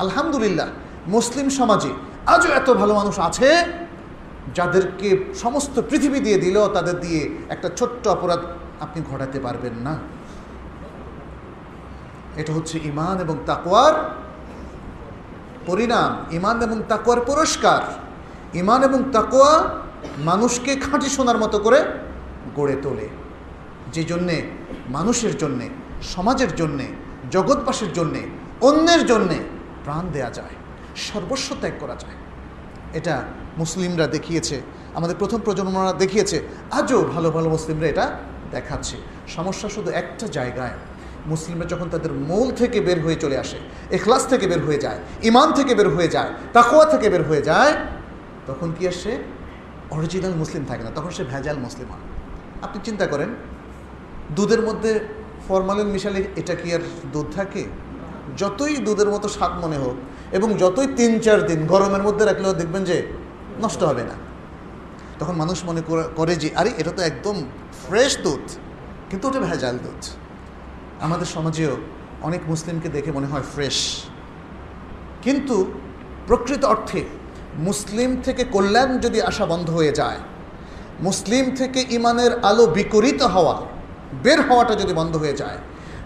আলহামদুলিল্লাহ 0.04 0.68
মুসলিম 1.08 1.50
সমাজে 1.50 1.90
আজও 2.26 2.50
এত 2.50 2.70
ভালো 2.70 2.94
মানুষ 2.94 3.20
আছে 3.20 3.66
যাদেরকে 4.56 5.34
সমস্ত 5.36 5.82
পৃথিবী 5.90 6.20
দিয়ে 6.20 6.38
দিলেও 6.38 6.68
তাদের 6.68 7.00
দিয়ে 7.00 7.30
একটা 7.50 7.70
ছোট্ট 7.70 8.08
অপরাধ 8.08 8.40
আপনি 8.80 9.04
ঘটাতে 9.12 9.40
পারবেন 9.40 9.74
না। 9.74 9.98
এটা 12.36 12.54
হচ্ছে 12.54 12.80
ইমান 12.84 13.20
এবং 13.20 13.38
তাকওয়ার 13.46 13.94
পরিণাম। 15.66 16.34
ইমান 16.34 16.62
এবং 16.62 16.82
তাকওয়ার 16.88 17.22
পুরস্কার। 17.22 17.82
ইমান 18.58 18.84
এবং 18.84 19.04
তাকওয়া 19.12 19.64
মানুষকে 20.18 20.76
খাঁটি 20.76 21.10
সোনার 21.10 21.38
মতো 21.38 21.60
করে 21.60 21.84
গড়ে 22.56 22.76
তোলে। 22.82 23.10
যে 23.94 24.04
জন্যে, 24.04 24.42
মানুষের 24.90 25.38
জন্যে, 25.38 25.70
সমাজের 26.02 26.56
জন্যে, 26.56 26.88
জগৎবাসের 27.32 27.94
জন্যে, 27.94 28.22
অন্যের 28.62 29.06
জন্যে 29.06 29.36
প্রাণ 29.84 30.08
দেয়া 30.14 30.30
যায়। 30.30 30.67
সর্বস্ব 31.08 31.48
ত্যাগ 31.62 31.76
করা 31.80 31.96
যায়। 32.04 32.18
এটা 32.94 33.16
মুসলিমরা 33.58 34.06
দেখিয়েছে, 34.08 34.56
আমাদের 34.98 35.16
প্রথম 35.22 35.40
প্রজন্মরা 35.46 35.94
দেখিয়েছে, 35.94 36.38
আজও 36.72 37.00
ভালো 37.14 37.30
ভালো 37.32 37.48
মুসলিমরা 37.56 37.88
এটা 37.94 38.06
দেখাচ্ছে। 38.52 38.96
সমস্যা 39.36 39.68
শুধু 39.76 39.90
একটা 40.02 40.26
জায়গায়, 40.28 40.76
মুসলিমরা 41.32 41.66
যখন 41.74 41.88
তাদের 41.90 42.12
মূল 42.30 42.48
থেকে 42.52 42.78
বের 42.82 43.00
হয়ে 43.06 43.16
চলে 43.16 43.38
আসে, 43.44 43.58
এখলাস 43.98 44.24
থেকে 44.32 44.46
বের 44.48 44.62
হয়ে 44.68 44.80
যায় 44.86 45.00
ইমান 45.30 45.48
থেকে 45.58 45.76
বের 45.76 45.90
হয়ে 45.90 46.10
যায় 46.16 46.32
তাকোয়া 46.54 46.86
থেকে 46.86 47.08
বের 47.14 47.24
হয়ে 47.30 47.42
যায়, 47.42 47.74
তখন 48.50 48.68
কি 48.78 48.88
আসে 48.88 49.12
অরিজিনাল 49.96 50.34
মুসলিম 50.42 50.64
থাকে 50.70 50.84
না, 50.84 50.92
তখন 50.98 51.12
সে 51.18 51.24
ভেজাল 51.24 51.58
মুসলিম 51.66 51.88
হয়। 51.94 52.06
আপনি 52.66 52.78
চিন্তা 52.88 53.08
করেন, 53.08 53.30
দুধের 54.36 54.62
মধ্যে 54.68 54.92
ফরমালিন 55.48 55.90
মিশালে 55.96 56.22
এটা 56.36 56.56
কি 56.56 56.74
আর 56.76 56.84
দুধ 57.14 57.28
থাকে? 57.36 57.64
যতই 58.38 58.76
দুধের 58.88 59.10
মতো 59.10 59.28
স্বাদ 59.28 59.54
মনে 59.64 59.78
হোক 59.78 59.98
এবং 60.32 60.54
যতই 60.54 60.88
তিন, 60.96 61.20
চার 61.20 61.46
দিন 61.46 61.68
গরমের 61.68 62.02
মধ্যে 62.02 62.26
রাখলেও 62.26 62.54
দেখবেন 62.54 62.84
যে 62.84 63.08
নষ্ট 63.62 63.84
হবে 63.84 64.04
না। 64.04 64.14
তখন 65.20 65.36
মানুষ 65.36 65.66
মনে 65.66 65.82
করে 66.16 66.36
যে, 66.36 66.50
আরে, 66.56 66.72
এটা 66.78 66.92
তো 66.92 67.02
একদম 67.02 67.36
ফ্রেশ 67.88 68.18
দুধ। 68.18 68.52
কিন্তু 69.10 69.28
ওটা 69.28 69.40
ভেজাল 69.40 69.78
দুধ। 69.78 70.06
আমাদের 71.02 71.26
সমাজেও 71.26 71.78
অনেক 72.22 72.42
মুসলিমকে 72.48 72.90
দেখে 72.90 73.12
মনে 73.12 73.28
হয় 73.28 73.42
ফ্রেশ 73.54 74.04
কিন্তু 75.22 75.72
প্রকৃত 76.28 76.66
অর্থে 76.66 77.04
মুসলিম 77.56 78.22
থেকে 78.22 78.44
কল্যাণ 78.44 78.98
যদি 78.98 79.22
আসা 79.22 79.46
বন্ধ 79.46 79.70
হয়ে 79.70 79.92
যায়, 79.92 80.18
মুসলিম 81.02 81.56
থেকে 81.56 81.86
ইমানের 81.90 82.40
আলো 82.40 82.66
বিকরিত 82.66 83.22
হওয়া, 83.22 83.62
বের 84.24 84.42
হওয়াটা 84.42 84.76
যদি 84.76 84.94
বন্ধ 84.94 85.18
হয়ে 85.18 85.34
যায়, 85.34 85.58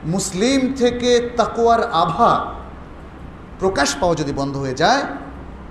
মুসলিম 0.05 0.73
থেকে 0.73 1.29
তাকুয়ার 1.37 1.91
আভা 1.91 2.53
প্রকাশ 3.61 3.89
পাওয়া 4.01 4.15
যদি 4.21 4.33
বন্ধ 4.41 4.53
হয়ে 4.63 4.75
যায়, 4.83 5.01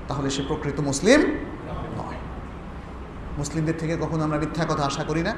তাহলে 0.08 0.28
সে 0.34 0.42
প্রকৃত 0.48 0.78
মুসলিম 0.90 1.20
নয়। 2.00 2.18
মুসলিমদের 3.40 3.76
থেকে 3.80 3.94
কখনো 4.02 4.22
আমরা 4.26 4.38
মিথ্যা 4.42 4.64
কথা 4.70 4.84
আশা 4.90 5.04
করি 5.10 5.22
না, 5.28 5.32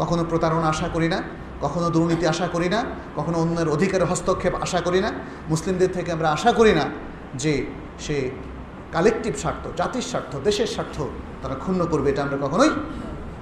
কখনো 0.00 0.22
প্রতারণা 0.30 0.68
আশা 0.74 0.88
করি 0.94 1.08
না, 1.14 1.18
কখনো 1.64 1.86
দুর্নীতি 1.96 2.24
আশা 2.34 2.46
করি 2.54 2.68
না, 2.74 2.80
কখনো 3.18 3.36
অন্যের 3.42 3.68
অধিকারের 3.74 4.06
হস্তক্ষেপ 4.10 4.54
আশা 4.64 4.80
করি 4.86 5.00
না। 5.06 5.10
মুসলিমদের 5.52 5.90
থেকে 5.96 6.10
আমরা 6.16 6.28
আশা 6.36 6.50
করি 6.58 6.72
না 6.78 6.84
যে 7.42 7.52
সে 8.04 8.16
কালেকটিভ 8.94 9.34
স্বার্থ, 9.42 9.64
জাতির 9.80 10.06
স্বার্থ, 10.10 10.32
দেশের 10.48 10.70
স্বার্থ 10.74 10.96
তারা 11.42 11.56
ক্ষুণ্ণ 11.62 11.80
করবে, 11.92 12.08
এটা 12.12 12.22
আমরা 12.26 12.38
কখনোই 12.44 12.70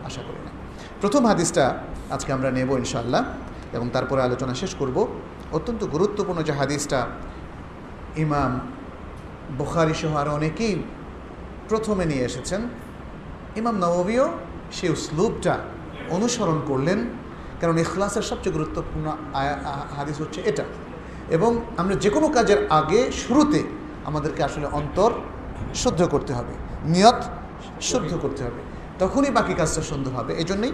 আশা 0.09 0.23
করি 0.29 0.41
না। 0.47 0.51
প্রথম 1.03 1.23
হাদিসটা 1.31 1.65
আজকে 2.15 2.31
আমরা 2.37 2.49
নেব 2.57 2.71
ইনশাল্লাহ 2.83 3.23
এবং 3.77 3.87
তারপরে 3.97 4.21
আলোচনা 4.29 4.55
শেষ 4.63 4.73
করব। 4.81 4.97
অত্যন্ত 5.57 5.83
গুরুত্বপূর্ণ 5.95 6.41
যে 6.49 6.53
হাদিসটা 6.61 7.01
ইমাম 8.17 8.61
বুখারি 9.59 9.95
সহ 9.95 10.17
আরও 10.17 10.31
অনেকেই 10.35 10.83
প্রথমে 11.69 12.05
নিয়ে 12.05 12.25
এসেছেন। 12.25 12.61
ইমাম 13.57 13.77
নবীও 13.79 14.27
সেই 14.73 14.97
স্লুপটা 14.97 15.59
অনুসরণ 16.11 16.61
করলেন, 16.67 16.99
কারণ 17.61 17.79
ইখলাসের 17.79 18.23
সবচেয়ে 18.23 18.55
গুরুত্বপূর্ণ 18.55 19.07
হাদিস 19.97 20.21
হচ্ছে 20.21 20.41
এটা। 20.41 20.65
এবং 21.31 21.51
আমরা 21.77 21.95
যে 21.95 22.11
কোনো 22.11 22.29
কাজের 22.29 22.61
আগে, 22.71 23.13
শুরুতে 23.13 23.61
আমাদেরকে 24.05 24.43
আসলে 24.43 24.67
অন্তর 24.67 25.11
শুদ্ধ 25.75 26.01
করতে 26.03 26.33
হবে, 26.33 26.53
নিয়ত 26.85 27.21
শুদ্ধ 27.81 28.15
করতে 28.23 28.45
হবে। 28.45 28.61
তখনই 28.99 29.31
বাকি 29.31 29.55
কাজটা 29.55 29.83
সুন্দর 29.83 30.11
হবে। 30.11 30.33
এই 30.35 30.45
জন্যই 30.45 30.73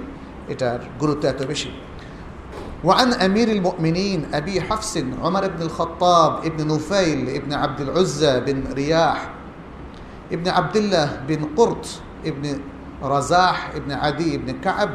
এটার 0.49 0.79
গুরুত্ব 1.01 1.29
এত 1.29 1.43
বেশি। 1.43 1.71
وعن 2.85 3.13
أمير 3.13 3.49
المؤمنين 3.49 4.35
أبي 4.35 4.61
حفص 4.61 4.97
عمر 5.23 5.49
بن 5.49 5.63
الخطاب 5.63 6.45
ابن 6.45 6.75
نفيل 6.75 7.29
ابن 7.29 7.53
عبد 7.55 7.81
العزى 7.81 8.41
بن 8.41 8.73
رياح 8.73 9.31
ابن 10.33 10.49
عبد 10.49 10.77
الله 10.77 11.21
بن 11.29 11.45
قرط 11.57 11.87
ابن 12.27 12.59
رزاح 13.03 13.71
ابن 13.75 13.93
عدي 13.93 14.35
ابن 14.35 14.61
كعب 14.61 14.91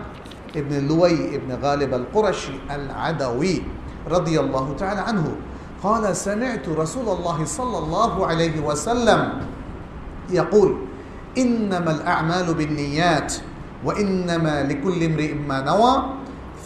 ابن 0.55 0.87
لوي 0.87 1.35
ابن 1.35 1.55
غالب 1.63 1.93
القرشي 1.93 2.53
العدوي 2.71 3.61
رضي 4.09 4.39
الله 4.39 4.75
تعالى 4.79 4.99
عنه. 4.99 5.35
قال 5.83 6.15
سمعت 6.15 6.69
رسول 6.69 7.17
الله 7.17 7.45
صلى 7.45 7.77
الله 7.77 8.27
عليه 8.27 8.59
وسلم 8.59 9.33
يقول 10.29 10.77
إنما 11.37 11.91
الأعمال 11.91 12.53
بالنيات 12.53 13.33
وإنما 13.85 14.63
لكل 14.63 15.03
امرئ 15.03 15.33
ما 15.33 15.61
نوى 15.61 16.03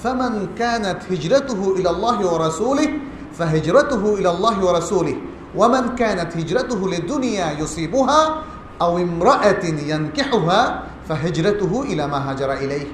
فمن 0.06 0.54
كانت 0.54 1.02
هجرته 1.10 1.62
إلى 1.82 1.90
الله 1.90 2.18
ورسوله 2.34 2.90
فهجرته 3.34 4.04
إلى 4.22 4.30
الله 4.30 4.56
ورسوله. 4.66 5.18
ومن 5.58 5.98
كانت 5.98 6.38
هجرته 6.38 6.78
للدنيا 6.78 7.58
يصيبها 7.58 8.22
أو 8.82 8.98
امرأة 8.98 9.66
ينكحها 9.66 10.62
فهجرته 11.10 11.82
إلى 11.82 12.08
ما 12.08 12.22
هاجر 12.22 12.54
إليه. 12.54 12.86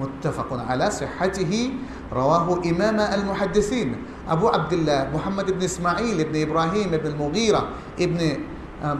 متفق 0.00 0.48
على 0.68 0.90
صحته. 0.90 1.52
رواه 2.12 2.64
إمام 2.64 2.96
المحدثين. 3.00 3.88
أبو 4.28 4.48
عبد 4.48 4.72
الله 4.72 5.08
محمد 5.14 5.50
بن 5.50 5.62
إسماعيل 5.62 6.24
بن 6.32 6.36
إبراهيم 6.48 6.90
بن 6.96 7.06
المغيرة 7.12 7.62
بن 7.98 8.20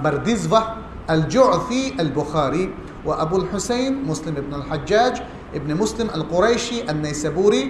بردزبة 0.04 0.62
الجعفي 1.10 2.00
البخاري 2.00 2.64
وأبو 3.06 3.36
الحسين 3.36 4.04
مسلم 4.04 4.34
بن 4.34 4.54
الحجاج 4.54 5.22
ইবনে 5.54 5.74
মুসলিম 5.74 6.08
আল 6.14 6.24
কোরাইশি 6.32 6.76
আন্নাইসাবুরি 6.92 7.62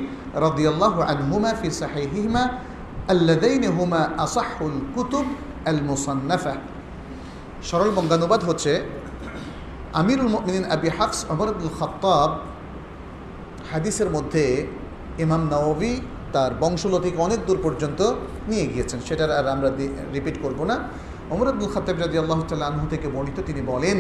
রদিয়াল্লাহ 0.46 0.94
আনহুমা 1.12 1.50
ফি 1.60 1.68
সাহিহিমা 1.70 2.42
আল্লাদাইন 3.08 3.64
হুমা 3.76 4.00
আসাহুল 4.24 4.78
কুতুব 4.94 5.26
আল 5.70 5.80
মুসান্নাফা 5.90 6.54
সরল 7.62 7.90
বঙ্গানুবাদ 7.90 8.40
হচ্ছে, 8.44 8.72
আমিরুল 10.00 10.28
মিন 10.28 10.64
আবি 10.74 10.88
হাফস 10.98 11.18
অমর 11.30 11.48
আব্দুল 11.48 11.72
খত্তাব 11.78 12.30
হাদিসের 13.70 14.08
মধ্যে 14.10 14.44
ইমাম 15.18 15.42
নওয়াবি 15.52 15.92
তার 16.34 16.52
বংশলতিকে 16.60 17.18
অনেক 17.22 17.40
দূর 17.46 17.58
পর্যন্ত 17.62 18.00
নিয়ে 18.48 18.66
গিয়েছেন। 18.66 18.98
সেটার 19.06 19.30
আর 19.38 19.46
আমরা 19.54 19.68
রিপিট 20.12 20.36
করব 20.42 20.60
না। 20.70 20.76
অমর 21.30 21.48
আব্দুল 21.48 21.70
খত্তাব 21.74 21.96
রাজি 21.98 22.16
আল্লাহ 22.18 22.40
তাল্লাহ 22.48 22.86
থেকে 22.90 23.06
বর্ণিত 23.14 23.38
তিনি 23.46 23.62
বলেন 23.72 23.98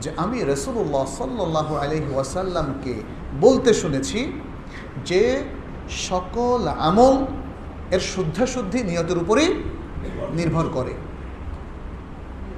যে 0.00 0.10
আমি 0.16 0.38
রসুল্লাহ 0.42 1.04
সাল্লাহ 1.06 1.68
আলহি 1.76 2.10
ওয়াসাল্লামকে 2.14 2.94
বলতে 3.40 3.74
শুনেছি 3.74 4.32
যে 5.04 5.44
সকল 5.90 6.68
আমল 6.68 7.16
এর 7.90 8.00
শুদ্ধাশুদ্ধি 8.00 8.82
নিয়তের 8.82 9.18
উপরেই 9.18 9.50
নির্ভর 10.32 10.66
করে। 10.74 10.94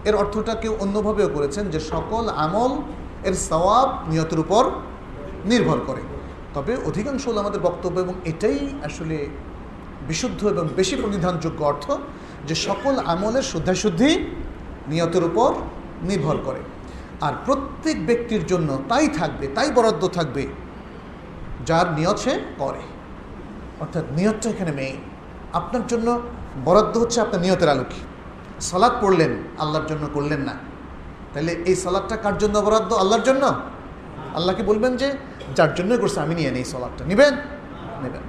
এর 0.04 0.14
অর্থটা 0.14 0.54
কেউ 0.54 0.76
অন্যভাবেও 0.80 1.28
করেছেন 1.28 1.68
যে 1.70 1.80
সকল 1.80 2.28
আমল 2.28 2.72
এর 3.24 3.34
সওয়াব 3.34 3.88
নিয়তের 4.08 4.38
উপর 4.38 4.70
নির্ভর 5.44 5.78
করে। 5.86 6.02
তবে 6.54 6.76
অধিকাংশ 6.86 7.22
হল 7.28 7.38
আমাদের 7.38 7.60
বক্তব্য 7.60 8.00
এবং 8.00 8.14
এটাই 8.24 8.58
আসলে 8.84 9.26
বিশুদ্ধ 10.08 10.44
এবং 10.46 10.68
বেশি 10.76 10.96
প্রণিধানযোগ্য 10.96 11.64
অর্থ 11.64 11.86
যে 12.46 12.54
সকল 12.54 12.94
আমলের 13.06 13.42
শুদ্ধাশুদ্ধি 13.42 14.10
নিয়তের 14.88 15.24
উপর 15.24 15.50
নির্ভর 16.02 16.36
করে। 16.44 16.60
আর 17.20 17.32
প্রত্যেক 17.44 18.06
ব্যক্তির 18.06 18.46
জন্য 18.46 18.82
তাই 18.88 19.08
থাকবে, 19.08 19.48
তাই 19.54 19.70
বরাদ্দ 19.70 20.08
থাকবে, 20.08 20.46
যার 21.66 21.92
নিয়ত 21.92 22.16
সে 22.16 22.40
করে। 22.58 22.80
অর্থাৎ 23.80 24.04
নিয়তটা 24.10 24.50
এখানে 24.50 24.72
মেয়ে 24.72 24.96
আপনার 25.52 25.86
জন্য 25.86 26.20
বরাদ্দ 26.64 26.98
হচ্ছে 26.98 27.20
আপনার 27.20 27.40
নিয়তের 27.40 27.68
আলোকে। 27.68 28.00
সালাদ 28.60 28.92
পড়লেন, 29.00 29.30
আল্লাহর 29.58 29.86
জন্য 29.86 30.08
করলেন 30.12 30.40
না। 30.40 30.54
তাহলে 31.34 31.52
এই 31.52 31.74
সালাদটা 31.74 32.16
কার 32.16 32.38
জন্য 32.38 32.58
বরাদ্দ? 32.58 32.92
আল্লাহর 32.92 33.22
জন্য? 33.22 33.52
আল্লাহকে 34.34 34.62
বলবেন 34.62 34.96
যে, 34.96 35.12
যার 35.54 35.74
জন্যই 35.74 35.98
করছে, 35.98 36.20
আমি 36.20 36.34
নিয়ে 36.34 36.50
নেই 36.50 36.64
সালাদটা। 36.64 37.04
নেবেন? 37.04 37.34
নেবেন। 38.02 38.22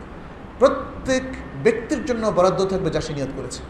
প্রত্যেক 0.60 1.24
ব্যক্তির 1.64 2.06
জন্য 2.06 2.28
বরাদ্দ 2.28 2.66
থাকবে 2.66 2.90
যা 2.90 3.02
সে 3.02 3.14
নিয়ত 3.14 3.30
করেছে। 3.38 3.64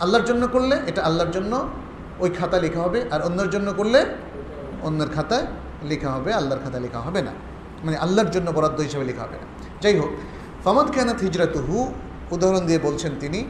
আল্লাহর 0.00 0.24
জন্য 0.24 0.48
করলে, 0.48 0.80
এটা 0.86 1.02
আল্লাহর 1.02 1.30
জন্য, 1.30 1.68
ওই 2.18 2.30
খাতা 2.30 2.60
লেখা 2.60 2.80
হবে, 2.80 3.04
আর 3.10 3.22
অন্যের 3.22 3.50
জন্য 3.50 3.72
করলে 3.72 4.04
অন্যের 4.84 5.10
খাতায় 5.14 5.46
লেখা 5.82 6.10
হবে, 6.10 6.30
আল্লাহর 6.32 6.60
খাতায় 6.64 6.82
লেখা 6.82 7.00
হবে 7.00 7.22
না। 7.22 7.32
মানে 7.84 7.96
আল্লাহর 7.96 8.30
জন্য 8.30 8.50
বরাদ্দ 8.50 8.80
হিসেবে 8.80 9.04
লেখা 9.04 9.22
হবে 9.22 9.36
না। 9.36 9.46
যাই 9.82 9.98
হোক, 9.98 10.10
ফামাদ 10.64 10.88
কেনাথ 10.90 11.18
হিজরতুহু, 11.20 11.76
উদাহরণ 12.30 12.66
দিয়ে 12.66 12.78
বলছেন 12.78 13.12
তিনি, 13.20 13.44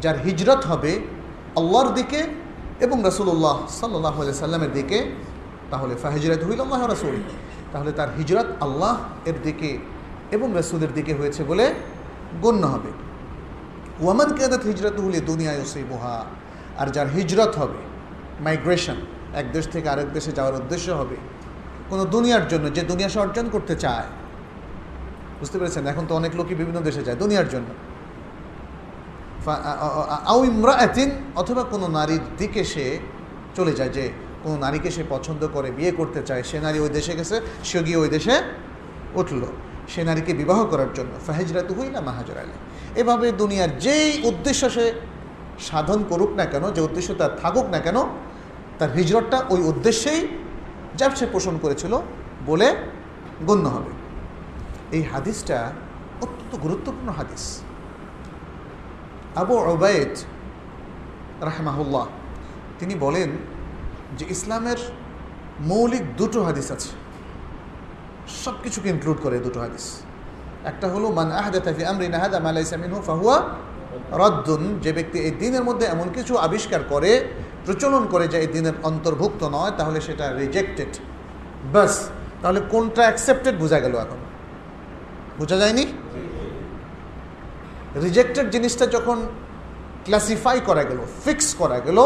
যার 0.00 0.16
হিজরত 0.18 0.66
হবে 0.66 0.92
আল্লাহর 1.56 1.94
দিকে 1.94 2.20
এবং 2.80 3.02
রসুল্লাহ 3.04 3.56
সাল্লাহ 3.68 4.16
সাল্লামের 4.32 4.72
দিকে, 4.72 4.98
তাহলে 5.70 5.94
ফাহিজরত 5.94 6.42
হুইল 6.44 6.60
আল্লাহ 6.60 6.80
রসুল। 6.86 7.16
তাহলে 7.72 7.92
তার 7.92 8.08
হিজরত 8.18 8.48
আল্লাহ 8.60 8.96
এর 9.24 9.34
দিকে 9.42 9.78
এবং 10.30 10.48
রসুলের 10.58 10.92
দিকে 10.94 11.12
হয়েছে 11.14 11.44
বলে 11.44 11.74
গণ্য 12.42 12.66
হবে। 12.66 12.90
ওয়ামান 14.00 14.30
কেদাত 14.34 14.62
হিজরত 14.62 14.96
হুলে 15.00 15.20
দুনিয়ায় 15.20 15.60
ওসে 15.60 15.80
বোহা 15.90 16.24
আর 16.78 16.86
যার 16.86 17.08
হিজরত 17.08 17.52
হবে 17.58 17.80
মাইগ্রেশন 18.40 18.98
এক 19.40 19.46
দেশ 19.52 19.64
থেকে 19.74 19.88
আরেক 19.88 20.08
দেশে 20.16 20.32
যাওয়ার 20.32 20.54
উদ্দেশ্য 20.54 20.88
হবে 20.90 21.16
কোনো 21.90 22.04
দুনিয়ার 22.04 22.44
জন্য, 22.48 22.66
যে 22.76 22.82
দুনিয়া 22.82 23.08
সে 23.08 23.18
অর্জন 23.20 23.46
করতে 23.54 23.74
চায়। 23.76 24.08
বুঝতে 25.40 25.58
পেরেছেন? 25.58 25.86
এখন 25.86 26.06
তো 26.08 26.12
অনেক 26.14 26.32
লোকই 26.38 26.54
বিভিন্ন 26.54 26.78
দেশে 26.80 27.02
যায় 27.06 27.16
দুনিয়ার 27.16 27.48
জন্য। 27.48 27.68
আউ 30.32 30.44
ইমরাতিন, 30.44 31.10
অথবা 31.36 31.62
কোনো 31.64 31.88
নারীর 31.88 32.24
দিকে 32.38 32.64
সে 32.64 32.98
চলে 33.56 33.72
যায়, 33.72 33.88
যে 33.88 34.04
কোনো 34.42 34.56
নারীকে 34.56 34.90
সে 34.90 35.02
পছন্দ 35.08 35.42
করে, 35.54 35.70
বিয়ে 35.70 35.92
করতে 35.92 36.22
চায়, 36.22 36.42
সে 36.42 36.60
নারী 36.60 36.78
ওই 36.78 36.88
দেশে 36.88 37.12
গেছে 37.18 37.40
সে 37.64 37.78
গিয়ে 37.86 37.96
ওই 37.96 38.08
দেশে 38.08 38.34
উঠল। 39.14 39.42
সে 39.92 40.04
নারীকে 40.04 40.32
বিবাহ 40.34 40.64
করার 40.64 40.90
জন্য। 40.94 41.12
ফাহেজরাত 41.26 41.72
হুই 41.72 41.88
না 41.94 42.00
মাহাজর 42.00 42.36
আলী। 42.42 42.56
এভাবে 43.00 43.32
দুনিয়ার 43.32 43.70
যেই 43.78 44.22
উদ্দেশ্য 44.30 44.70
সে 44.70 44.92
সাধন 45.68 46.04
করুক 46.10 46.30
না 46.40 46.44
কেন, 46.52 46.64
যে 46.76 46.80
উদ্দেশ্য 46.80 47.14
তার 47.14 47.32
থাকুক 47.42 47.66
না 47.74 47.78
কেন 47.78 47.98
তার 48.80 48.92
হিজরতটা 48.92 49.44
ওই 49.50 49.60
উদ্দেশ্যেই 49.62 50.28
যা 50.96 51.10
সে 51.16 51.26
পোষণ 51.26 51.58
করেছিল 51.58 52.00
বলে 52.46 52.76
গণ্য 53.46 53.68
হবে। 53.68 53.92
এই 54.96 55.02
হাদিসটা 55.02 55.72
অত্যন্ত 56.20 56.62
গুরুত্বপূর্ণ 56.62 57.08
হাদিস। 57.08 57.62
আবু 59.36 59.54
ওবায়দ 59.54 60.16
রাহমাহুল্লাহ, 61.40 62.06
তিনি 62.78 62.94
বলেন 62.94 63.30
যে 64.18 64.24
ইসলামের 64.30 64.76
মৌলিক 65.60 66.16
দুটো 66.16 66.44
হাদিস 66.44 66.72
আছে। 66.72 66.88
সব 68.44 68.54
কিছুকে 68.62 68.88
ইনক্লুড 68.88 69.16
করে 69.22 69.38
দুটো 69.38 69.60
হাদিস। 69.60 70.02
একটা 70.64 70.88
হলো, 70.88 71.10
মান 71.10 71.32
আমরিন 71.32 72.14
আহাদ 72.14 72.34
আমালাইসামিনহু 72.34 73.02
ফাহুয়া 73.02 73.36
রদ্দুন 74.12 74.78
যে 74.82 74.92
ব্যক্তি 74.92 75.18
এই 75.18 75.30
দিনের 75.30 75.64
মধ্যে 75.64 75.86
এমন 75.86 76.08
কিছু 76.14 76.36
আবিষ্কার 76.36 76.80
করে 76.88 77.28
প্রচলন 77.64 78.04
করে 78.12 78.26
যে 78.32 78.38
এই 78.44 78.46
দিনের 78.46 78.76
অন্তর্ভুক্ত 78.82 79.42
নয়, 79.56 79.72
তাহলে 79.78 79.98
সেটা 80.00 80.26
রিজেক্টেড 80.42 80.92
বাস 81.74 81.94
তাহলে 82.42 82.60
কোনটা 82.72 83.02
অ্যাকসেপ্টেড 83.02 83.54
বোঝা 83.62 83.78
গেল 83.84 83.94
এখন। 84.04 84.20
বোঝা 85.38 85.56
যায়নি? 85.56 85.84
রিজেক্টেড 88.04 88.46
জিনিসটা 88.54 88.84
যখন 88.86 89.18
ক্লাসিফাই 90.04 90.56
করা 90.68 90.84
গেল 90.84 91.00
ফিক্স 91.24 91.48
করা 91.60 91.78
গেল, 91.80 91.98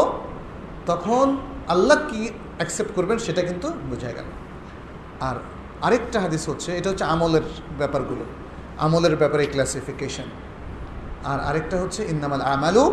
তখন 0.86 1.26
আল্লাহ 1.68 1.98
কি 2.10 2.20
অ্যাকসেপ্ট 2.58 2.92
করবেন 2.94 3.18
সেটা 3.18 3.42
কিন্তু 3.42 3.68
বোঝা 3.90 4.10
গেল। 4.12 4.28
আর 5.28 5.36
আরেকটা 5.86 6.18
হাদিস 6.20 6.42
হচ্ছে, 6.48 6.70
এটা 6.78 6.88
হচ্ছে 6.90 7.04
আমলের 7.04 7.46
ব্যাপারগুলো, 7.78 8.24
আমলের 8.78 9.16
ব্যাপারে 9.16 9.44
ক্লাসিফিকেশন 9.46 10.28
আর 11.30 11.38
আরেকটা 11.40 11.76
হচ্ছে, 11.82 12.00
ইন্নামাল 12.12 12.42
আমালু 12.54 12.84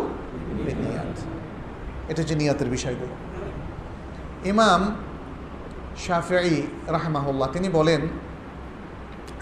এটা 2.08 2.22
হচ্ছে 2.22 2.34
নিয়তের 2.34 2.68
বিষয়গুলো। 2.68 3.14
ইমাম 4.44 4.82
শাফি 6.06 6.62
রাহমাহুল্লাহ, 6.86 7.48
তিনি 7.52 7.68
বলেন 7.68 8.02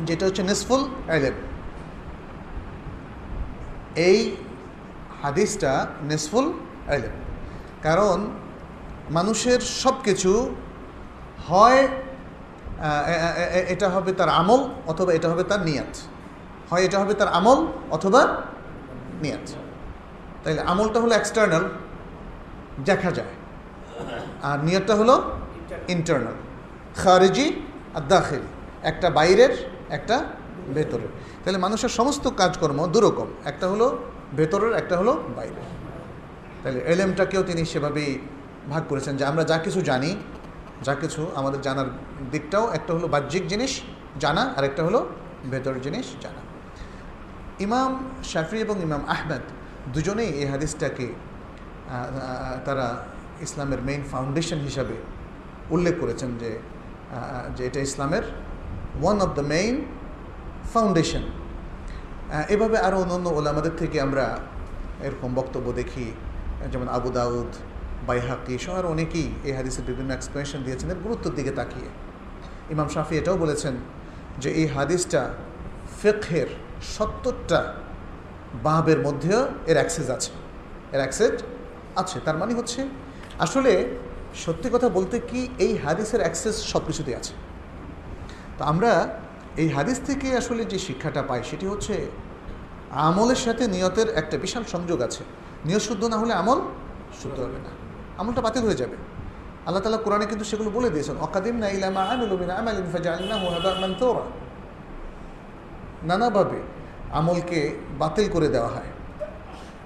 যেটা 0.01 0.27
হচ্ছে 0.27 0.43
নিসফুল 0.43 0.83
এলেম 1.17 1.33
এই 3.97 4.37
হাদিসটা 5.23 5.87
নিসফুল 6.03 6.47
এলেম 6.89 7.15
কারণ 7.83 8.19
মানুষের 9.11 9.61
সব 9.61 9.95
কিছু 10.05 10.55
হয় 11.49 11.89
এটা 13.69 13.89
হবে 13.89 14.13
তার 14.13 14.29
আমল 14.29 14.61
অথবা 14.87 15.13
এটা 15.13 15.29
হবে 15.29 15.45
তার 15.45 15.63
নিয়াত। 15.63 15.93
হয় 16.71 16.83
এটা 16.85 16.99
হবে 16.99 17.15
তার 17.15 17.29
আমল 17.29 17.67
অথবা 17.91 18.21
নিয়াত। 19.23 19.47
তাইলে 20.45 20.63
আমলটা 20.63 21.01
হলো 21.01 21.15
এক্সটার্নাল 21.15 21.65
দেখা 22.85 23.11
যায়। 23.11 23.29
আর 24.43 24.65
নিয়তটা 24.65 24.95
হলো 24.95 25.39
ইন্টারনাল 25.89 26.33
খারেজি 26.97 27.63
আর 27.95 28.01
দাখিল। 28.09 28.41
একটা 28.83 29.11
বাইরের, 29.11 29.71
একটা 29.91 30.25
ভেতরের। 30.75 31.09
তাহলে 31.45 31.59
মানুষের 31.59 31.89
সমস্ত 31.89 32.29
কাজকর্ম 32.29 32.87
দুরকম। 32.87 33.27
একটা 33.45 33.69
হলো 33.69 33.99
ভেতরের, 34.37 34.73
একটা 34.73 34.97
হলো 34.97 35.23
বাইরের। 35.37 35.63
তাহলে 36.63 36.79
এলেমটাকেও 36.79 37.43
তিনি 37.43 37.65
সেভাবেই 37.65 38.19
ভাগ 38.71 38.83
করেছেন 38.89 39.17
যে 39.17 39.25
আমরা 39.25 39.45
যা 39.45 39.59
কিছু 39.59 39.81
জানি, 39.81 40.17
যা 40.83 40.95
কিছু 40.95 41.31
আমাদের 41.35 41.61
জানার 41.61 41.87
দিকটাও 42.31 42.73
একটা 42.73 42.93
হলো 42.93 43.09
বাহ্যিক 43.09 43.47
জিনিস 43.47 43.81
জানা 44.21 44.55
আর 44.57 44.65
একটা 44.65 44.85
হলো 44.85 45.07
ভেতরের 45.51 45.81
জিনিস 45.81 46.07
জানা। 46.21 46.41
ইমাম 47.61 48.11
শাফি 48.25 48.57
এবং 48.57 48.83
ইমাম 48.83 49.05
আহমেদ 49.09 49.41
দুজনেই 49.93 50.27
এই 50.27 50.47
হাদিসটাকে 50.47 51.13
তারা 52.67 52.87
ইসলামের 53.47 53.81
মেইন 53.89 54.03
ফাউন্ডেশন 54.13 54.59
হিসাবে 54.69 54.97
উল্লেখ 55.75 55.95
করেছেন 56.03 56.31
যে 56.43 56.51
যে 57.57 57.63
এটা 57.69 57.81
ইসলামের 57.89 58.25
one 59.03 59.17
of 59.27 59.31
the 59.39 59.45
main 59.55 59.75
foundation 60.73 61.25
এভাবে 62.55 62.77
আরও 62.87 62.99
অন্য 63.15 63.27
ওলামাদের 63.39 63.75
থেকে 63.81 63.97
আমরা 64.07 64.25
এরকম 65.07 65.31
বক্তব্য 65.41 65.67
দেখি, 65.81 66.07
যেমন 66.73 66.89
আবু 66.97 67.11
দাউদ, 67.19 67.51
বাইহাকি 68.09 68.55
সহ 68.65 68.75
আর 68.81 68.87
অনেকেই 68.95 69.29
এই 69.49 69.53
হাদিসের 69.59 69.85
বিভিন্ন 69.91 70.11
এক্সপ্লেনেশন 70.15 70.61
দিয়েছেন, 70.67 70.89
এর 70.95 71.01
গুরুত্বের 71.05 71.35
দিকে 71.39 71.53
তাকিয়ে। 71.61 71.91
ইমাম 72.75 72.89
শাফি 72.95 73.15
এটাও 73.21 73.37
বলেছেন 73.45 73.75
যে 74.43 74.49
এই 74.61 74.67
হাদিসটা 74.77 75.23
ফেকের 76.01 76.49
সত্তরটা 76.95 77.61
বাহাবের 78.65 78.99
মধ্যেও 79.07 79.41
এর 79.71 79.77
অ্যাক্সেস 79.81 80.09
আছে। 80.17 80.31
এর 80.95 81.01
অ্যাক্সেস 81.03 81.35
আছে, 81.97 82.21
তার 82.25 82.37
মানে 82.37 82.55
হচ্ছে 82.55 82.81
আসলে 83.39 83.73
সত্যি 84.35 84.69
কথা 84.71 84.89
বলতে 84.89 85.21
কি 85.21 85.49
এই 85.59 85.79
হাদিসের 85.85 86.21
অ্যাক্সেস 86.21 86.57
সব 86.73 86.83
কিছুতেই 86.87 87.15
আছে। 87.15 87.33
তো 88.59 88.65
আমরা 88.65 89.19
এই 89.57 89.69
হাদিস 89.69 89.99
থেকে 90.07 90.37
আসলে 90.37 90.65
যে 90.65 90.79
শিক্ষাটা 90.79 91.23
পাই, 91.23 91.43
সেটি 91.51 91.67
হচ্ছে 91.67 91.95
আমলের 92.91 93.37
সাথে 93.37 93.69
নিয়তের 93.69 94.09
একটা 94.21 94.37
বিশাল 94.39 94.65
সংযোগ 94.65 95.03
আছে। 95.03 95.23
নিয়ত 95.65 95.83
শুদ্ধ 95.89 96.05
না 96.05 96.17
হলে 96.19 96.33
আমল 96.33 96.59
শুদ্ধ 97.23 97.41
হবে 97.41 97.59
না। 97.67 97.71
আমলটা 98.19 98.41
বাতিল 98.41 98.63
হয়ে 98.63 98.75
যাবে। 98.75 98.97
আল্লাহ 99.67 99.83
তালা 99.83 99.97
কোরআনে 99.97 100.27
কিন্তু 100.27 100.45
সেগুলো 100.45 100.71
বলে 100.71 100.91
দিয়েছেন 100.91 101.17
অকাদিম 101.17 101.57
না 101.57 101.69
ইলামা 101.69 102.03
আমিলুমিনা 102.03 102.55
আমালিন 102.55 102.87
ফাজাল্লাহু 102.93 103.47
হাবা 103.55 103.71
মানতুরা 103.81 104.25
নানাভাবে 106.03 106.61
আমলকে 107.13 107.77
বাতিল 107.99 108.29
করে 108.29 108.49
দেওয়া 108.49 108.69
হয়। 108.69 108.91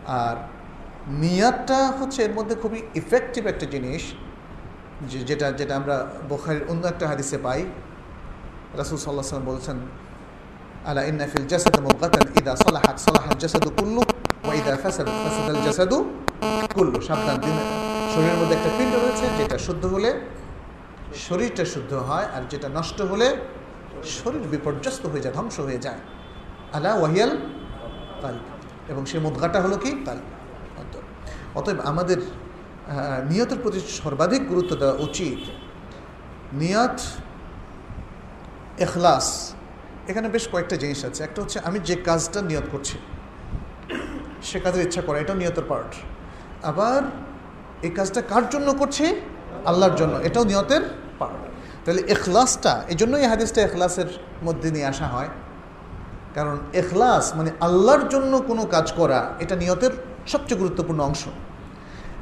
আর 0.06 0.36
নিয়াতটা 1.22 1.78
হচ্ছে 1.98 2.18
এর 2.26 2.32
মধ্যে 2.38 2.54
খুবই 2.62 2.80
ইফেক্টিভ 3.00 3.42
একটা 3.46 3.66
জিনিস, 3.74 4.02
যে 5.10 5.18
যেটা 5.28 5.46
যেটা 5.58 5.74
আমরা 5.80 5.96
বোখারির 6.30 6.64
অন্য 6.70 6.82
একটা 6.92 7.04
হাদিসে 7.10 7.38
পাই। 7.46 7.60
রাসুল 8.80 8.98
সাল্লাহ 9.04 9.24
সাল্লাম 9.30 9.48
বলছেন, 9.52 9.76
আলা 10.90 11.02
ইন্নাফিল 11.10 11.46
জাসাদ 11.52 11.76
মুকাতান 11.86 12.26
ইদা 12.40 12.52
সালাহাত 12.66 12.96
সালাহাত 13.06 13.36
জাসাদু 13.42 13.68
কুল্লু, 13.78 14.02
ওয়া 14.44 14.54
ইদা 14.60 14.74
ফাসাদ, 14.82 15.08
ফাসাদাল 15.22 15.60
জাসাদু 15.66 15.98
কুল্লু। 16.76 16.98
সাবধান, 17.08 17.36
দিন, 17.44 17.56
শরীরের 18.12 18.36
মধ্যে 18.40 18.54
একটা 18.58 18.70
পিণ্ড 18.76 18.94
রয়েছে, 19.04 19.26
যেটা 19.38 19.56
শুদ্ধ 19.66 19.84
হলে 19.94 20.10
শরীরটা 21.26 21.64
শুদ্ধ 21.74 21.92
হয়, 22.08 22.26
আর 22.36 22.42
যেটা 22.52 22.68
নষ্ট 22.78 22.98
হলে 23.10 23.28
শরীর 24.18 24.44
বিপর্যস্ত 24.54 25.02
হয়ে 25.12 25.22
যায়, 25.24 25.34
ধ্বংস 25.38 25.56
হয়ে 25.60 25.80
যায়। 25.86 26.00
আলা 26.76 26.92
ওয়াহিয়াল 27.00 27.32
কাল 28.22 28.36
এবং 28.92 29.02
সেই 29.10 29.20
মুদগাটা 29.26 29.58
হলো 29.64 29.76
কি? 29.84 29.90
কাল 30.06 30.18
অতএব 31.58 31.78
আমাদের 31.90 32.18
নিয়তের 33.30 33.58
প্রতি 33.62 33.80
সর্বাধিক 34.00 34.42
গুরুত্ব 34.50 34.72
দেওয়া 34.80 34.96
উচিত। 35.06 35.40
নিয়ত 36.62 36.96
এখলাস 38.86 39.26
এখানে 40.10 40.28
বেশ 40.34 40.44
কয়েকটা 40.52 40.76
জিনিস 40.82 41.00
আছে। 41.08 41.20
একটা 41.26 41.38
হচ্ছে 41.42 41.58
আমি 41.68 41.78
যে 41.88 41.94
কাজটা 42.08 42.38
নিয়ত 42.50 42.66
করছি, 42.74 42.96
সে 44.48 44.58
কাজের 44.64 44.82
ইচ্ছা 44.86 45.02
করা 45.06 45.18
এটাও 45.22 45.36
নিয়তের 45.42 45.66
পার্ট 45.70 45.90
আবার 46.70 47.00
এই 47.86 47.92
কাজটা 47.98 48.20
কার 48.32 48.44
জন্য 48.54 48.68
করছি? 48.80 49.06
আল্লাহর 49.70 49.94
জন্য। 50.00 50.14
এটাও 50.28 50.44
নিয়তের 50.50 50.82
পার্ট 51.20 51.40
তাহলে 51.84 52.02
এখলাসটা 52.14 52.72
এই 52.92 52.96
জন্যই 53.00 53.26
হাদিসটা 53.32 53.60
এখলাসের 53.68 54.10
মধ্যে 54.46 54.68
নিয়ে 54.74 54.86
আসা 54.92 55.06
হয়। 55.14 55.30
কারণ 56.36 56.56
এখলাস 56.80 57.24
মানে 57.38 57.50
আল্লাহর 57.66 58.04
জন্য 58.12 58.32
কোনো 58.48 58.62
কাজ 58.74 58.86
করা, 59.00 59.20
এটা 59.42 59.54
নিয়তের 59.62 59.94
সবচেয়ে 60.26 60.60
গুরুত্বপূর্ণ 60.60 61.00
অংশ। 61.00 61.22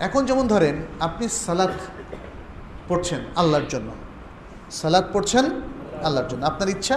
এখন 0.00 0.26
যেমন 0.26 0.46
ধরেন, 0.46 0.76
আপনি 1.00 1.28
সালাদ 1.28 1.72
পড়ছেন 2.88 3.20
আল্লাহর 3.36 3.66
জন্য। 3.68 3.90
সালাদ 4.70 5.04
পড়ছেন 5.12 5.44
আল্লাহর 6.06 6.28
জন্য। 6.28 6.44
আপনার 6.46 6.68
ইচ্ছা, 6.68 6.96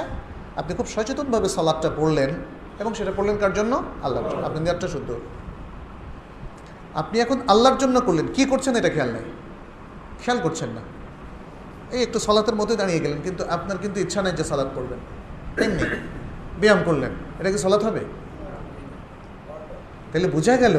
আপনি 0.55 0.75
খুব 0.75 0.87
সচেতনভাবে 0.87 1.49
সালাদটা 1.49 1.89
পড়লেন 1.97 2.29
এবং 2.79 2.93
সেটা 2.93 3.11
পড়লেন 3.17 3.37
কার 3.37 3.53
জন্য? 3.53 3.83
আল্লাহর 4.03 4.29
জন্য। 4.29 4.45
আপনার 4.45 4.63
নিয়তটা 4.63 4.87
শুদ্ধ। 4.87 5.09
আপনি 7.01 7.19
এখন 7.19 7.37
আল্লাহর 7.47 7.77
জন্য 7.77 8.01
করলেন, 8.01 8.27
কি 8.35 8.45
করছেন 8.45 8.75
এটা 8.75 8.89
খেয়াল 8.89 9.11
নেই? 9.11 9.25
খেয়াল 10.23 10.39
করছেন 10.41 10.69
না। 10.69 10.81
এই 11.91 12.01
একটু 12.03 12.19
সালাতের 12.19 12.55
মধ্যে 12.55 12.75
দাঁড়িয়ে 12.75 12.99
গেলেন, 12.99 13.21
কিন্তু 13.21 13.43
আপনার 13.49 13.77
কিন্তু 13.77 13.99
ইচ্ছা 13.99 14.21
নেই 14.21 14.31
যে 14.31 14.43
সালাদ 14.43 14.67
পড়বেন। 14.75 14.99
এমনি 15.65 15.83
ব্যায়াম 16.59 16.79
করলেন, 16.85 17.11
এটা 17.39 17.51
কি 17.51 17.57
সালাত 17.57 17.83
হবে? 17.83 18.01
তাহলে 20.11 20.27
বোঝা 20.35 20.55
গেল 20.63 20.75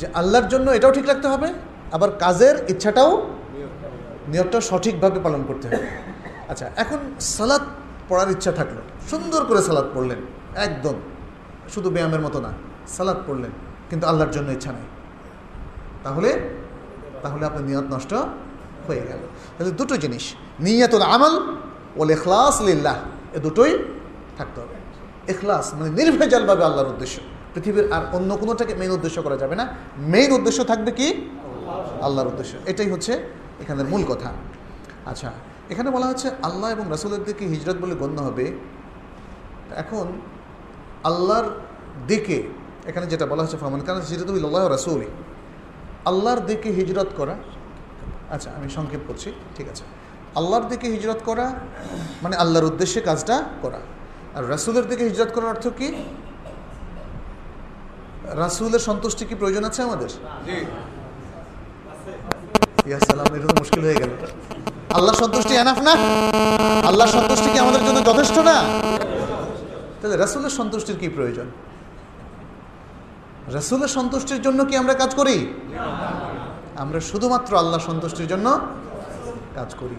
যে 0.00 0.06
আল্লাহর 0.20 0.46
জন্য 0.52 0.66
এটাও 0.78 0.92
ঠিক 0.96 1.06
রাখতে 1.12 1.28
হবে, 1.32 1.48
আবার 1.96 2.10
কাজের 2.24 2.56
ইচ্ছাটাও 2.72 3.10
নিয়তটা 4.32 4.58
সঠিকভাবে 4.70 5.18
পালন 5.26 5.42
করতে 5.48 5.66
হবে। 5.68 5.88
আচ্ছা 6.50 6.66
এখন 6.82 7.00
সালাদ 7.36 7.64
পড়ার 8.08 8.28
ইচ্ছা 8.34 8.52
থাকল। 8.58 8.76
সুন্দর 9.10 9.42
করে 9.48 9.60
সালাদ 9.68 9.86
পড়লেন, 9.94 10.20
একদম। 10.66 10.96
শুধু 11.74 11.88
ব্যায়ামের 11.94 12.22
মতো 12.26 12.38
না 12.46 12.50
সালাদ 12.96 13.18
পড়লেন, 13.26 13.52
কিন্তু 13.90 14.04
আল্লাহর 14.10 14.32
জন্য 14.36 14.48
ইচ্ছা 14.56 14.70
নেই। 14.76 14.86
তাহলে 16.04 16.30
তাহলে 17.22 17.42
আপনার 17.48 17.64
নিয়ত 17.68 17.86
নষ্ট 17.94 18.12
হয়ে 18.86 19.02
গেল। 19.10 19.22
তাহলে 19.54 19.72
দুটো 19.80 19.94
জিনিস, 20.04 20.24
নিয়তুল 20.66 21.04
আমল 21.14 21.34
ওল 22.00 22.10
এখলাস 22.16 22.56
লিল্লাহ, 22.68 22.96
এ 23.36 23.38
দুটোই 23.46 23.72
থাকতে 24.38 24.58
হবে। 24.62 24.76
এখলাস 25.32 25.66
মানে 25.78 25.90
নির্ভেজালভাবে 25.98 26.62
আল্লাহর 26.68 26.90
উদ্দেশ্য। 26.94 27.16
পৃথিবীর 27.54 27.92
আর 27.92 28.02
অন্য 28.16 28.36
কোনোটাকে 28.36 28.74
মেইন 28.74 28.90
উদ্দেশ্য 28.90 29.22
করা 29.22 29.36
যাবে 29.36 29.54
না। 29.54 29.64
মেইন 29.98 30.32
উদ্দেশ্য 30.32 30.64
থাকবে 30.64 30.90
কি? 30.90 31.08
আল্লাহর 32.02 32.28
উদ্দেশ্য। 32.28 32.52
এটাই 32.66 32.90
হচ্ছে 32.90 33.12
এখানের 33.62 33.86
মূল 33.86 34.02
কথা। 34.08 34.32
আচ্ছা 35.06 35.32
এখানে 35.70 35.90
বলা 35.90 36.06
হচ্ছে 36.06 36.30
আল্লাহ 36.42 36.70
এবং 36.70 36.84
রাসুলের 36.90 37.24
দিকে 37.24 37.44
হিজরত 37.44 37.76
বলে 37.80 37.94
গণ্য 37.94 38.18
হবে? 38.20 38.46
এখন 39.76 40.06
আল্লাহর 41.04 41.48
দিকে 42.06 42.42
এখানে 42.86 43.06
যেটা 43.06 43.26
বলা 43.26 43.42
হচ্ছে 43.42 43.56
ফরমান 43.56 43.80
কারণ 43.80 44.00
হিজরত 44.00 44.30
আল্লাহ 44.30 44.68
রাসুলি 44.68 45.08
আল্লাহর 46.04 46.40
দিকে 46.40 46.68
হিজরত 46.70 47.10
করা 47.16 47.34
আচ্ছা 48.30 48.50
আমি 48.56 48.68
সংক্ষেপ 48.68 49.00
করছি, 49.06 49.32
ঠিক 49.56 49.68
আছে। 49.68 49.84
আল্লাহর 50.34 50.68
দিকে 50.68 50.86
হিজরত 50.88 51.20
করা 51.24 51.52
মানে 52.22 52.36
আল্লাহর 52.36 52.64
উদ্দেশ্যে 52.64 53.00
কাজটা 53.00 53.44
করা। 53.62 53.80
আর 54.34 54.48
রাসুলের 54.48 54.88
দিকে 54.88 55.04
হিজরত 55.04 55.30
করার 55.34 55.48
অর্থ 55.48 55.68
কি? 55.68 55.88
রাসুলের 58.24 58.78
সন্তুষ্টি 58.78 59.24
কি 59.24 59.34
প্রয়োজন 59.34 59.64
আছে 59.64 59.82
আমাদের? 59.82 60.08
ইয়াসালাম 62.86 63.26
মুশকিল 63.58 63.84
হয়ে 63.84 63.94
গেল। 63.94 64.10
আল্লাহ 64.90 65.14
সন্তুষ্টি 65.14 65.54
এনাফ 65.54 65.78
না? 65.78 65.92
আল্লাহ 66.88 67.06
সন্তুষ্টি 67.06 67.50
কি 67.50 67.58
আমাদের 67.58 67.84
জন্য 67.86 68.04
যথেষ্ট 68.04 68.38
না? 68.38 68.62
তাহলে 70.00 70.16
রাসুলের 70.16 70.50
সন্তুষ্টির 70.50 70.96
কি 70.96 71.08
প্রয়োজন? 71.08 71.46
রাসুলের 73.52 73.88
সন্তুষ্টির 73.88 74.42
জন্য 74.42 74.64
কি 74.64 74.76
আমরা 74.76 74.94
কাজ 74.94 75.14
করি? 75.14 75.54
আমরা 76.76 77.00
শুধুমাত্র 77.00 77.56
আল্লাহ 77.56 77.80
সন্তুষ্টির 77.80 78.26
জন্য 78.26 78.60
কাজ 79.54 79.74
করি। 79.74 79.94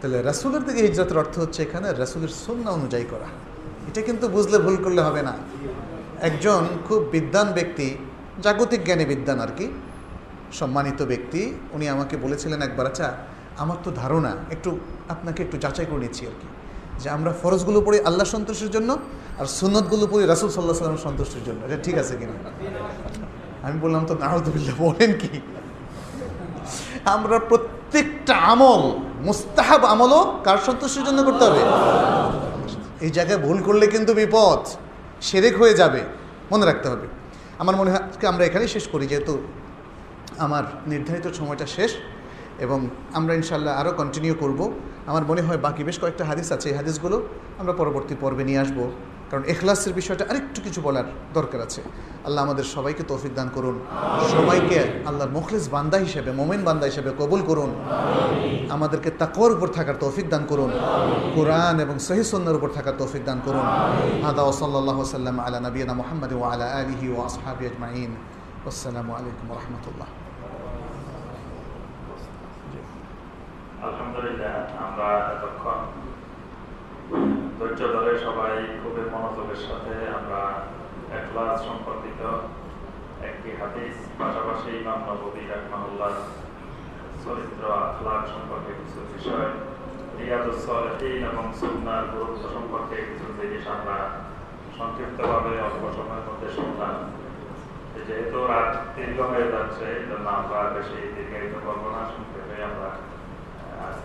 তাহলে 0.00 0.22
রাসুলের 0.22 0.64
দিকে 0.64 0.80
হিজরতের 0.82 1.18
অর্থ 1.18 1.38
হচ্ছে 1.38 1.62
এখানে 1.62 1.92
রাসুলের 1.92 2.28
সন্না 2.28 2.70
অনুযায়ী 2.70 3.04
করা। 3.04 3.26
এটা 3.88 4.02
কিন্তু 4.02 4.28
বুঝলে 4.28 4.58
ভুল 4.58 4.76
করলে 4.84 5.00
হবে 5.00 5.22
না। 5.22 5.32
একজন 6.28 6.62
খুব 6.86 7.00
বিদ্যান 7.14 7.48
ব্যক্তি, 7.58 7.88
জাগতিক 8.44 8.80
জ্ঞানে 8.86 9.04
বিদ্যান 9.12 9.38
আর 9.44 9.52
কি, 9.58 9.66
সম্মানিত 10.60 11.00
ব্যক্তি, 11.12 11.42
উনি 11.76 11.84
আমাকে 11.94 12.14
বলেছিলেন 12.24 12.60
একবার 12.68 12.86
আচ্ছা 12.90 13.08
আমার 13.62 13.78
তো 13.84 13.90
ধারণা, 14.02 14.32
একটু 14.54 14.70
আপনাকে 15.14 15.40
একটু 15.44 15.56
যাচাই 15.64 15.86
করে 15.90 16.00
নিচ্ছি 16.04 16.22
আর 16.30 16.36
কি, 16.40 16.48
যে 17.02 17.08
আমরা 17.16 17.30
ফরজগুলো 17.42 17.78
পড়ি 17.86 17.98
আল্লাহ 18.08 18.26
সন্তুষ্টির 18.34 18.72
জন্য 18.76 18.90
আর 19.40 19.46
সুন্নতগুলো 19.58 20.04
পড়ি 20.12 20.24
রাসুল 20.32 20.50
সাল্লাহ 20.56 20.76
সাল্লাম 20.80 21.02
সন্তুষ্টির 21.08 21.44
জন্য। 21.48 21.60
এটা 21.66 21.78
ঠিক 21.86 21.96
আছে 22.02 22.14
কিনা? 22.20 22.36
আমি 23.66 23.76
বললাম, 23.84 24.02
তো 24.10 24.14
নাহদুল্লাহ 24.22 24.74
বলেন 24.86 25.10
কি? 25.22 25.34
আমরা 27.14 27.36
প্রত্যেকটা 27.50 28.34
আমল, 28.52 28.82
মুস্তাহাব 29.28 29.82
আমলও 29.94 30.20
কার 30.46 30.58
সন্তুষ্টির 30.68 31.04
জন্য 31.08 31.20
করতে 31.28 31.42
হবে? 31.48 31.62
এই 33.04 33.10
জায়গায় 33.16 33.40
ভুল 33.46 33.58
করলে 33.66 33.84
কিন্তু 33.94 34.12
বিপদ। 34.20 34.62
সেরেক 35.28 35.54
হয়ে 35.60 35.74
যাবে, 35.80 36.00
মনে 36.52 36.64
রাখতে 36.70 36.86
হবে। 36.92 37.06
আমার 37.62 37.74
মনে 37.80 37.90
হয় 37.92 38.02
আজকে 38.08 38.24
আমরা 38.32 38.42
এখানেই 38.48 38.70
শেষ 38.76 38.84
করি, 38.92 39.04
যেহেতু 39.12 39.34
আমার 40.44 40.64
নির্ধারিত 40.92 41.26
সময়টা 41.40 41.66
শেষ 41.76 41.90
এবং 42.64 42.78
আমরা 43.18 43.32
ইনশাল্লাহ 43.40 43.72
আরও 43.80 43.92
কন্টিনিউ 44.00 44.34
করব। 44.42 44.60
আমার 45.10 45.24
মনে 45.30 45.42
হয় 45.46 45.60
বাকি 45.66 45.82
বেশ 45.88 45.96
কয়েকটা 46.02 46.24
হাদিস 46.30 46.48
আছে, 46.56 46.66
এই 46.72 46.76
হাদিসগুলো 46.80 47.16
আমরা 47.60 47.72
পরবর্তী 47.80 48.14
পর্বে 48.22 48.44
নিয়ে 48.48 48.60
আসব। 48.64 48.78
কারণ 49.30 49.44
এখলাসের 49.52 49.92
বিষয়টা 49.92 50.24
আরেকটু 50.30 50.58
কিছু 50.66 50.80
বলার 50.86 51.04
দরকার 51.34 51.60
আছে। 51.66 51.80
আল্লাহ 52.26 52.40
আমাদের 52.44 52.66
সবাইকে 52.76 53.02
তৌফিক 53.10 53.32
দান 53.34 53.48
করুন। 53.56 53.76
সবাইকে 54.34 54.78
আল্লাহর 55.08 55.32
মুখলিস 55.38 55.64
বান্দা 55.76 55.98
হিসেবে, 56.06 56.30
মোমেন 56.32 56.60
বান্দা 56.68 56.86
হিসেবে 56.90 57.10
কবুল 57.18 57.40
করুন। 57.42 57.70
আমাদেরকে 58.76 59.10
তাকওয়ার 59.10 59.52
উপর 59.56 59.68
থাকার 59.68 59.96
তৌফিক 60.00 60.26
দান 60.28 60.42
করুন। 60.50 60.70
কোরআন 61.34 61.76
এবং 61.84 61.96
সহি 62.06 62.24
সন্ন্যার 62.24 62.56
উপর 62.60 62.70
থাকার 62.76 62.96
তৌফিক 62.98 63.22
দান 63.28 63.38
করুন। 63.46 63.66
আদা 64.30 64.42
ওসল্লাহ 64.42 64.98
সাল্লাম 65.16 65.36
আলা 65.46 65.58
নবীনা 65.66 65.92
মোহাম্মদ 66.00 66.32
ও 66.38 66.40
আলা 66.52 66.66
আলিহি 66.80 67.06
ও 67.14 67.16
আসহাবি 67.28 67.64
আজমাইন। 67.70 68.10
আসসালামু 68.70 69.10
আলাইকুম 69.18 69.46
রহমতুল্লাহ। 69.58 70.08
আলহামদুলিল্লাহ, 73.88 74.54
আমরা 74.86 75.08
এতক্ষণ 75.34 75.78
ধৈর্য 77.58 77.80
ধরে 77.96 78.12
সবাই 78.26 78.52
খুবই 78.80 79.04
মনোযোগের 79.14 79.60
সাথে 79.68 79.94
আমরা 80.18 80.42
এখলাস 81.18 81.56
সম্পর্কিত 81.68 82.20
একটি 83.30 83.50
হাদিস, 83.60 83.96
পাশাপাশি 84.18 84.68
ইমাম 84.80 85.00
নবী 85.08 85.42
চরিত্র, 87.24 87.62
আখলাক 87.84 88.22
সম্পর্কে 88.34 88.72
কিছু 88.80 88.98
বিষয়, 89.14 89.50
রিয়াদুস 90.18 90.64
এবং 91.30 91.44
সুন্নার 91.60 92.04
গুরুত্ব 92.14 92.42
সম্পর্কে 92.56 92.96
কিছু 93.08 93.26
জিনিস 93.38 93.64
আমরা 93.76 93.98
সংক্ষিপ্তভাবে 94.78 95.52
অল্প 95.68 95.82
সময়ের 95.96 96.24
মধ্যে 96.28 96.48
শুনলাম। 96.56 96.94
যেহেতু 98.06 98.38
রাত 98.52 98.72
দীর্ঘ 98.96 99.18
হয়ে 99.32 99.52
যাচ্ছে 99.54 99.84
এই 99.98 100.04
জন্য 100.10 100.26
আমরা 100.40 100.60
বেশি 100.76 100.98
দীর্ঘায়িত 101.16 101.54
করব 101.66 101.82
না 101.94 102.02
সংক্ষেপে 102.12 102.56
আমরা 102.70 102.90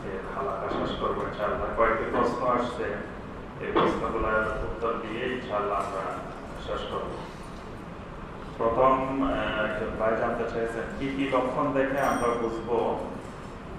আজকে 0.06 0.18
হালাকা 0.36 0.68
শেষ 0.78 0.92
করব, 1.02 1.18
ইনশাআল্লাহ। 1.30 1.70
কয়েকটি 1.78 2.06
প্রশ্ন 2.16 2.42
আসছে। 2.58 2.86
এই 3.64 3.70
প্রশ্নগুলোর 3.76 4.46
উত্তর 4.68 4.94
দিয়ে 5.04 5.24
ইনশাআল্লাহ 5.36 5.78
আমরা 5.86 6.06
শেষ 6.66 6.82
করব। 6.92 7.12
প্রথম 8.60 8.96
একজন 9.66 9.92
ভাই 10.00 10.14
জানতে 10.22 10.46
চাইছেন, 10.52 10.86
কি 10.98 11.08
কি 11.16 11.26
লক্ষণ 11.34 11.68
দেখে 11.78 12.00
আমরা 12.12 12.30
বুঝব 12.42 12.70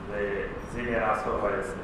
যে 0.08 0.20
জিনের 0.70 1.02
আসর 1.12 1.34
হয়েছে? 1.44 1.78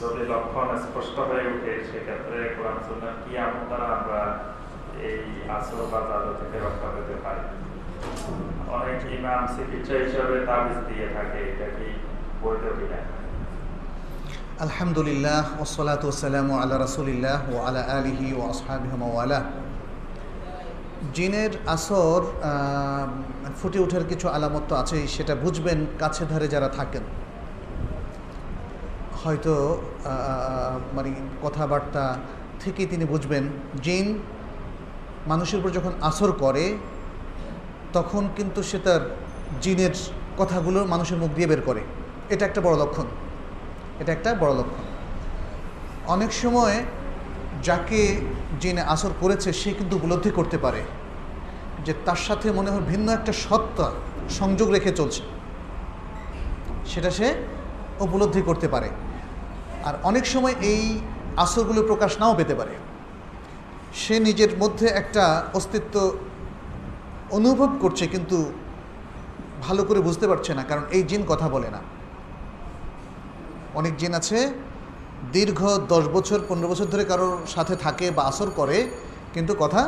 যদি 0.00 0.22
লক্ষণ 0.32 0.68
স্পষ্ট 0.84 1.16
হয়ে 1.30 1.46
উঠে 1.54 1.72
সেক্ষেত্রে 1.88 2.38
কোরআন 2.56 2.78
সুন্নাহ 2.86 3.14
কি 3.22 3.32
আমল 3.44 3.62
দ্বারা 3.70 3.86
আমরা 3.96 4.22
এই 5.08 5.20
আসর 5.58 5.80
বা 5.92 6.00
জাদু 6.08 6.32
থেকে 6.40 6.56
রক্ষা 6.66 6.88
পেতে 6.94 7.16
পারি? 7.24 7.44
অনেক 8.76 8.98
ইমাম 9.16 9.42
চিকিৎসা 9.54 9.94
হিসাবে 10.04 10.36
তাবিজ 10.48 10.78
দিয়ে 10.88 11.06
থাকে, 11.16 11.40
এটা 11.52 11.68
কি 11.78 11.88
আলহামদুলিল্লাহ 14.66 15.44
ওসলাত 15.64 16.02
ওসালাম 16.10 16.48
আল্লাহ 16.62 16.78
রাসুলিল্লাহ 16.86 17.40
ও 17.52 17.54
আলা 17.66 17.82
আলিহি 17.98 18.26
ও 18.38 18.40
আসহাবিহমাওয়ালা 18.52 19.40
জিনের 21.14 21.52
আসর 21.74 22.20
ফুটে 23.58 23.78
ওঠার 23.84 24.04
কিছু 24.10 24.26
আলামত 24.36 24.64
তো 24.68 24.74
আছেই, 24.82 25.04
সেটা 25.14 25.34
বুঝবেন 25.44 25.78
কাছে 26.02 26.22
ধারে 26.30 26.46
যারা 26.54 26.68
থাকেন। 26.78 27.04
হয়তো 29.22 29.54
মানে 30.96 31.10
কথাবার্তা 31.44 32.04
থেকেই 32.62 32.86
তিনি 32.92 33.04
বুঝবেন, 33.12 33.44
জিন 33.84 34.06
মানুষের 35.30 35.58
উপর 35.60 35.70
যখন 35.78 35.92
আসর 36.10 36.30
করে, 36.44 36.64
তখন 37.96 38.22
কিন্তু 38.36 38.60
সে 38.70 38.78
তার 38.86 39.02
জিনের 39.62 39.94
কথাগুলো 40.40 40.78
মানুষের 40.92 41.18
মুখ 41.22 41.30
দিয়ে 41.36 41.48
বের 41.52 41.62
করে। 41.70 41.82
এটা 42.28 42.46
একটা 42.46 42.60
বড় 42.60 42.76
লক্ষণ। 42.76 43.06
এটা 43.98 44.12
একটা 44.12 44.34
বড় 44.34 44.54
লক্ষণ। 44.54 44.84
অনেক 46.06 46.32
সময় 46.32 46.84
যাকে 47.62 48.20
যিনি 48.60 48.80
আসর 48.80 49.10
করেছে, 49.20 49.52
সে 49.52 49.72
কিন্তু 49.72 49.96
উপলব্ধি 49.96 50.30
করতে 50.30 50.58
পারে 50.58 50.82
যে 51.84 51.94
তার 52.04 52.16
সাথে 52.16 52.52
মনে 52.52 52.70
হয় 52.70 52.80
ভিন্ন 52.80 53.12
একটা 53.12 53.32
সত্তা 53.32 53.90
সংযোগ 54.30 54.70
রেখে 54.70 54.90
চলছে। 54.90 55.22
সেটা 56.86 57.10
সে 57.10 57.34
উপলব্ধি 58.00 58.42
করতে 58.42 58.68
পারে। 58.68 58.88
আর 59.84 59.94
অনেক 60.02 60.26
সময় 60.26 60.54
এই 60.60 61.00
আসরগুলো 61.36 61.82
প্রকাশ 61.82 62.18
নাও 62.18 62.34
পেতে 62.34 62.54
পারে। 62.54 62.74
সে 63.94 64.20
নিজের 64.20 64.58
মধ্যে 64.58 64.86
একটা 64.86 65.44
অস্তিত্ব 65.54 66.16
অনুভব 67.30 67.68
করছে, 67.80 68.06
কিন্তু 68.06 68.52
ভালো 69.62 69.84
করে 69.84 70.00
বুঝতে 70.00 70.28
পারছে 70.28 70.54
না, 70.54 70.62
কারণ 70.62 70.82
এই 70.90 71.02
জিন 71.02 71.24
কথা 71.28 71.48
বলে 71.48 71.70
না। 71.70 71.78
অনেক 73.74 73.94
জিন 74.00 74.12
আছে। 74.20 74.38
দীর্ঘ 75.36 75.60
দশ 75.94 76.04
বছর, 76.16 76.38
পনেরো 76.48 76.68
বছর 76.72 76.86
ধরে 76.92 77.04
কারোর 77.10 77.34
সাথে 77.54 77.74
থাকে 77.84 78.06
বা 78.16 78.22
আসর 78.30 78.48
করে, 78.60 78.78
কিন্তু 79.34 79.52
কথা 79.62 79.82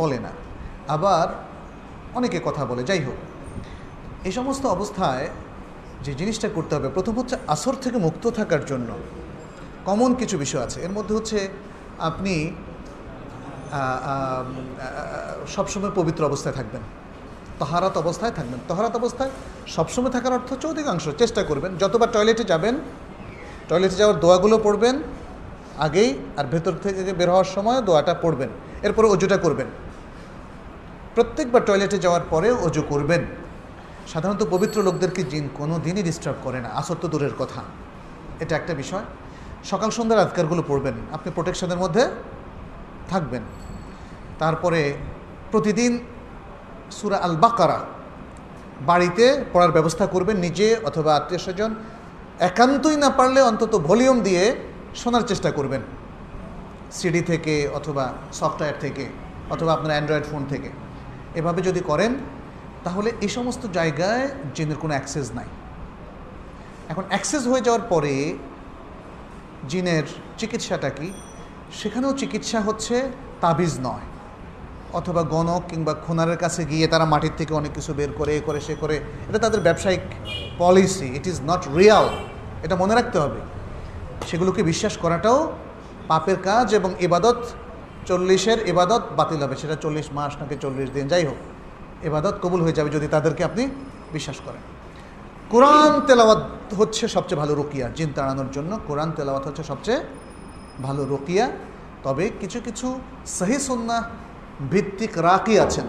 বলে 0.00 0.18
না। 0.26 0.32
আবার 0.94 1.26
অনেকে 2.18 2.38
কথা 2.48 2.62
বলে। 2.70 2.82
যাই 2.90 3.00
হোক, 3.06 3.18
এই 4.26 4.32
সমস্ত 4.38 4.64
অবস্থায় 4.76 5.26
যে 6.04 6.12
জিনিসটা 6.20 6.48
করতে 6.56 6.72
হবে, 6.76 6.88
প্রথম 6.96 7.14
হচ্ছে 7.18 7.36
আসর 7.54 7.74
থেকে 7.84 7.98
মুক্ত 8.06 8.24
থাকার 8.38 8.62
জন্য 8.70 8.90
কমন 9.88 10.10
কিছু 10.20 10.36
বিষয় 10.44 10.62
আছে। 10.66 10.78
এর 10.86 10.92
মধ্যে 10.96 11.14
হচ্ছে 11.18 11.38
আপনি 12.08 12.34
সবসময় 15.54 15.92
পবিত্র 15.98 16.22
অবস্থায় 16.30 16.56
থাকবেন। 16.58 16.82
তহারাত 17.60 17.94
অবস্থায় 18.02 18.34
থাকবেন। 18.38 18.60
তহারাত 18.68 18.94
অবস্থায় 19.00 19.32
সবসময় 19.76 20.12
থাকার 20.16 20.32
অর্থ 20.38 20.48
হচ্ছে 20.52 20.68
অধিকাংশ 20.74 21.04
চেষ্টা 21.22 21.42
করবেন। 21.48 21.72
যতবার 21.82 22.12
টয়লেটে 22.14 22.44
যাবেন 22.52 22.74
টয়লেটে 23.68 23.94
যাওয়ার 23.94 24.20
দোয়াগুলো 24.20 24.58
পড়বেন 24.58 25.02
আগেই 25.78 26.18
আর 26.36 26.44
ভেতর 26.44 26.72
থেকে 26.82 27.12
বের 27.12 27.30
হওয়ার 27.30 27.44
সময় 27.44 27.82
দোয়াটা 27.82 28.14
পড়বেন। 28.14 28.48
এরপরে 28.82 29.08
অজুটা 29.08 29.36
করবেন। 29.36 29.66
প্রত্যেকবার 31.14 31.64
টয়লেটে 31.64 31.98
যাওয়ার 31.98 32.20
পরে 32.30 32.50
অজু 32.50 32.82
করবেন। 32.82 33.24
সাধারণত 34.08 34.46
পবিত্র 34.50 34.82
লোকদেরকে 34.82 35.22
জিন 35.22 35.48
কোনো 35.54 35.78
দিনই 35.78 36.02
ডিস্টার্ব 36.02 36.36
করে 36.42 36.60
না। 36.60 36.68
আসর 36.68 36.96
তো 37.00 37.08
দূরের 37.08 37.30
কথা। 37.38 37.62
এটা 38.40 38.56
একটা 38.56 38.74
বিষয়। 38.74 39.02
সকাল 39.64 39.90
সন্ধ্যার 39.90 40.26
আজকারগুলো 40.26 40.62
পড়বেন। 40.68 40.94
আপনি 41.12 41.32
প্রোটেকশনের 41.34 41.78
মধ্যে 41.78 42.08
থাকবেন। 43.08 43.42
তারপরে 44.38 44.94
প্রতিদিন 45.50 45.98
সুরা 46.90 47.16
আল 47.16 47.36
বাকারা 47.36 47.80
বাড়িতে 48.86 49.44
পড়ার 49.52 49.72
ব্যবস্থা 49.72 50.06
করবেন 50.06 50.36
নিজে 50.36 50.76
অথবা 50.84 51.16
আত্মীয় 51.16 51.40
স্বজন। 51.40 51.74
একান্তই 52.40 52.96
না 52.96 53.10
পারলে 53.10 53.42
অন্তত 53.42 53.78
ভলিউম 53.78 54.20
দিয়ে 54.20 54.56
শোনার 54.94 55.20
চেষ্টা 55.20 55.50
করবেন। 55.50 55.80
সিডি 56.92 57.20
থেকে 57.20 57.68
অথবা 57.68 58.12
সফটওয়্যার 58.32 58.74
থেকে 58.80 59.06
অথবা 59.50 59.72
আপনার 59.72 59.90
অ্যান্ড্রয়েড 59.90 60.24
ফোন 60.24 60.44
থেকে। 60.48 60.68
এভাবে 61.34 61.62
যদি 61.62 61.80
করেন, 61.80 62.14
তাহলে 62.84 63.12
এই 63.20 63.28
সমস্ত 63.28 63.66
জায়গায় 63.66 64.28
জিনের 64.54 64.76
কোনো 64.76 64.94
অ্যাক্সেস 64.94 65.32
নাই। 65.32 65.44
এখন 66.88 67.02
অ্যাক্সেস 67.08 67.46
হয়ে 67.46 67.60
যাওয়ার 67.60 67.86
পরে 67.88 68.38
জিনের 69.68 70.02
চিকিৎসাটা 70.38 70.90
কি? 70.90 71.12
সেখানেও 71.72 72.16
চিকিৎসা 72.16 72.60
হচ্ছে 72.60 73.10
তাবিজ 73.40 73.78
নয়। 73.82 74.17
অথবা 74.92 75.22
গণক 75.22 75.62
কিংবা 75.70 75.92
খুনারের 75.94 76.36
কাছে 76.36 76.64
গিয়ে 76.64 76.86
তারা 76.88 77.04
মাটির 77.04 77.34
থেকে 77.36 77.54
অনেক 77.54 77.72
কিছু 77.74 77.94
বের 77.94 78.12
করে, 78.18 78.36
এ 78.36 78.40
করে, 78.40 78.60
সে 78.60 78.74
করে, 78.74 79.00
এটা 79.28 79.38
তাদের 79.38 79.60
ব্যবসায়িক 79.60 80.04
policy 80.58 81.08
it 81.18 81.26
is 81.26 81.38
not 81.50 81.62
real 81.78 82.06
এটা 82.62 82.76
মনে 82.76 82.94
রাখতে 82.94 83.18
হবে। 83.18 83.40
সেগুলোকে 84.26 84.62
বিশ্বাস 84.62 84.94
করাটাও 84.98 85.52
পাপের 86.08 86.36
কাজ 86.48 86.74
এবং 86.74 86.90
এবাদত, 87.00 87.40
চল্লিশের 88.08 88.58
এবাদত 88.58 89.02
বাতিল 89.18 89.42
হবে। 89.42 89.56
সেটা 89.56 89.76
চল্লিশ 89.84 90.06
মাস 90.12 90.32
নাকি 90.40 90.56
চল্লিশ 90.64 90.88
দিন, 90.96 91.08
যাই 91.08 91.24
হোক, 91.24 91.38
এবাদত 92.08 92.34
কবুল 92.42 92.60
হয়ে 92.62 92.72
যাবে 92.72 92.90
যদি 92.90 93.08
তাদেরকে 93.08 93.44
আপনি 93.44 93.68
বিশ্বাস 94.12 94.40
করেন। 94.46 94.62
কোরআন 95.50 96.00
তেলাওয়াত 96.06 96.42
হচ্ছে 96.78 97.08
সবচেয়ে 97.08 97.40
ভালো 97.42 97.54
রুকিয়া, 97.54 97.88
জিন 97.96 98.12
তাড়ানোর 98.16 98.50
জন্য 98.56 98.78
কোরআন 98.88 99.10
তেলাওয়াত 99.16 99.46
হচ্ছে 99.46 99.62
সবচেয়ে 99.62 100.00
ভালো 100.82 101.04
রুকিয়া। 101.04 101.50
তবে 102.02 102.30
কিছু 102.40 102.60
কিছু 102.60 103.00
সহি 103.26 103.58
সন্না 103.58 104.10
ভিত্তিক 104.72 105.12
রাকি 105.18 105.54
আছেন। 105.60 105.86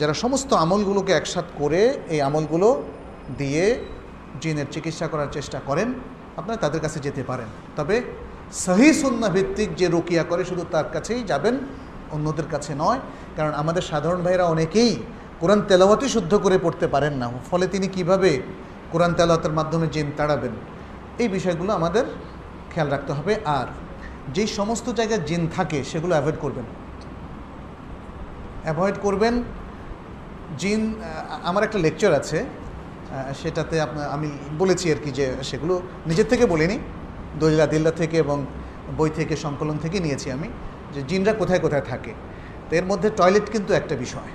যারা 0.00 0.14
সমস্ত 0.14 0.52
আমলগুলোকে 0.52 1.12
একসাথ 1.12 1.44
করে 1.58 1.98
এই 2.14 2.20
আমলগুলো 2.20 2.68
দিয়ে 3.38 3.64
জিনের 4.42 4.68
চিকিৎসা 4.74 5.06
করার 5.08 5.30
চেষ্টা 5.32 5.58
করেন, 5.68 5.88
আপনারা 6.36 6.58
তাদের 6.60 6.80
কাছে 6.80 6.98
যেতে 7.00 7.22
পারেন। 7.22 7.48
তবে 7.76 7.96
সহি 8.52 8.94
সন্না 8.94 9.28
ভিত্তিক 9.28 9.68
যে 9.80 9.86
রুকিয়া 9.88 10.24
করে 10.24 10.44
শুধু 10.44 10.62
তার 10.70 10.84
কাছেই 10.94 11.22
যাবেন, 11.24 11.54
অন্যদের 12.14 12.48
কাছে 12.50 12.74
নয়। 12.74 13.00
কারণ 13.36 13.52
আমাদের 13.52 13.82
সাধারণ 13.82 14.20
ভাইরা 14.22 14.44
অনেকেই 14.44 14.92
কোরআন 15.40 15.60
তেলাওয়াতই 15.68 16.08
শুদ্ধ 16.08 16.32
করে 16.44 16.58
পড়তে 16.58 16.86
পারেন 16.88 17.14
না। 17.20 17.26
ফলে 17.50 17.66
তিনি 17.66 17.86
কীভাবে 17.88 18.30
কোরআন 18.92 19.12
তেলাওয়াতের 19.18 19.52
মাধ্যমে 19.52 19.86
জিন 19.86 20.08
তাড়াবেন, 20.16 20.54
এই 21.18 21.28
বিষয়গুলো 21.28 21.72
আমাদের 21.72 22.04
খেয়াল 22.72 22.88
রাখতে 22.90 23.12
হবে। 23.12 23.32
আর 23.44 23.66
যেই 24.34 24.46
সমস্ত 24.46 24.86
জায়গায় 24.98 25.22
জিন 25.28 25.48
থাকে, 25.56 25.84
সেগুলো 25.84 26.14
অ্যাভয়েড 26.14 26.38
করবেন। 26.40 26.64
অ্যাভয়েড 28.64 28.96
করবেন। 29.04 29.34
জিন 30.60 30.80
আমার 31.48 31.62
একটা 31.66 31.78
লেকচার 31.84 32.12
আছে 32.20 32.38
সেটাতে 33.40 33.74
আপনার 33.86 34.06
আমি 34.16 34.28
বলেছি 34.60 34.86
আর 34.92 34.98
কি 35.04 35.10
যে 35.18 35.24
সেগুলো 35.50 35.74
নিজের 36.10 36.28
থেকে 36.32 36.44
বলিনি। 36.52 36.76
দলিলা 37.42 37.66
দিল্লা 37.72 37.92
থেকে 38.00 38.16
এবং 38.24 38.38
বই 38.98 39.10
থেকে, 39.18 39.34
সংকলন 39.44 39.76
থেকে 39.84 39.98
নিয়েছি 40.04 40.28
আমি, 40.36 40.48
যে 40.94 41.00
জিনরা 41.08 41.32
কোথায় 41.40 41.60
কোথায় 41.64 41.84
থাকে। 41.90 42.12
তো 42.66 42.72
এর 42.78 42.86
মধ্যে 42.90 43.08
টয়লেট 43.18 43.46
কিন্তু 43.54 43.70
একটা 43.80 43.94
বিষয়। 44.04 44.30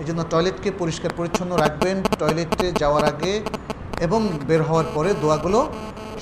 এই 0.00 0.06
জন্য 0.08 0.20
টয়লেটকে 0.32 0.70
পরিষ্কার 0.80 1.10
পরিচ্ছন্ন 1.18 1.52
রাখবেন 1.64 1.96
টয়লেটে 2.20 2.66
যাওয়ার 2.82 3.04
আগে 3.12 3.34
এবং 4.06 4.20
বের 4.48 4.62
হওয়ার 4.68 4.88
পরে 4.94 5.10
দোয়াগুলো 5.22 5.60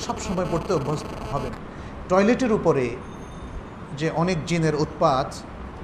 সব 0.05 0.17
সময় 0.27 0.49
পড়তে 0.53 0.71
অভ্যস্ত 0.79 1.11
হবেন। 1.33 1.53
টয়লেটের 2.11 2.53
উপরে 2.59 2.85
যে 4.01 4.09
অনেক 4.23 4.39
জিনের 4.49 4.77
উৎপাত 4.85 5.29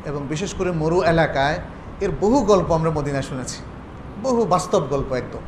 এবং 0.06 0.26
বিশেষ 0.28 0.54
করে 0.54 0.70
মরু 0.72 1.02
এলাকায় 1.02 1.58
এর 2.00 2.10
বহু 2.20 2.38
গল্প 2.42 2.72
আমরা 2.72 2.90
মদিনায় 2.90 3.22
শুনেছি। 3.22 3.58
বহু 4.22 4.44
বাস্তব 4.44 4.82
গল্প 4.90 5.12
একদম। 5.12 5.42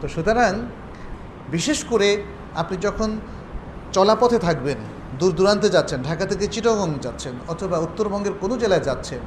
তো 0.00 0.08
সুতরাং 0.08 0.52
বিশেষ 1.48 1.84
করে 1.84 2.08
আপনি 2.54 2.76
যখন 2.76 3.20
চলাপথে 3.92 4.38
থাকবেন, 4.38 4.76
দূর 5.18 5.32
দূরান্তে 5.32 5.68
যাচ্ছেন, 5.68 6.02
ঢাকা 6.02 6.26
থেকে 6.26 6.46
চিটাগং 6.46 6.88
যাচ্ছেন 7.02 7.34
অথবা 7.48 7.78
উত্তরবঙ্গের 7.78 8.34
কোনো 8.40 8.56
জেলায় 8.56 8.80
যাচ্ছেন, 8.80 9.18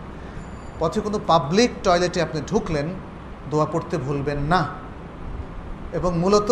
পথে 0.80 1.00
কোনো 1.02 1.20
পাবলিক 1.28 1.72
টয়লেটে 1.84 2.22
আপনি 2.22 2.42
ঢুকলেন, 2.48 2.88
দোয়া 3.52 3.68
পড়তে 3.72 3.98
ভুলবেন 3.98 4.40
না। 4.40 4.62
এবং 5.94 6.20
মূলত 6.20 6.50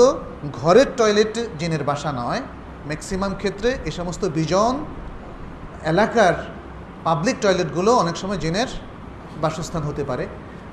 ঘরের 0.54 0.86
টয়লেট 0.98 1.34
জিনের 1.60 1.84
বাসা 1.84 2.12
নয় 2.12 2.42
ম্যাক্সিমাম 2.86 3.34
ক্ষেত্রে 3.34 3.78
এ 3.86 3.92
সমস্ত 3.92 4.26
বিজন 4.26 4.74
এলাকার 5.84 6.57
পাবলিক 7.08 7.38
টয়লেটগুলো 7.44 7.92
অনেক 8.04 8.16
সময় 8.22 8.40
জিনের 8.44 8.70
বাসস্থান 9.44 9.84
হতে 9.90 10.04
পারে, 10.10 10.26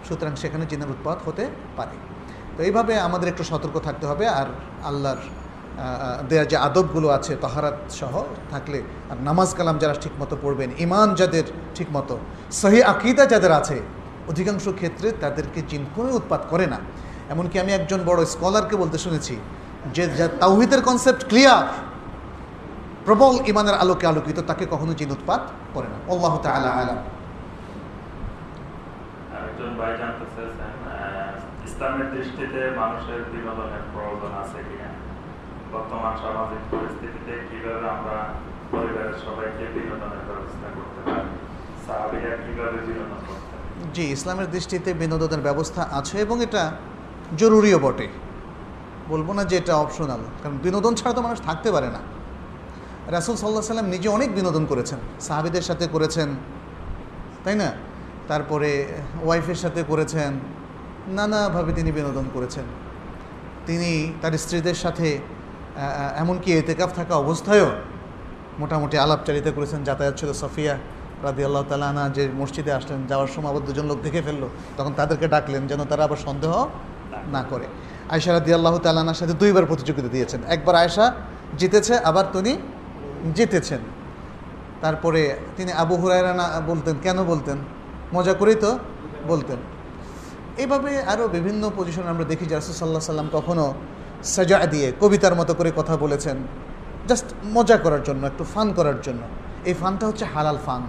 সুতরাং 0.07 0.33
সেখানে 0.43 0.65
জিনের 0.71 0.91
উৎপাদ 0.95 1.19
হতে 1.27 1.45
পারে। 1.79 1.97
তো 2.55 2.61
এইভাবে 2.69 2.93
আমাদের 3.07 3.29
একটু 3.33 3.45
সতর্ক 3.51 3.77
থাকতে 3.87 4.05
হবে, 4.11 4.25
আর 4.41 4.49
আল্লাহর 4.91 5.21
দেয়া 6.31 6.45
যে 6.51 6.57
আদবগুলো 6.67 7.09
আছে, 7.19 7.33
তহারাত 7.45 7.79
সহ 8.01 8.15
থাকলে, 8.53 8.79
আর 9.11 9.19
নামাজ 9.29 9.51
কালাম 9.59 9.77
যারা 9.83 9.95
ঠিকমতো 10.03 10.35
পড়বেন 10.43 10.71
ইমান 10.85 11.09
যাদের 11.21 11.47
ঠিকমতো, 11.77 12.15
সহি 12.63 12.81
আকিদা 12.93 13.25
যাদের 13.33 13.53
আছে, 13.61 13.77
অধিকাংশ 14.31 14.65
ক্ষেত্রে 14.79 15.09
তাদেরকে 15.23 15.61
জিন 15.71 15.83
কোনো 15.97 16.11
উৎপাত 16.19 16.43
করে 16.53 16.67
না। 16.73 16.79
এমনকি 17.33 17.57
আমি 17.63 17.73
একজন 17.79 18.01
বড় 18.11 18.21
স্কলারকে 18.35 18.77
বলতে 18.83 18.99
শুনেছি, 19.05 19.35
যে, 19.97 20.05
যা 20.19 20.27
তাওহিদের 20.43 20.81
কনসেপ্ট 20.89 21.23
ক্লিয়ার 21.31 21.63
প্রবল 23.05 23.49
ইমানের 23.49 23.75
আলোকে 23.75 24.07
আলোকিত 24.07 24.39
তাকে 24.47 24.67
কখনো 24.71 24.95
জিন 24.95 25.11
উৎপাত 25.11 25.41
করে 25.75 25.89
না। 25.89 26.13
আল্লাহ 26.13 26.39
তাআলা 26.39 26.71
আলাম। 26.71 26.97
একজন 29.45 29.71
ভাই 29.79 29.93
জানতে 29.99 30.25
চেয়েছেন 30.37 30.73
আহ, 30.89 31.67
ইসলামের 31.69 32.11
দৃষ্টিতে 32.11 32.71
মানুষের 32.77 33.21
বিনোদনের 33.33 33.85
প্রয়োজন 33.93 34.33
আছে 34.43 34.59
কিনা? 34.59 34.91
বর্তমান 35.73 36.17
সামাজিক 36.17 36.63
পরিস্থিতিতে 36.71 37.33
কীভাবে 37.51 37.89
আমরা 37.91 38.29
পরিবারের 38.71 39.15
সবাইকে 39.25 39.65
বিনোদনের 39.75 40.23
ব্যবস্থা 40.29 40.67
করতে 40.77 41.01
পারি? 41.11 41.29
সাহাবিরা 41.87 42.37
কীভাবে 42.37 42.79
বিনোদন 42.87 43.21
করতেন? 43.27 43.91
জি 43.95 44.03
ইসলামের 44.03 44.51
দৃষ্টিতে 44.51 44.95
বিনোদনের 44.95 45.41
ব্যবস্থা 45.41 45.89
আছে 45.93 46.19
এবং 46.19 46.43
এটা 46.43 46.71
জরুরিও 47.39 47.79
বটে। 47.79 48.09
বলব 49.09 49.33
না 49.33 49.45
যে 49.45 49.57
এটা 49.57 49.77
অপশনাল 49.77 50.21
কারণ 50.43 50.59
বিনোদন 50.63 50.95
ছাড়া 50.95 51.15
তো 51.15 51.23
মানুষ 51.23 51.43
থাকতে 51.43 51.73
পারে 51.73 51.87
না। 51.87 52.14
রাসুল 53.09 53.37
সাল্লাহ 53.37 53.63
সাল্লাম 53.63 53.89
নিজে 53.89 54.09
অনেক 54.09 54.35
বিনোদন 54.35 54.65
করেছেন। 54.67 54.99
সাহাবিদের 55.21 55.63
সাথে 55.63 55.87
করেছেন, 55.87 56.29
তাই 57.45 57.55
না? 57.55 57.73
তারপরে 58.29 58.71
ওয়াইফের 59.25 59.55
সাথে 59.55 59.85
করেছেন, 59.89 60.41
নানাভাবে 61.09 61.73
তিনি 61.73 61.93
বিনোদন 61.93 62.25
করেছেন। 62.35 62.65
তিনি 63.67 64.13
তার 64.23 64.33
স্ত্রীদের 64.33 64.75
সাথে 64.75 65.19
এমনকি 66.17 66.53
এতেকাফ 66.53 66.91
থাকা 66.95 67.15
অবস্থায়ও 67.17 67.71
মোটামুটি 68.59 68.99
আলাপচারিতা 68.99 69.51
করেছেন। 69.51 69.85
যাতায়াত 69.85 70.15
ছিল 70.21 70.33
সফিয়া 70.33 70.79
রাদি 71.23 71.45
আল্লাহ 71.45 71.63
তালানা 71.63 72.09
যে 72.09 72.29
মসজিদে 72.41 72.73
আসলেন, 72.73 73.07
যাওয়ার 73.07 73.29
সময় 73.35 73.51
আবার 73.51 73.65
দুজন 73.69 73.87
লোক 73.87 73.99
দেখে 74.03 74.23
ফেলল। 74.23 74.45
তখন 74.77 74.93
তাদেরকে 74.93 75.29
ডাকলেন 75.29 75.67
যেন 75.67 75.85
তারা 75.85 76.05
আবার 76.05 76.17
সন্দেহ 76.17 76.67
না 77.33 77.43
করে। 77.51 77.67
আয়সা 78.11 78.33
রাদি 78.33 78.55
আল্লাহ 78.55 78.79
তালানার 78.79 79.15
সাথে 79.15 79.33
দুইবার 79.33 79.67
প্রতিযোগিতা 79.67 80.09
দিয়েছেন। 80.09 80.41
একবার 80.49 80.75
আয়সা 80.75 81.15
জিতেছে, 81.59 81.99
আবার 81.99 82.25
তিনি 82.33 82.57
জিতেছেন। 83.37 83.81
তারপরে 84.83 85.37
তিনি 85.57 85.73
আবু 85.73 85.95
হুরায়রা 85.97 86.33
না 86.35 86.47
বলতেন, 86.61 86.95
কেন 87.03 87.25
বলতেন? 87.25 87.59
মজা 88.15 88.35
করেই 88.35 88.55
তো 88.55 88.79
বলতেন। 89.29 89.59
এইভাবে 90.63 91.03
আরও 91.03 91.29
বিভিন্ন 91.29 91.71
পজিশন 91.77 92.03
আমরা 92.03 92.25
দেখি 92.25 92.45
যে 92.47 92.55
রাসুসাল্লাহ 92.55 93.01
সাল্লাম 93.01 93.29
কখনও 93.33 93.75
সাজা 94.35 94.67
দিয়ে 94.67 94.93
কবিতার 95.01 95.35
মতো 95.35 95.55
করে 95.55 95.71
কথা 95.77 95.97
বলেছেন। 95.97 96.37
জাস্ট 97.09 97.27
মজা 97.53 97.77
করার 97.77 98.03
জন্য, 98.03 98.27
একটু 98.27 98.45
ফান 98.55 98.73
করার 98.73 98.99
জন্য। 99.03 99.23
এই 99.65 99.75
ফানটা 99.75 100.07
হচ্ছে 100.07 100.25
হালাল 100.35 100.59
ফান 100.67 100.83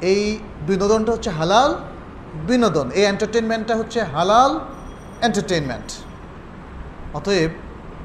এই 0.00 0.38
বিনোদনটা 0.66 1.12
হচ্ছে 1.12 1.30
হালাল 1.30 1.74
বিনোদন। 2.48 2.90
এই 2.90 3.04
এন্টারটেনমেন্টটা 3.04 3.76
হচ্ছে 3.76 4.00
হালাল 4.02 4.60
এন্টারটেনমেন্ট 5.26 5.88
অতএব 7.14 7.50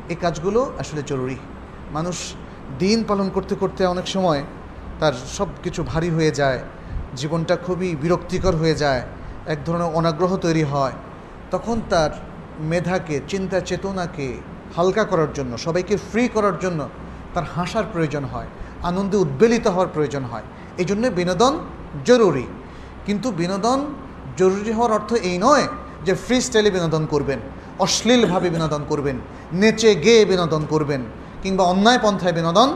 এই 0.10 0.16
কাজগুলো 0.16 0.72
আসলে 0.80 1.02
জরুরি। 1.08 1.38
মানুষ 1.92 2.18
দিন 2.80 3.04
পালন 3.04 3.30
করতে 3.30 3.56
করতে 3.56 3.86
অনেক 3.86 4.08
সময় 4.08 4.44
তার 5.00 5.14
সব 5.38 5.48
কিছু 5.64 5.84
ভারী 5.84 6.10
হয়ে 6.10 6.32
যায়, 6.32 6.60
জীবনটা 7.16 7.56
খুবই 7.56 7.96
বিরক্তিকর 7.96 8.56
হয়ে 8.56 8.76
যায়, 8.76 9.02
এক 9.46 9.60
ধরনের 9.66 9.90
অনাগ্রহ 9.94 10.38
তৈরি 10.38 10.64
হয়। 10.64 10.92
তখন 11.52 11.82
তার 11.90 12.12
মেধাকে, 12.60 13.22
চিন্তা 13.28 13.60
চেতনাকে 13.60 14.38
হালকা 14.76 15.04
করার 15.04 15.34
জন্য, 15.34 15.58
সবাইকে 15.58 15.98
ফ্রি 15.98 16.28
করার 16.28 16.60
জন্য 16.60 16.90
তার 17.34 17.44
হাসার 17.56 17.84
প্রয়োজন 17.94 18.24
হয়, 18.24 18.48
আনন্দে 18.84 19.18
উদ্বেলিত 19.18 19.68
হওয়ার 19.68 19.88
প্রয়োজন 19.88 20.24
হয়। 20.24 20.44
এই 20.78 20.86
জন্য 20.86 21.08
বিনোদন 21.08 21.60
জরুরি। 22.06 22.46
কিন্তু 23.06 23.32
বিনোদন 23.32 23.86
জরুরি 24.38 24.72
হওয়ার 24.72 24.92
অর্থ 24.92 25.14
এই 25.14 25.38
নয় 25.38 25.68
যে 26.06 26.14
ফ্রি 26.14 26.42
স্টাইলে 26.42 26.72
বিনোদন 26.72 27.06
করবেন, 27.06 27.40
অশ্লীলভাবে 27.80 28.50
বিনোদন 28.50 28.82
করবেন, 28.90 29.18
নেচে 29.54 29.96
গেয়ে 29.96 30.26
বিনোদন 30.26 30.66
করবেন। 30.70 31.02
কিংবা 31.44 31.64
অন্যায় 31.64 32.00
পন্থায় 32.02 32.34
বিনোদন 32.34 32.70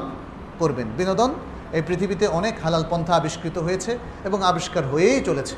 করবেন। 0.60 0.88
বিনোদন 0.98 1.34
এই 1.74 1.82
পৃথিবীতে 1.88 2.28
অনেক 2.28 2.56
হালাল 2.64 2.84
পন্থা 2.90 3.16
আবিষ্কৃত 3.16 3.58
হয়েছে 3.58 3.98
এবং 4.24 4.44
আবিষ্কার 4.44 4.84
হয়েই 4.88 5.22
চলেছে। 5.22 5.56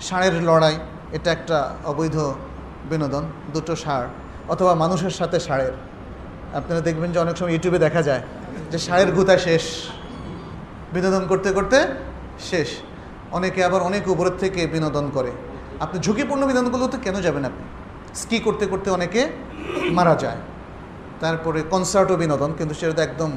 ষাঁড়ের 0.00 0.42
লড়াই, 0.42 0.76
এটা 1.12 1.32
একটা 1.32 1.74
অবৈধ 1.84 2.16
বিনোদন, 2.90 3.24
দুটো 3.52 3.76
ষাঁড়, 3.76 4.06
অথবা 4.48 4.74
মানুষের 4.74 5.10
সাথে 5.10 5.40
ষাঁড়ের। 5.40 5.72
আপনারা 6.54 6.80
দেখবেন 6.80 7.12
যে 7.12 7.18
অনেক 7.18 7.36
সময় 7.36 7.50
ইউটিউবে 7.50 7.78
দেখা 7.78 8.02
যায় 8.02 8.22
যে 8.70 8.78
ষাঁড়ের 8.78 9.12
গুতা 9.12 9.38
শেষ, 9.38 9.64
বিনোদন 10.92 11.26
করতে 11.26 11.52
করতে 11.52 11.78
শেষ। 12.40 12.68
অনেকে 13.32 13.64
আবার 13.64 13.82
অনেক 13.82 14.08
উপরের 14.08 14.32
থেকে 14.38 14.66
বিনোদন 14.66 15.10
করে। 15.14 15.32
আপনি 15.80 16.00
ঝুঁকিপূর্ণ 16.00 16.46
বিনোদনগুলোতে 16.46 16.96
কেন 17.02 17.20
যাবেন 17.20 17.44
আপনি? 17.44 17.64
স্কি 18.14 18.38
করতে 18.38 18.66
করতে 18.66 18.90
অনেকে 18.90 19.28
মারা 19.90 20.14
যায়। 20.14 20.36
তারপরে 21.20 21.62
কনসার্টও 21.72 22.16
বিনোদন 22.16 22.50
কিন্তু 22.58 22.74
সেটা 22.74 22.92
তো 22.92 23.02
একদম 23.02 23.30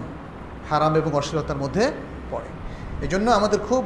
হারাম 0.69 0.93
এবং 0.95 1.11
অশ্লীলতার 1.13 1.59
মধ্যে 1.63 1.83
পড়ে। 2.31 2.49
এই 3.01 3.09
জন্য 3.13 3.27
আমাদের 3.31 3.59
খুব 3.69 3.83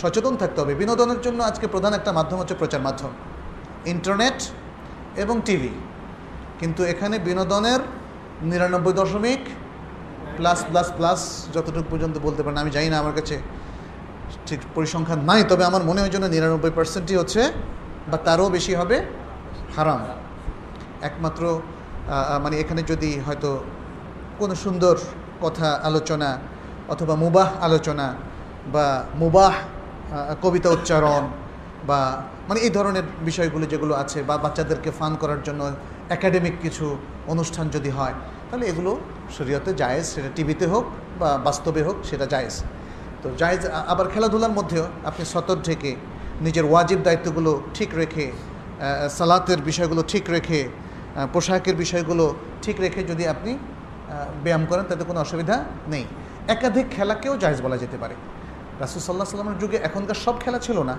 সচেতন 0.00 0.36
থাকতে 0.36 0.58
হবে। 0.60 0.74
বিনোদনের 0.74 1.20
জন্য 1.20 1.42
আজকে 1.42 1.66
প্রধান 1.66 1.92
একটা 1.94 2.12
মাধ্যম 2.12 2.38
হচ্ছে 2.40 2.54
প্রচার 2.54 2.80
মাধ্যম। 2.80 3.10
ইন্টারনেট 3.86 4.38
এবং 5.16 5.40
টিভি। 5.44 5.72
কিন্তু 6.60 6.80
এখানে 6.84 7.16
বিনোদনের 7.18 7.80
নিরানব্বই 8.42 8.92
দশমিক 8.92 9.42
প্লাস 10.36 10.64
প্লাস 10.70 10.88
প্লাস 10.96 11.20
যতটুকু 11.54 11.88
পর্যন্ত 11.90 12.16
বলতে 12.18 12.40
পারেন, 12.42 12.58
আমি 12.58 12.70
জানি 12.70 12.88
না 12.92 12.96
আমার 12.98 13.12
কাছে 13.12 13.36
ঠিক 14.46 14.60
পরিসংখ্যান 14.74 15.20
নাই, 15.30 15.44
তবে 15.48 15.64
আমার 15.64 15.82
মনে 15.84 16.00
হয় 16.00 16.12
যেন 16.14 16.24
নিরানব্বই 16.28 16.70
পার্সেন্টই 16.70 17.16
হচ্ছে 17.16 17.42
বা 18.10 18.16
তারও 18.26 18.48
বেশি 18.56 18.72
হবে 18.74 18.96
হারাম। 19.76 20.00
একমাত্র 21.08 21.42
মানে 22.42 22.56
এখানে 22.56 22.82
যদি 22.82 23.10
হয়তো 23.26 23.50
কোনো 24.38 24.54
সুন্দর 24.54 24.94
কথা 25.40 25.68
আলোচনা 25.82 26.30
অথবা 26.88 27.14
মুবাহ 27.14 27.48
আলোচনা 27.60 28.06
বা 28.72 28.86
মুবাহ 29.14 29.54
কবিতা 30.42 30.68
উচ্চারণ 30.70 31.22
বা 31.86 32.00
মানে 32.48 32.58
এই 32.60 32.70
ধরনের 32.70 33.06
বিষয়গুলো 33.24 33.64
যেগুলো 33.66 33.94
আছে 33.94 34.18
বা 34.22 34.34
বাচ্চাদেরকে 34.38 34.90
ফান 34.90 35.12
করার 35.22 35.40
জন্য 35.42 35.60
একাডেমিক 36.08 36.54
কিছু 36.62 36.86
অনুষ্ঠান 37.28 37.66
যদি 37.68 37.90
হয়, 37.90 38.14
তাহলে 38.48 38.64
এগুলো 38.66 38.92
শরীয়তে 39.36 39.70
জায়েজ। 39.74 40.04
সেটা 40.14 40.30
টিভিতে 40.36 40.66
হোক 40.66 40.84
বা 41.20 41.30
বাস্তবে 41.46 41.82
হোক, 41.82 41.96
সেটা 42.10 42.26
জায়েজ। 42.26 42.54
তো 43.22 43.26
জায়েজ 43.40 43.62
আবার 43.92 44.06
খেলাধুলার 44.12 44.54
মধ্যেও 44.58 44.84
আপনি 45.04 45.24
সতর 45.24 45.58
থেকে 45.68 45.90
নিজের 46.40 46.64
ওয়াজিব 46.70 47.00
দায়িত্বগুলো 47.06 47.52
ঠিক 47.74 47.90
রেখে 48.00 48.26
সালাতের 49.18 49.60
বিষয়গুলো 49.62 50.02
ঠিক 50.12 50.24
রেখে 50.30 50.60
পোশাকের 51.34 51.76
বিষয়গুলো 51.82 52.24
ঠিক 52.64 52.76
রেখে 52.84 53.00
যদি 53.10 53.24
আপনি 53.34 53.52
ব্যায়াম 54.44 54.64
করেন, 54.70 54.84
তাতে 54.90 55.04
কোনো 55.10 55.18
অসুবিধা 55.24 55.56
নেই। 55.92 56.04
একাধিক 56.54 56.86
খেলাকেও 56.96 57.34
জায়েজ 57.42 57.58
বলা 57.66 57.76
যেতে 57.82 57.96
পারে। 58.02 58.14
রাসুল 58.82 59.00
সাল্লাহ 59.06 59.28
সাল্লামের 59.32 59.58
যুগে 59.62 59.78
এখনকার 59.88 60.18
সব 60.24 60.34
খেলা 60.44 60.58
ছিল 60.66 60.78
না। 60.90 60.94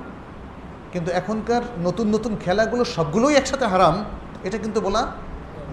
কিন্তু 0.94 1.10
এখনকার 1.20 1.64
নতুন 1.88 2.08
নতুন 2.16 2.34
খেলাগুলো 2.44 2.84
সবগুলোই 2.96 3.36
একসাথে 3.42 3.66
হারাম, 3.74 3.96
এটা 4.48 4.58
কিন্তু 4.64 4.80
বলা 4.88 5.02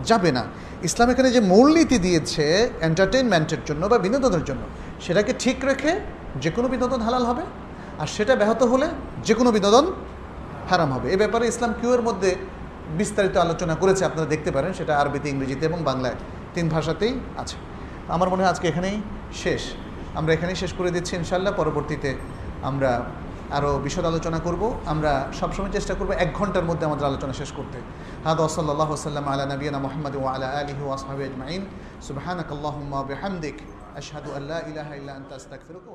যাবে 0.09 0.31
না। 0.37 0.43
ইসলাম 0.89 1.09
এখানে 1.13 1.29
যে 1.37 1.41
মূলনীতি 1.53 1.97
দিয়েছে 2.07 2.45
এন্টারটেনমেন্টের 2.89 3.63
জন্য 3.69 3.83
বা 3.93 3.97
বিনোদনের 4.05 4.45
জন্য, 4.49 4.63
সেটাকে 5.05 5.33
ঠিক 5.43 5.59
রেখে 5.71 5.93
যে 6.43 6.51
কোনো 6.57 6.67
বিনোদন 6.75 7.01
হালাল 7.07 7.25
হবে, 7.31 7.45
আর 8.03 8.09
সেটা 8.17 8.35
ব্যাহত 8.41 8.63
হলে 8.73 8.87
যে 9.27 9.35
কোনো 9.39 9.51
বিনোদন 9.57 9.85
হারাম 10.71 10.91
হবে। 10.95 11.07
এ 11.15 11.17
ব্যাপারে 11.23 11.45
ইসলাম 11.53 11.73
কিউয়ের 11.81 12.03
মধ্যে 12.09 12.31
বিস্তারিত 13.01 13.37
আলোচনা 13.47 13.75
করেছে, 13.83 14.03
আপনারা 14.05 14.27
দেখতে 14.35 14.51
পারেন, 14.57 14.73
সেটা 14.79 14.93
আরবিতে, 15.01 15.27
ইংরেজিতে 15.33 15.65
এবং 15.71 15.81
বাংলায় 15.91 16.17
তিন 16.55 16.67
ভাষাতেই 16.75 17.15
আছে। 17.43 17.57
আমার 18.15 18.29
মনে 18.33 18.41
হয় 18.43 18.51
আজকে 18.55 18.67
এখানেই 18.69 18.97
শেষ। 19.43 19.63
আমরা 20.19 20.31
এখানেই 20.37 20.57
শেষ 20.63 20.73
করে 20.79 20.91
দিচ্ছি 20.91 21.13
ইনশাল্লাহ 21.17 21.53
পরবর্তীতে 21.61 22.11
আমরা 22.63 22.91
আরও 23.57 23.71
বিশদ 23.85 24.05
আলোচনা 24.13 24.39
করব। 24.39 24.63
আমরা 24.93 25.13
সবসময় 25.41 25.73
চেষ্টা 25.77 25.95
করব 25.99 26.11
এক 26.25 26.31
ঘণ্টার 26.39 26.67
মধ্যে 26.71 26.85
আমাদের 26.89 27.05
আলোচনা 27.11 27.35
শেষ 27.41 27.51
করতে। 27.59 27.79
হাদ 28.25 28.39
ওসল্লাহ 28.41 28.91
সাল্লাম 29.07 29.27
আলা 29.33 29.45
নবীনা 29.53 29.79
মোহাম্মদ 29.87 30.15
ও 30.21 30.25
আলা 30.35 30.49
আলিহি 30.61 30.83
ওয়াসহাবি 30.89 31.23
আজমাইন। 31.29 31.63
সুবহানাক 32.09 32.51
বিহামদিক। 33.11 33.57
আশহাদু 34.01 34.29
আল্লা 34.39 34.59
ইলাহা 34.71 34.93
ইল্লা 34.99 35.13
আনতা 35.19 35.35
আস্তাগফিরুকা 35.41 35.91